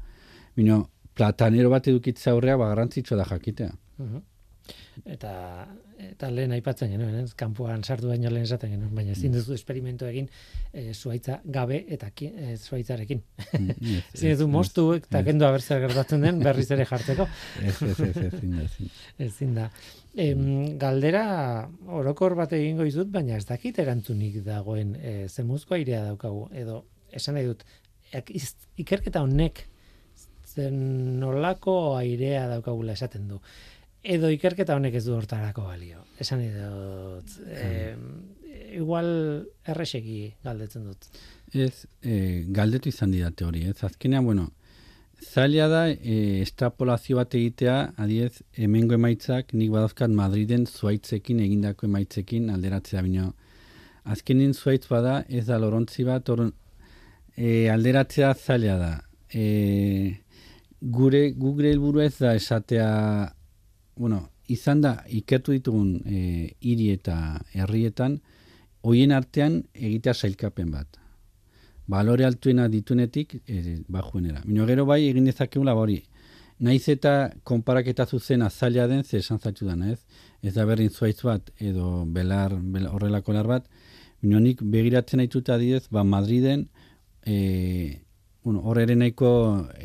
Bino, 0.56 0.82
platanero 1.14 1.70
bat 1.70 1.86
edukitza 1.88 2.32
aurrea, 2.32 2.56
ba, 2.56 2.72
garrantzitsua 2.72 3.18
da 3.20 3.28
jakitea. 3.30 3.72
Mhm. 3.98 4.22
Eta, 5.08 5.32
eta 5.98 6.28
lehen 6.30 6.52
aipatzen 6.54 6.90
genuen, 6.92 7.14
ez? 7.22 7.32
kanpoan 7.38 7.82
sartu 7.82 8.10
baino 8.10 8.30
lehen 8.30 8.44
esaten 8.44 8.74
genuen, 8.74 8.92
baina 8.94 9.14
ezin 9.16 9.32
duzu 9.34 9.54
esperimento 9.56 10.06
egin 10.06 10.28
e, 10.72 10.92
zuaitza 10.92 11.38
gabe 11.56 11.80
eta 11.96 12.10
ki, 12.14 12.28
e, 12.28 12.56
zuaitzarekin. 12.58 13.22
Mm, 13.58 13.76
ez, 13.88 14.04
Ezin 14.18 14.36
duzu 14.36 14.48
moztu 14.52 14.86
eta 14.98 15.24
kendu 15.26 15.48
aber 15.48 15.64
zer 15.64 15.82
gertatzen 15.86 16.22
den 16.26 16.42
berriz 16.44 16.68
ere 16.76 16.86
jartzeko. 16.88 17.26
Ez, 17.62 17.74
ez, 17.88 17.98
ez, 17.98 18.16
ez, 18.16 18.32
ezin 18.34 18.54
da, 18.58 18.68
ezin. 19.26 19.58
Da. 19.58 19.68
Em, 20.22 20.76
galdera 20.76 21.24
orokor 21.88 22.34
bat 22.36 22.50
egingo 22.52 22.84
izut, 22.84 23.08
baina 23.08 23.38
ez 23.38 23.46
dakit 23.48 23.78
erantzunik 23.80 24.42
dagoen 24.44 24.92
e, 25.00 25.12
zemuzko 25.32 25.78
airea 25.78 26.02
daukagu. 26.10 26.50
Edo, 26.52 26.82
esan 27.16 27.38
nahi 27.38 27.48
dut, 27.48 27.64
ikerketa 28.12 29.22
honek 29.24 29.64
zen 30.52 30.76
nolako 31.20 31.96
airea 31.96 32.46
daukagula 32.50 32.96
esaten 32.98 33.28
du. 33.30 33.40
Edo 34.02 34.30
ikerketa 34.34 34.74
honek 34.74 34.96
ez 34.98 35.04
du 35.06 35.14
hortarako 35.14 35.62
balio. 35.68 36.00
Esan 36.20 36.40
dut, 36.42 37.36
e, 37.46 37.94
igual 38.74 39.06
erreseki 39.68 40.32
galdetzen 40.42 40.88
dut. 40.88 41.06
Ez, 41.54 41.86
e, 42.02 42.42
galdetu 42.50 42.90
izan 42.90 43.12
didate 43.14 43.46
hori, 43.46 43.62
ez? 43.70 43.76
Azkenean, 43.86 44.24
bueno, 44.26 44.48
zaila 45.22 45.68
da 45.70 45.82
e, 45.92 46.40
estrapolazio 46.42 47.20
bat 47.20 47.34
egitea, 47.38 47.76
adiez, 48.02 48.42
hemengo 48.58 48.96
emaitzak 48.98 49.52
nik 49.54 49.70
badauzkat 49.70 50.10
Madriden 50.16 50.66
zuaitzekin 50.66 51.42
egindako 51.44 51.86
emaitzekin 51.86 52.50
alderatzea 52.50 53.02
bino. 53.06 53.28
Azkenin 54.02 54.54
zuaitz 54.54 54.88
bada, 54.90 55.20
ez 55.28 55.44
da 55.46 55.60
lorontzi 55.62 56.02
bat, 56.08 56.26
orun, 56.32 56.50
e, 57.36 57.68
alderatzea 57.70 58.32
zaila 58.34 58.78
da. 58.80 58.90
E, 59.30 59.44
gure, 60.82 61.22
gure 61.38 61.70
helburu 61.70 62.02
ez 62.02 62.16
da 62.18 62.34
esatea, 62.34 62.88
bueno, 63.96 64.28
izan 64.48 64.80
da, 64.80 64.96
ikertu 65.08 65.52
ditugun 65.52 66.00
e, 66.06 66.54
hiri 66.60 66.90
eta 66.92 67.16
herrietan, 67.52 68.20
hoien 68.82 69.12
artean 69.12 69.62
egitea 69.74 70.14
sailkapen 70.14 70.70
bat 70.72 71.02
balore 71.86 72.24
altuena 72.24 72.68
ditunetik 72.68 73.34
e, 73.46 73.78
bajuenera. 73.88 74.42
Bino 74.46 74.66
gero 74.66 74.86
bai 74.86 75.02
egin 75.08 75.26
dezakegula 75.28 75.74
hori. 75.74 76.00
Naiz 76.62 76.84
eta 76.88 77.32
konparaketa 77.48 78.06
zuzena 78.06 78.48
zaila 78.50 78.86
den 78.86 79.02
ze 79.04 79.18
esan 79.18 79.38
zaitu 79.38 79.66
dana, 79.66 79.90
ez? 79.90 80.00
Ez 80.42 80.54
da 80.54 80.64
berdin 80.64 80.90
zuaitz 80.90 81.22
bat 81.22 81.50
edo 81.58 82.04
belar, 82.06 82.54
bel, 82.54 82.86
horrelako 82.86 83.32
lar 83.32 83.50
bat. 83.50 83.68
Bino 84.22 84.38
nik 84.40 84.62
begiratzen 84.62 85.18
naitut 85.18 85.48
adidez, 85.50 85.88
ba 85.90 86.04
Madriden 86.04 86.68
e, 87.26 88.02
bueno, 88.44 88.60
hor 88.60 88.78
ere 88.78 88.94
nahiko, 88.94 89.30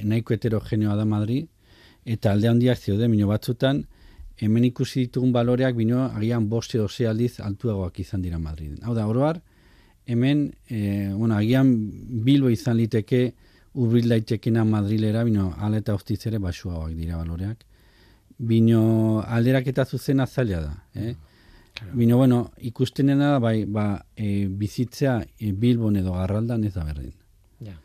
nahiko 0.04 0.34
heterogeneoa 0.34 0.96
da 0.96 1.06
Madrid, 1.06 1.48
eta 2.06 2.32
alde 2.32 2.50
handiak 2.50 2.80
zeuden, 2.80 3.12
bino 3.12 3.28
batzutan, 3.28 3.86
hemen 4.38 4.66
ikusi 4.70 5.08
ditugun 5.08 5.32
baloreak 5.34 5.76
bino 5.76 6.06
agian 6.06 6.48
boste 6.50 6.80
ose 6.82 7.08
aldiz 7.08 7.40
altuagoak 7.40 8.00
izan 8.00 8.22
dira 8.22 8.40
Madriden. 8.40 8.80
Hau 8.84 8.94
da, 8.96 9.08
oroar, 9.08 9.42
hemen, 10.06 10.52
e, 10.70 11.10
bueno, 11.14 11.36
agian 11.36 11.72
Bilbo 12.26 12.50
izan 12.54 12.78
liteke 12.78 13.34
urbil 13.78 14.10
daitekena 14.10 14.64
Madrilera, 14.66 15.24
bino 15.24 15.52
ala 15.58 15.82
eta 15.82 15.96
hostiz 15.98 16.20
ere 16.30 16.40
basuagoak 16.42 16.94
dira 16.98 17.18
baloreak. 17.18 17.66
Bino 18.38 19.24
alderaketa 19.26 19.86
zuzena 19.86 20.28
zaila 20.28 20.62
da, 20.62 20.76
eh? 20.94 21.16
Bino, 21.94 22.18
bueno, 22.18 22.52
ikusten 22.58 23.10
dena 23.12 23.34
da, 23.36 23.40
bai, 23.40 23.66
ba, 23.66 24.04
e, 24.16 24.48
bizitzea 24.48 25.20
e, 25.38 25.52
Bilbon 25.52 25.98
edo 26.00 26.16
Garraldan 26.18 26.64
ez 26.66 26.74
da 26.74 26.86
berdin. 26.86 27.14
Ja. 27.62 27.76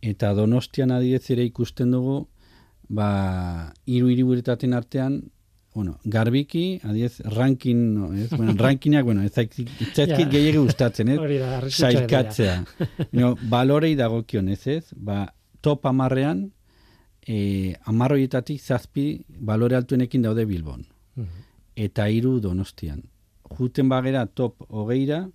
Eta 0.00 0.32
Donostian 0.36 0.92
adidez 0.92 1.26
ere 1.34 1.44
ikusten 1.44 1.92
dugu, 1.92 2.22
ba, 2.88 3.08
hiru 3.84 4.08
hiriburetaten 4.12 4.72
artean, 4.76 5.20
bueno, 5.76 5.98
garbiki, 6.04 6.80
adiez, 6.88 7.20
ranking, 7.20 7.80
no, 7.94 8.06
ez? 8.14 8.30
Bueno, 8.30 8.54
rankinak, 8.64 9.04
bueno, 9.04 9.20
ez 9.22 9.34
zaizkit 9.34 9.68
zaizkit 9.92 10.32
Ja. 10.32 10.60
gustatzen, 10.60 11.10
ez? 11.12 11.18
Hori 11.20 11.36
da. 11.36 11.58
Sailkatzea. 11.68 12.54
no, 13.20 13.34
balorei 13.50 13.94
dagokion, 13.94 14.48
ez 14.48 14.66
ez? 14.66 14.94
Ba, 14.96 15.34
top 15.60 15.84
amarrean, 15.86 16.46
e, 17.26 17.74
amarroietatik 17.84 18.62
zazpi 18.62 19.04
balore 19.28 19.76
altuenekin 19.76 20.22
daude 20.24 20.46
Bilbon. 20.48 20.86
Mhm. 21.14 21.44
Eta 21.76 22.08
hiru 22.08 22.40
Donostian. 22.40 23.02
Juten 23.58 23.92
bagera 23.92 24.24
top 24.26 24.64
hogeira, 24.70 25.26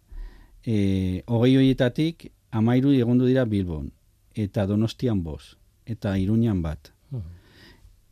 e, 0.66 1.22
hogei 1.28 1.56
horietatik 1.58 2.32
amairu 2.50 2.98
egondu 2.98 3.30
dira 3.30 3.46
Bilbon. 3.46 3.92
Eta 4.34 4.66
Donostian 4.66 5.22
bos. 5.24 5.58
Eta 5.86 6.18
Iruñan 6.18 6.66
bat. 6.66 6.94
Mhm. 7.12 7.22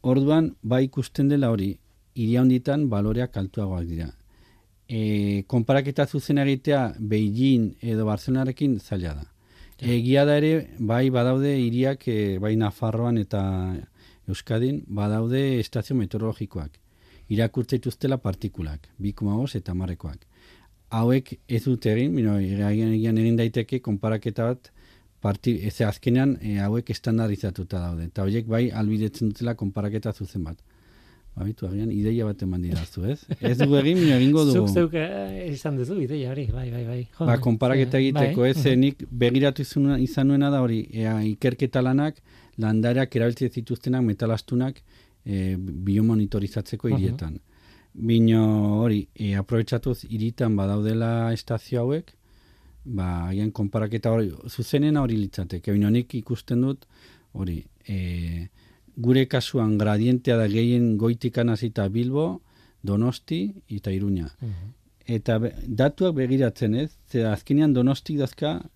Orduan, 0.02 0.56
bai 0.62 0.86
ikusten 0.86 1.28
dela 1.28 1.50
hori, 1.50 1.80
iria 2.20 2.42
honditan 2.44 2.88
baloreak 2.92 3.38
altuagoak 3.38 3.86
dira. 3.88 4.10
E, 4.90 5.44
konparaketa 5.48 6.06
zuzen 6.08 6.42
egitea 6.42 6.82
Beijing 7.00 7.76
edo 7.94 8.08
Barcelonarekin 8.10 8.80
zaila 8.80 9.14
da. 9.20 9.28
Egia 9.80 10.26
da 10.28 10.36
ere, 10.42 10.54
bai 10.80 11.10
badaude 11.16 11.54
hiriak, 11.56 12.08
e, 12.12 12.38
bai 12.44 12.56
Nafarroan 12.60 13.20
eta 13.22 13.42
Euskadin, 14.28 14.82
badaude 14.88 15.60
estazio 15.60 15.96
meteorologikoak. 15.96 16.76
Irakurtza 17.30 17.78
dituztela 17.78 18.18
partikulak, 18.18 18.90
2,5 19.00 19.56
eta 19.62 19.76
marrekoak. 19.78 20.26
Hauek 21.00 21.36
ez 21.48 21.62
dut 21.64 21.86
egin, 21.86 22.16
bino, 22.18 22.36
egian 22.42 23.22
egin 23.22 23.38
daiteke 23.38 23.80
konparaketa 23.86 24.50
bat, 24.50 24.72
parti, 25.22 25.60
ez 25.68 25.76
azkenean 25.86 26.36
e, 26.42 26.58
hauek 26.66 26.90
estandarizatuta 26.90 27.80
daude. 27.86 28.10
Eta 28.10 28.26
horiek 28.26 28.50
bai 28.50 28.66
albidetzen 28.82 29.32
dutela 29.32 29.56
konparaketa 29.60 30.14
zuzen 30.14 30.44
bat. 30.48 30.60
Babitu, 31.38 31.68
agian 31.70 31.92
ideia 31.94 32.26
bat 32.28 32.42
eman 32.44 32.62
didazu, 32.66 33.06
ez? 33.14 33.20
Ez 33.40 33.56
dugu 33.60 33.78
egin, 33.80 34.00
bino 34.02 34.16
egingo 34.18 34.44
dugu. 34.48 34.66
Zuk 34.68 34.74
zeuk 34.82 34.96
eh, 35.00 35.52
izan 35.54 35.78
duzu 35.80 36.00
ideia 36.04 36.34
hori, 36.34 36.48
bai, 36.52 36.66
bai, 36.74 36.84
bai. 36.88 37.00
Jo, 37.16 37.28
Ba, 37.30 37.38
konparaketa 37.40 38.00
eh, 38.00 38.10
egiteko, 38.10 38.44
bai. 38.44 38.50
ez, 38.52 38.76
nik 38.80 39.06
begiratu 39.24 39.64
izan, 39.64 40.28
nuena 40.28 40.50
da 40.52 40.60
hori, 40.66 40.82
ea, 40.92 41.16
ikerketa 41.30 41.84
lanak, 41.86 42.20
landareak 42.60 43.16
erabiltzen 43.16 43.54
zituztenak, 43.62 44.04
metalastunak, 44.04 44.82
e, 45.24 45.56
biomonitorizatzeko 45.58 46.92
hirietan. 46.92 47.40
Bino 47.94 48.44
hori, 48.84 49.06
e, 49.16 49.34
aprobetsatuz 49.40 50.04
hiritan 50.10 50.56
badaudela 50.60 51.32
estazio 51.36 51.86
hauek, 51.86 52.14
ba, 52.84 53.30
agian 53.30 53.52
konparaketa 53.56 54.12
hori, 54.12 54.32
zuzenena 54.48 55.04
hori 55.06 55.18
litzateke, 55.24 55.72
bino 55.76 55.90
nik 55.94 56.14
ikusten 56.20 56.68
dut, 56.68 56.86
hori, 57.32 57.62
e, 57.88 58.50
gure 59.00 59.26
kasuan 59.28 59.78
gradientea 59.78 60.38
da 60.38 60.48
gehien 60.48 60.98
goitikan 60.98 61.50
hasita 61.50 61.88
Bilbo, 61.90 62.42
Donosti 62.84 63.54
eta 63.68 63.92
Iruña. 63.92 64.30
Eta 65.08 65.40
be- 65.40 65.54
datuak 65.68 66.16
begiratzen 66.16 66.76
ez, 66.76 66.92
ze 67.10 67.26
azkenean 67.26 67.74
Donostik 67.74 68.18
dazka 68.18 68.70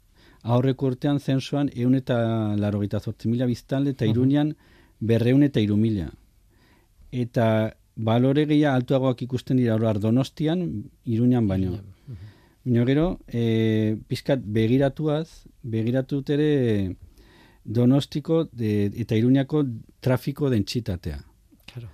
aurreko 0.43 0.87
urtean 0.91 1.19
zensuan 1.19 1.69
eun 1.75 1.95
eta 1.95 2.17
larogeita 2.59 2.99
zortzi 2.99 3.29
mila 3.29 3.45
biztanle 3.45 3.93
eta 3.95 4.05
Iruñan 4.05 4.55
berreun 4.99 5.43
eta 5.43 5.59
iru 5.59 5.77
mila. 5.77 6.09
Eta 7.11 7.75
balore 7.95 8.45
gehiago 8.49 8.75
altuagoak 8.75 9.21
ikusten 9.21 9.57
dira 9.57 9.75
oroar 9.75 9.99
Donostian, 9.99 10.89
Iruñan 11.05 11.47
baino. 11.47 11.79
Baina 12.65 12.85
gero, 12.87 13.19
e, 13.27 13.97
pizkat 14.07 14.39
begiratuaz, 14.43 15.27
begiratut 15.63 16.29
ere 16.29 16.95
Donostiko 17.63 18.45
de, 18.51 18.91
eta 19.03 19.15
Iruñako 19.15 19.65
trafiko 20.03 20.49
dentsitatea. 20.51 21.17
Claro. 21.71 21.87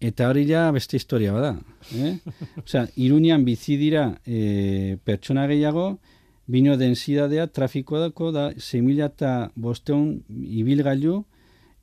Eta 0.00 0.28
hori 0.30 0.46
ja 0.48 0.64
beste 0.74 0.96
historia 0.96 1.32
bada. 1.36 1.54
Eh? 1.94 2.16
Osea, 2.64 2.86
Iruñan 2.96 3.44
bizi 3.44 3.76
dira 3.80 4.06
e, 4.26 4.96
pertsona 5.04 5.46
gehiago, 5.50 5.98
bino 6.46 6.76
densidadea 6.76 7.46
trafikodako 7.46 8.32
da 8.32 8.48
6.000 8.52 9.04
eta 9.06 9.30
bosteun 9.56 10.24
ibilgailu 10.28 11.22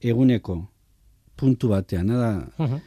eguneko 0.01 0.59
puntu 1.35 1.69
batean. 1.71 2.07
Da, 2.13 2.33
Mhm. 2.57 2.77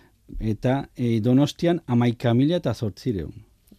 eta 0.41 0.89
e, 0.97 1.21
Donostian 1.21 1.81
amaika 1.87 2.35
mila 2.35 2.57
eta 2.63 2.75
zortzireun. 2.75 3.33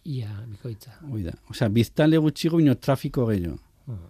Ia, 0.06 0.28
bikoitza. 0.50 0.92
Hoi 1.10 1.22
da. 1.24 1.32
Osea, 1.50 1.68
biztanle 1.68 2.18
gutxigo 2.22 2.60
bino 2.60 2.74
trafiko 2.74 3.24
gehiago. 3.26 3.56
Mhm. 3.86 4.04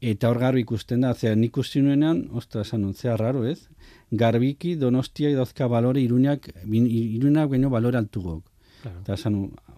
Eta 0.00 0.28
hor 0.28 0.38
garbi 0.38 0.60
ikusten 0.60 1.00
da, 1.00 1.14
zera 1.14 1.34
nik 1.34 1.56
uste 1.56 1.80
nuenean, 1.82 2.28
ostra, 2.32 2.60
esan 2.62 2.84
raro 3.16 3.44
ez? 3.48 3.66
Garbiki 4.10 4.76
donostia 4.76 5.30
idazka 5.30 5.66
balore 5.68 6.00
iruñak, 6.00 6.50
bin- 6.64 6.86
iruñak 6.86 7.50
baino 7.50 7.70
balore 7.70 7.98
altugok. 7.98 8.44
Claro. 8.82 9.00
Eta 9.02 9.16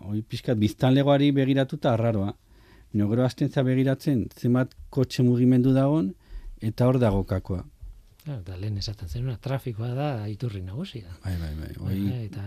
hoi 0.09 0.23
pixkat 0.23 0.59
biztanlegoari 0.59 1.31
begiratuta 1.33 1.93
arraroa. 1.95 2.35
Bino 2.93 3.09
gero 3.09 3.25
hasten 3.25 3.51
za 3.51 3.63
begiratzen, 3.63 4.29
zenbat 4.37 4.75
kotxe 4.91 5.23
mugimendu 5.23 5.73
dagoen, 5.73 6.15
eta 6.61 6.87
hor 6.87 6.99
dago 6.99 7.25
kakoa. 7.25 7.65
Claro, 8.25 8.41
eta 8.41 8.57
lehen 8.57 8.77
esaten 8.79 9.09
zenuna, 9.09 9.37
trafikoa 9.41 9.95
da 9.95 10.29
iturri 10.29 10.61
nagusia. 10.63 11.09
Bai, 11.25 11.37
bai, 11.41 11.55
bai. 11.57 11.73
Hoi, 11.79 12.01
Bai, 12.11 12.25
eta 12.27 12.45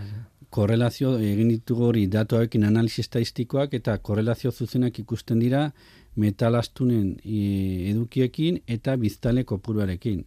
korrelazio 0.49 1.15
egin 1.17 1.49
ditugu 1.49 1.86
hori 1.88 2.07
datuekin 2.11 2.65
analizi 2.67 3.01
estadistikoak 3.01 3.73
eta 3.73 3.97
korrelazio 3.97 4.51
zuzenak 4.51 4.99
ikusten 4.99 5.39
dira 5.39 5.71
metalastunen 6.15 7.15
e, 7.23 7.89
edukiekin 7.91 8.59
eta 8.67 8.97
biztale 8.97 9.43
kopuruarekin. 9.45 10.25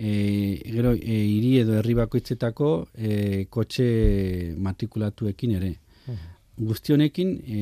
E, 0.00 0.62
gero, 0.64 0.94
e, 0.96 1.16
hiri 1.28 1.58
edo 1.60 1.76
herri 1.76 1.94
bakoitzetako 1.98 2.70
e, 2.96 3.44
kotxe 3.52 3.86
matrikulatuekin 4.56 5.56
ere. 5.58 5.74
Guzti 6.60 6.94
honekin 6.96 7.34
e, 7.44 7.58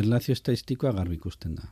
erlazio 0.00 0.36
estadistikoa 0.36 0.92
garbi 0.96 1.16
ikusten 1.20 1.56
da. 1.56 1.70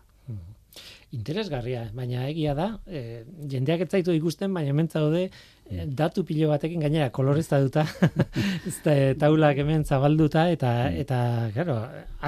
interesgarria, 1.16 1.86
baina 1.96 2.26
egia 2.28 2.52
da, 2.54 2.66
e, 2.84 3.22
jendeak 3.48 3.86
ez 3.86 3.88
zaitu 3.88 4.12
ikusten, 4.12 4.52
baina 4.52 4.74
hemen 4.74 4.90
zaude 4.92 5.22
e, 5.24 5.86
datu 6.00 6.24
pilo 6.28 6.50
batekin 6.50 6.84
gainera 6.84 7.08
koloreztatuta, 7.16 7.86
ezta 8.70 8.96
taulak 9.22 9.56
hemen 9.62 9.86
zabalduta 9.88 10.44
eta 10.52 10.74
eta 10.92 11.22
claro, 11.54 11.78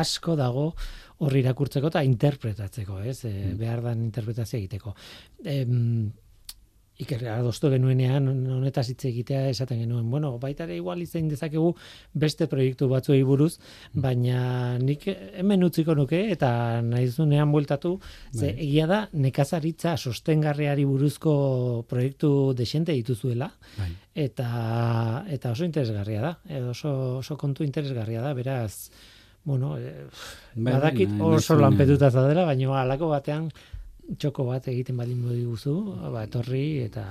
asko 0.04 0.36
dago 0.40 0.70
hor 1.20 1.36
irakurtzeko 1.36 1.92
eta 1.92 2.02
interpretatzeko, 2.08 3.02
ez? 3.04 3.18
E, 3.28 3.52
behar 3.60 3.84
dan 3.84 4.00
interpretazio 4.06 4.56
egiteko. 4.62 4.96
Em, 5.44 6.08
Iker, 7.00 7.22
adostu 7.32 7.70
genuenean 7.72 8.26
honetaz 8.28 8.84
hitz 8.92 9.04
egitea 9.08 9.46
esaten 9.50 9.78
genuen, 9.80 10.08
bueno, 10.12 10.34
baita 10.42 10.66
ere 10.66 10.76
igual 10.76 11.00
izan 11.00 11.30
dezakegu 11.30 11.70
beste 12.12 12.48
proiektu 12.50 12.90
batzuei 12.90 13.22
buruz, 13.24 13.54
baina 13.94 14.76
nik 14.82 15.06
hemen 15.08 15.64
utziko 15.64 15.96
nuke 15.96 16.20
eta 16.34 16.50
nahizunean 16.84 17.52
bueltatu, 17.54 17.94
ze 18.36 18.52
egia 18.52 18.86
da 18.90 19.00
nekazaritza 19.12 19.96
sostengarriari 19.96 20.84
buruzko 20.84 21.32
proiektu 21.88 22.52
desente 22.58 22.92
dituzuela, 22.92 23.50
Bai. 23.78 23.90
eta 24.26 25.24
eta 25.30 25.54
oso 25.56 25.64
interesgarria 25.64 26.20
da, 26.20 26.36
edo 26.48 26.74
oso, 26.76 26.92
oso 27.24 27.38
kontu 27.40 27.64
interesgarria 27.64 28.20
da, 28.20 28.34
beraz, 28.36 28.90
bueno, 29.44 29.76
eh, 29.78 30.04
Bai, 30.54 30.74
badakit 30.74 31.16
bai, 31.16 31.34
oso 31.40 31.56
lanpetuta 31.56 32.10
zaudela, 32.10 32.44
baina 32.44 32.82
halako 32.82 33.08
batean 33.14 33.48
txoko 34.18 34.44
bat 34.48 34.66
egiten 34.70 34.98
baldin 34.98 35.22
diguzu, 35.28 35.74
ba, 36.12 36.24
etorri 36.24 36.82
eta 36.82 37.04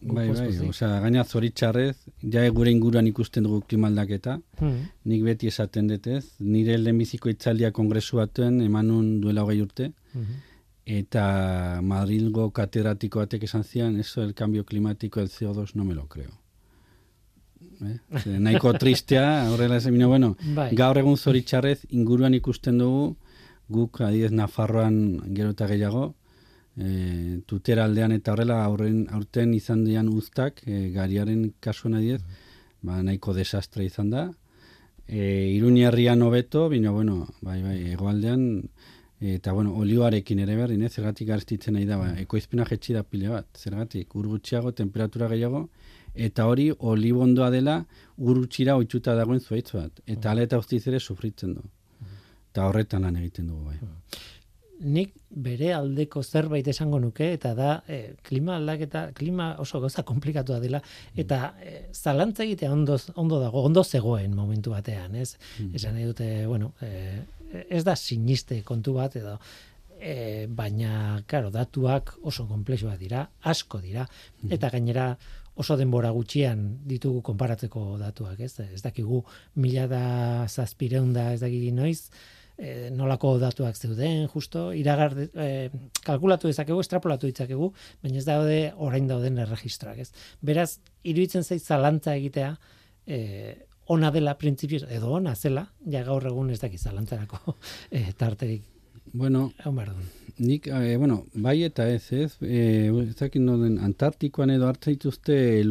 Bai, 0.00 0.26
bai, 0.32 0.48
osea, 0.68 0.98
gaina 1.04 1.24
zoritxarrez, 1.24 1.96
ja 2.32 2.42
gure 2.50 2.72
inguruan 2.72 3.06
ikusten 3.06 3.46
dugu 3.46 3.62
klimaldaketa, 3.68 4.38
Hmm, 4.60 4.90
nik 5.08 5.22
beti 5.24 5.48
esaten 5.48 5.86
dut 5.88 6.06
ez, 6.06 6.24
nire 6.40 6.76
lehenbiziko 6.78 7.30
itzaldia 7.32 7.70
kongresu 7.72 8.18
baten 8.18 8.60
emanun 8.60 9.20
duela 9.22 9.44
hogei 9.44 9.60
urte, 9.62 9.92
mhm. 10.14 10.42
eta 10.84 11.24
Madrilgo 11.82 12.50
katedratiko 12.50 13.22
batek 13.22 13.46
esan 13.48 13.64
zian, 13.64 13.98
eso 14.00 14.20
del 14.20 14.34
cambio 14.34 14.64
climático 14.64 15.20
del 15.20 15.30
CO2 15.30 15.74
no 15.74 15.84
me 15.84 15.94
lo 15.94 16.06
creo. 16.08 16.30
Eh? 17.86 17.96
Ze, 18.18 18.38
nahiko 18.38 18.72
tristea, 18.82 19.50
horrela 19.50 19.76
esan, 19.76 19.96
bueno, 20.06 20.36
Bai. 20.54 20.74
gaur 20.74 20.98
egun 20.98 21.16
zoritxarrez 21.16 21.86
inguruan 21.90 22.34
ikusten 22.34 22.78
dugu, 22.78 23.16
guk 23.68 24.00
adidez 24.02 24.32
Nafarroan 24.32 25.20
gero 25.34 25.54
eta 25.54 25.68
gehiago, 25.70 26.14
e, 26.76 27.40
tutera 27.46 27.84
aldean 27.84 28.12
eta 28.12 28.34
horrela 28.34 28.60
aurren, 28.64 29.06
aurten 29.10 29.54
izan 29.54 29.84
dian 29.84 30.08
uztak, 30.08 30.62
e, 30.66 30.90
gariaren 30.94 31.52
kasuan 31.60 31.98
adidez, 31.98 32.22
ba, 32.82 33.02
nahiko 33.02 33.34
desastre 33.34 33.84
izan 33.84 34.10
da. 34.10 34.28
E, 35.06 35.50
Iruña 35.56 35.88
herrian 35.88 36.22
hobeto, 36.22 36.68
bino, 36.68 36.92
bueno, 36.92 37.26
bai, 37.42 37.60
bai, 37.62 37.78
egoaldean, 37.92 38.44
eta, 39.20 39.52
bueno, 39.52 39.74
olioarekin 39.76 40.38
ere 40.46 40.56
berdin, 40.56 40.82
ez, 40.86 40.94
zergatik 40.94 41.28
garestitzen 41.28 41.74
nahi 41.76 41.88
da, 41.88 41.98
ba, 42.00 42.12
ekoizpena 42.22 42.64
jetxi 42.68 42.96
da 42.96 43.02
pile 43.04 43.32
bat, 43.32 43.48
zergatik, 43.58 44.14
ur 44.16 44.30
gutxiago, 44.30 44.72
temperatura 44.72 45.28
gehiago, 45.28 45.66
eta 46.14 46.46
hori 46.50 46.70
olibondoa 46.78 47.50
dela 47.50 47.76
ur 48.18 48.40
gutxira 48.40 48.76
oitzuta 48.76 49.14
dagoen 49.14 49.40
zuaitz 49.40 49.70
bat, 49.74 50.00
eta 50.06 50.32
ala 50.32 50.42
eta 50.46 50.58
guztiz 50.58 50.86
ere 50.88 51.00
sufritzen 51.00 51.54
du. 51.54 51.62
Eta 52.50 52.66
horretan 52.66 53.06
lan 53.06 53.16
egiten 53.20 53.46
dugu, 53.46 53.70
bai. 53.70 53.78
Nik 54.80 55.12
bere 55.30 55.74
aldeko 55.76 56.22
zerbait 56.22 56.66
esango 56.72 56.98
nuke 57.00 57.26
eta 57.34 57.52
da 57.54 57.72
eh, 57.86 58.14
klima 58.24 58.56
aldaketa, 58.56 59.10
klima 59.16 59.54
oso 59.60 59.80
gauza 59.80 60.02
komplikatua 60.08 60.60
dela 60.60 60.80
eta 61.16 61.40
eh, 61.60 61.82
zalantza 61.92 62.46
egitea 62.46 62.72
ondo, 62.72 62.96
ondo 63.20 63.40
dago, 63.42 63.64
ondo 63.68 63.84
zegoen 63.84 64.34
momentu 64.34 64.72
batean, 64.72 65.14
ez? 65.20 65.34
Esan 65.74 65.98
nahi 65.98 66.08
dute, 66.08 66.30
bueno, 66.46 66.72
eh, 66.80 67.20
ez 67.68 67.84
da 67.84 67.96
siniste 67.96 68.62
kontu 68.64 68.94
bat 68.96 69.16
edo 69.20 69.36
e, 70.00 70.46
baina, 70.48 71.22
claro, 71.26 71.50
datuak 71.52 72.14
oso 72.26 72.46
komplexuak 72.48 72.98
dira, 72.98 73.26
asko 73.42 73.80
dira, 73.84 74.06
eta 74.48 74.70
gainera 74.72 75.12
oso 75.60 75.76
denbora 75.76 76.10
gutxian 76.16 76.62
ditugu 76.88 77.20
konparatzeko 77.26 77.98
datuak, 78.00 78.40
ez? 78.40 78.54
Ez 78.64 78.82
dakigu 78.82 79.22
mila 79.60 79.86
da 79.90 80.04
zazpireunda 80.48 81.32
ez 81.34 81.40
dakik 81.42 81.74
noiz, 81.76 82.08
e, 82.60 82.90
nolako 82.94 83.32
datuak 83.40 83.78
zeuden, 83.78 84.26
justo, 84.28 84.68
iragar, 84.76 85.16
e, 85.18 85.48
kalkulatu 86.04 86.50
dezakegu, 86.50 86.80
estrapolatu 86.84 87.30
ditzakegu, 87.30 87.72
baina 88.04 88.20
ez 88.20 88.26
daude 88.28 88.60
orain 88.76 89.08
dauden 89.08 89.40
erregistroak, 89.46 90.04
ez? 90.04 90.10
Beraz, 90.44 90.74
iruditzen 91.02 91.46
zait 91.46 91.64
zalantza 91.64 92.14
egitea, 92.20 92.52
e, 93.06 93.20
ona 93.90 94.12
dela 94.14 94.36
printzipioz, 94.38 94.84
edo 94.92 95.16
ona 95.16 95.34
zela, 95.34 95.64
ja 95.90 96.04
gaur 96.06 96.28
egun 96.30 96.52
ez 96.54 96.60
daki 96.62 96.78
zalantzarako 96.78 97.56
e, 97.90 98.10
tarterik 98.18 98.68
Bueno, 99.12 99.52
duen. 99.64 100.06
nik, 100.38 100.66
eh, 100.68 100.96
bueno, 100.96 101.24
bai 101.34 101.64
eta 101.64 101.88
ez, 101.88 102.12
ez, 102.12 102.36
eh, 102.42 102.86
ez 102.88 103.16
dakit 103.16 103.42
noden, 103.42 103.78
Antartikoan 103.78 104.50
edo 104.50 104.68
hartzen 104.68 104.94
dituzte 104.94 105.64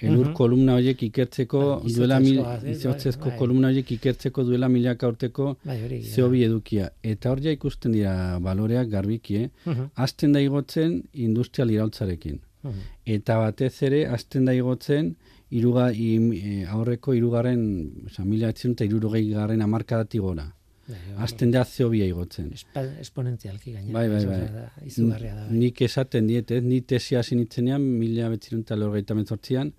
elur, 0.00 0.26
Mhm. 0.26 0.32
kolumna 0.34 0.74
horiek 0.76 1.02
ikertzeko, 1.02 1.80
Bai, 1.84 1.92
duela 1.94 2.20
mil, 2.20 2.38
izotzezko 2.72 3.20
Bai, 3.24 3.30
bai. 3.30 3.38
kolumna 3.38 3.68
horiek 3.68 3.90
ikertzeko 3.92 4.44
duela 4.44 4.68
milaka 4.68 5.08
urteko 5.08 5.56
Bai, 5.64 6.00
zeobi 6.02 6.42
edukia. 6.44 6.90
Eta 7.02 7.30
hor 7.30 7.40
ja 7.40 7.50
ikusten 7.52 7.92
dira 7.92 8.38
baloreak 8.40 8.88
garbiki, 8.90 9.36
eh? 9.36 9.48
Mhm, 9.66 9.90
Azten 9.96 10.32
da 10.32 10.40
igotzen 10.40 11.02
industrial 11.14 11.70
iraultzarekin. 11.70 12.40
mhm. 12.64 12.72
Eta 13.06 13.36
batez 13.38 13.82
ere, 13.82 14.06
azten 14.06 14.44
da 14.46 14.52
igotzen, 14.54 15.14
iruga, 15.50 15.92
im, 15.92 16.32
e, 16.32 16.64
aurreko 16.66 17.12
irugarren, 17.14 17.92
oza, 18.06 18.24
mila 18.24 18.48
etzen 18.48 18.72
eta 18.72 18.84
irurogei 18.84 19.28
garren 19.30 19.60
amarkadatik 19.62 20.20
gora. 20.20 20.52
Bai, 20.86 20.98
hori. 20.98 21.22
Azten 21.24 21.50
da 21.50 21.64
zeobia 21.64 22.06
igotzen. 22.06 22.50
Espa- 22.52 22.84
esponentzialki 23.00 23.72
gainera. 23.72 23.92
Bai, 23.92 24.08
bai, 24.08 24.24
bai. 24.26 24.86
Izugarria 24.86 25.34
da. 25.34 25.46
bai. 25.48 25.58
Nik 25.58 25.80
esaten 25.82 26.26
diet, 26.26 26.50
ez? 26.50 26.62
Ni 26.62 26.80
tesia 26.82 27.20
hasi 27.20 27.36
nitzenean, 27.36 27.82
mila 27.82 28.28
betzirun 28.28 28.60
eta 28.66 28.76
lorgeita 28.76 29.14
metzortzian, 29.14 29.72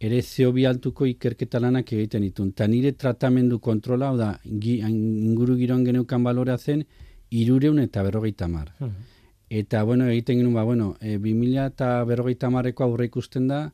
ere 0.00 0.22
zeobi 0.22 0.64
altuko 0.66 1.06
ikerketa 1.06 1.60
lanak 1.60 1.92
egiten 1.92 2.22
ditun. 2.22 2.52
Ta 2.52 2.66
nire 2.66 2.92
tratamendu 2.92 3.60
kontrola, 3.60 4.08
hau 4.08 4.16
da, 4.16 4.32
gi, 4.44 4.80
inguru 4.80 5.56
giroan 5.60 5.84
geneukan 5.84 6.24
balorea 6.24 6.58
zen, 6.58 6.84
irureun 7.30 7.78
eta 7.78 8.02
berrogeita 8.02 8.48
mar. 8.48 8.74
Mhm. 8.80 9.08
Eta, 9.50 9.82
bueno, 9.82 10.06
egiten 10.06 10.38
genuen, 10.38 10.54
ba, 10.54 10.62
bueno, 10.64 10.96
e, 11.00 11.18
2000 11.18 11.66
eta 11.66 12.04
berrogeita 12.04 12.50
marreko 12.50 12.84
aurre 12.84 13.06
ikusten 13.06 13.48
da, 13.48 13.72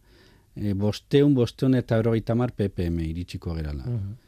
e, 0.57 0.72
bosteun, 0.72 1.35
bosteun 1.35 1.74
eta 1.74 1.99
berrogeita 2.01 2.35
mar 2.35 2.53
ppm 2.53 3.01
iritsiko 3.01 3.55
gerala. 3.55 3.85
Ez 3.85 4.26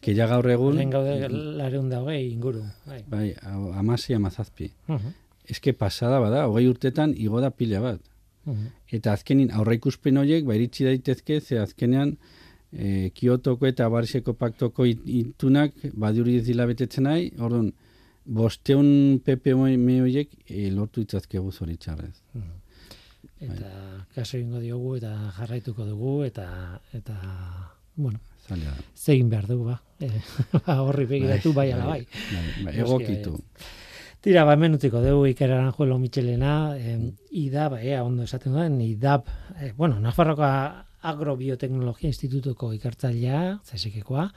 que 0.00 0.14
ja 0.14 0.26
gaur 0.26 0.46
egun, 0.50 0.76
Lehen 0.76 0.90
gaude 0.90 1.28
lareun 1.28 1.88
da 1.90 2.00
hogei 2.02 2.30
inguru. 2.32 2.62
Bai. 2.86 3.02
bai, 3.08 3.34
hau, 3.42 3.72
amasi 3.72 4.14
amazazpi. 4.14 4.70
Mhm. 4.86 5.12
Ez 5.44 5.58
que 5.60 5.72
pasada 5.74 6.18
bada, 6.20 6.46
hogei 6.46 6.68
urtetan 6.68 7.14
igo 7.16 7.40
da 7.40 7.50
pila 7.50 7.80
bat. 7.80 8.00
Mhm. 8.44 8.66
Eta 8.88 9.12
azkenin 9.12 9.50
aurreikuspen 9.50 10.16
horiek 10.16 10.44
ba 10.46 10.54
iritsi 10.54 10.84
daitezke 10.84 11.40
ze 11.40 11.58
azkenean 11.58 12.16
e, 12.72 13.10
Kiotoko 13.14 13.66
eta 13.66 13.88
Bariseko 13.88 14.32
paktoko 14.34 14.84
it- 14.86 15.02
itunak 15.06 15.72
badiuri 15.94 16.36
ez 16.36 16.46
dila 16.46 16.66
betetzen 16.66 17.04
nahi, 17.04 17.32
orduan 17.38 17.72
bosteun 18.24 19.20
PPM 19.24 20.00
horiek 20.02 20.28
e, 20.48 20.70
lortu 20.70 21.00
itzazkegu 21.02 21.52
zoritxarrez. 21.52 22.14
Eta 23.40 24.06
kaso 24.14 24.36
egingo 24.38 24.60
diogu 24.60 24.96
eta 24.96 25.12
jarraituko 25.36 25.84
dugu 25.84 26.22
eta 26.24 26.80
eta 26.94 27.16
bueno, 27.96 28.20
Da. 28.48 28.74
zegin 28.96 29.30
behar 29.30 29.46
dugu 29.46 29.70
ba. 29.70 29.78
E, 30.00 30.10
ba 30.66 30.80
horri 30.82 31.06
begiratu 31.06 31.52
bai 31.56 31.70
ala 31.72 31.86
bai. 31.86 32.02
bai, 32.04 32.44
bai, 32.64 32.76
Noski 32.80 32.86
egokitu. 32.86 33.38
Tira, 34.22 34.44
ba, 34.46 34.54
hemen 34.54 34.76
utziko 34.76 35.00
dugu 35.02 35.26
Iker 35.32 35.50
Aranjuelo 35.50 35.96
Michelena, 35.98 36.76
eh, 36.78 36.94
IDAB, 37.42 37.80
ea, 37.82 38.04
ondo 38.06 38.22
esaten 38.22 38.54
duen, 38.54 38.80
IDAB, 38.80 39.26
eh, 39.58 39.72
bueno, 39.76 39.98
Nafarroako 40.00 40.46
Agrobioteknologia 41.02 42.06
Institutuko 42.06 42.68
ikertzailea, 42.76 43.40
zesekekoa, 43.66 44.28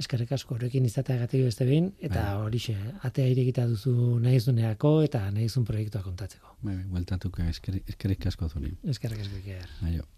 eskerrik 0.00 0.32
asko 0.32 0.56
horrekin 0.56 0.86
izateagatik 0.88 1.44
beste 1.44 1.66
behin, 1.68 1.90
eta 2.00 2.22
horixe, 2.40 2.78
atea 3.04 3.28
irekita 3.34 3.66
duzu 3.68 4.16
nahi 4.24 4.40
zunerako 4.40 4.94
eta 5.04 5.26
nahi 5.28 5.50
zuen 5.52 5.68
proiektua 5.68 6.00
kontatzeko. 6.06 6.56
Bai, 6.62 6.78
bai, 6.78 6.86
bueltatuko 6.94 7.44
eskerrik, 7.52 7.84
eskerrik 7.92 8.30
asko 8.32 8.48
zuri. 8.48 8.72
Eskerrik 8.96 9.26
asko 9.26 9.42
Iker. 9.44 9.68
Aio. 9.90 10.08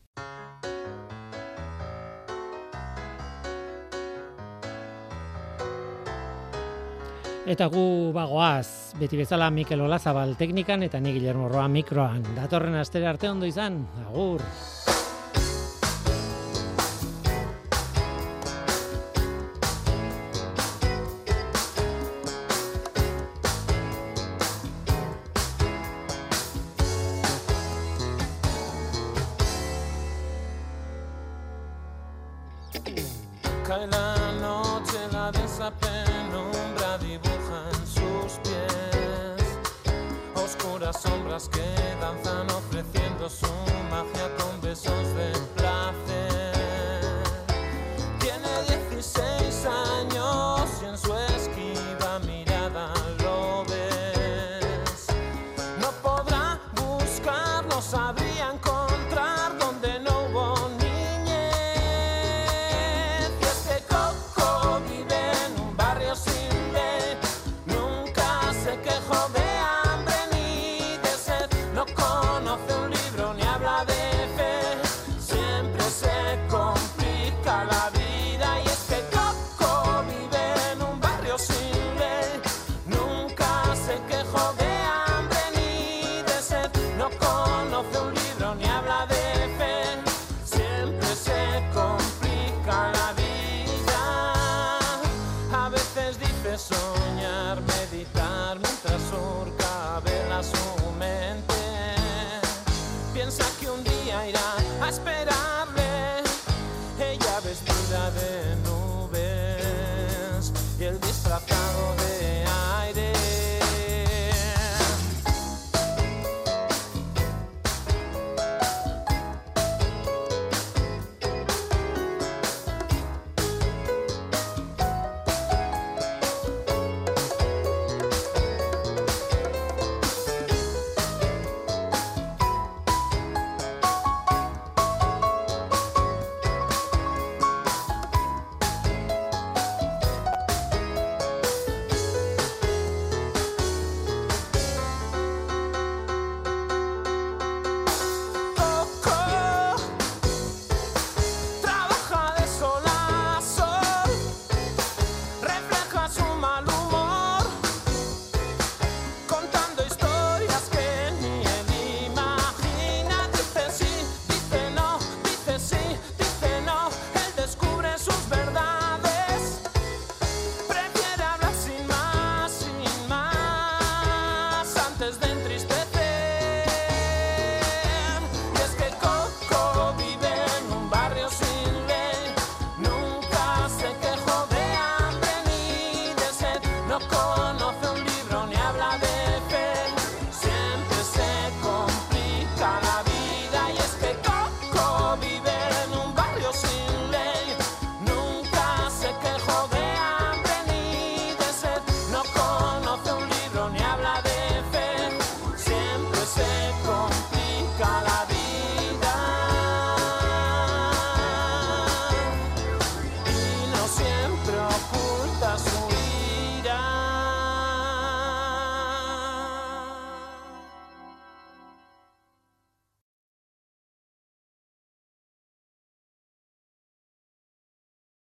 Eta 7.51 7.67
gu 7.67 8.13
bagoaz, 8.15 8.95
beti 8.95 9.19
bezala 9.19 9.49
Mikel 9.51 9.81
Olazabal 9.83 10.37
teknikan 10.39 10.85
eta 10.87 11.01
ni 11.03 11.11
Guillermo 11.17 11.49
Roa 11.51 11.67
mikroan. 11.67 12.23
Datorren 12.37 12.77
astera 12.79 13.11
arte 13.11 13.27
ondo 13.27 13.49
izan, 13.49 13.83
agur. 14.07 14.45
Cae 33.67 33.87
la 33.91 34.07
noche, 34.39 35.03
la 35.11 35.90
oscuras 40.91 41.03
sombras 41.03 41.49
que 41.49 41.97
danzan 42.01 42.51
ofreciendo 42.51 43.29
su 43.29 43.47
magia 43.91 44.29
con 44.37 44.61
besos 44.61 45.15
de 45.15 45.60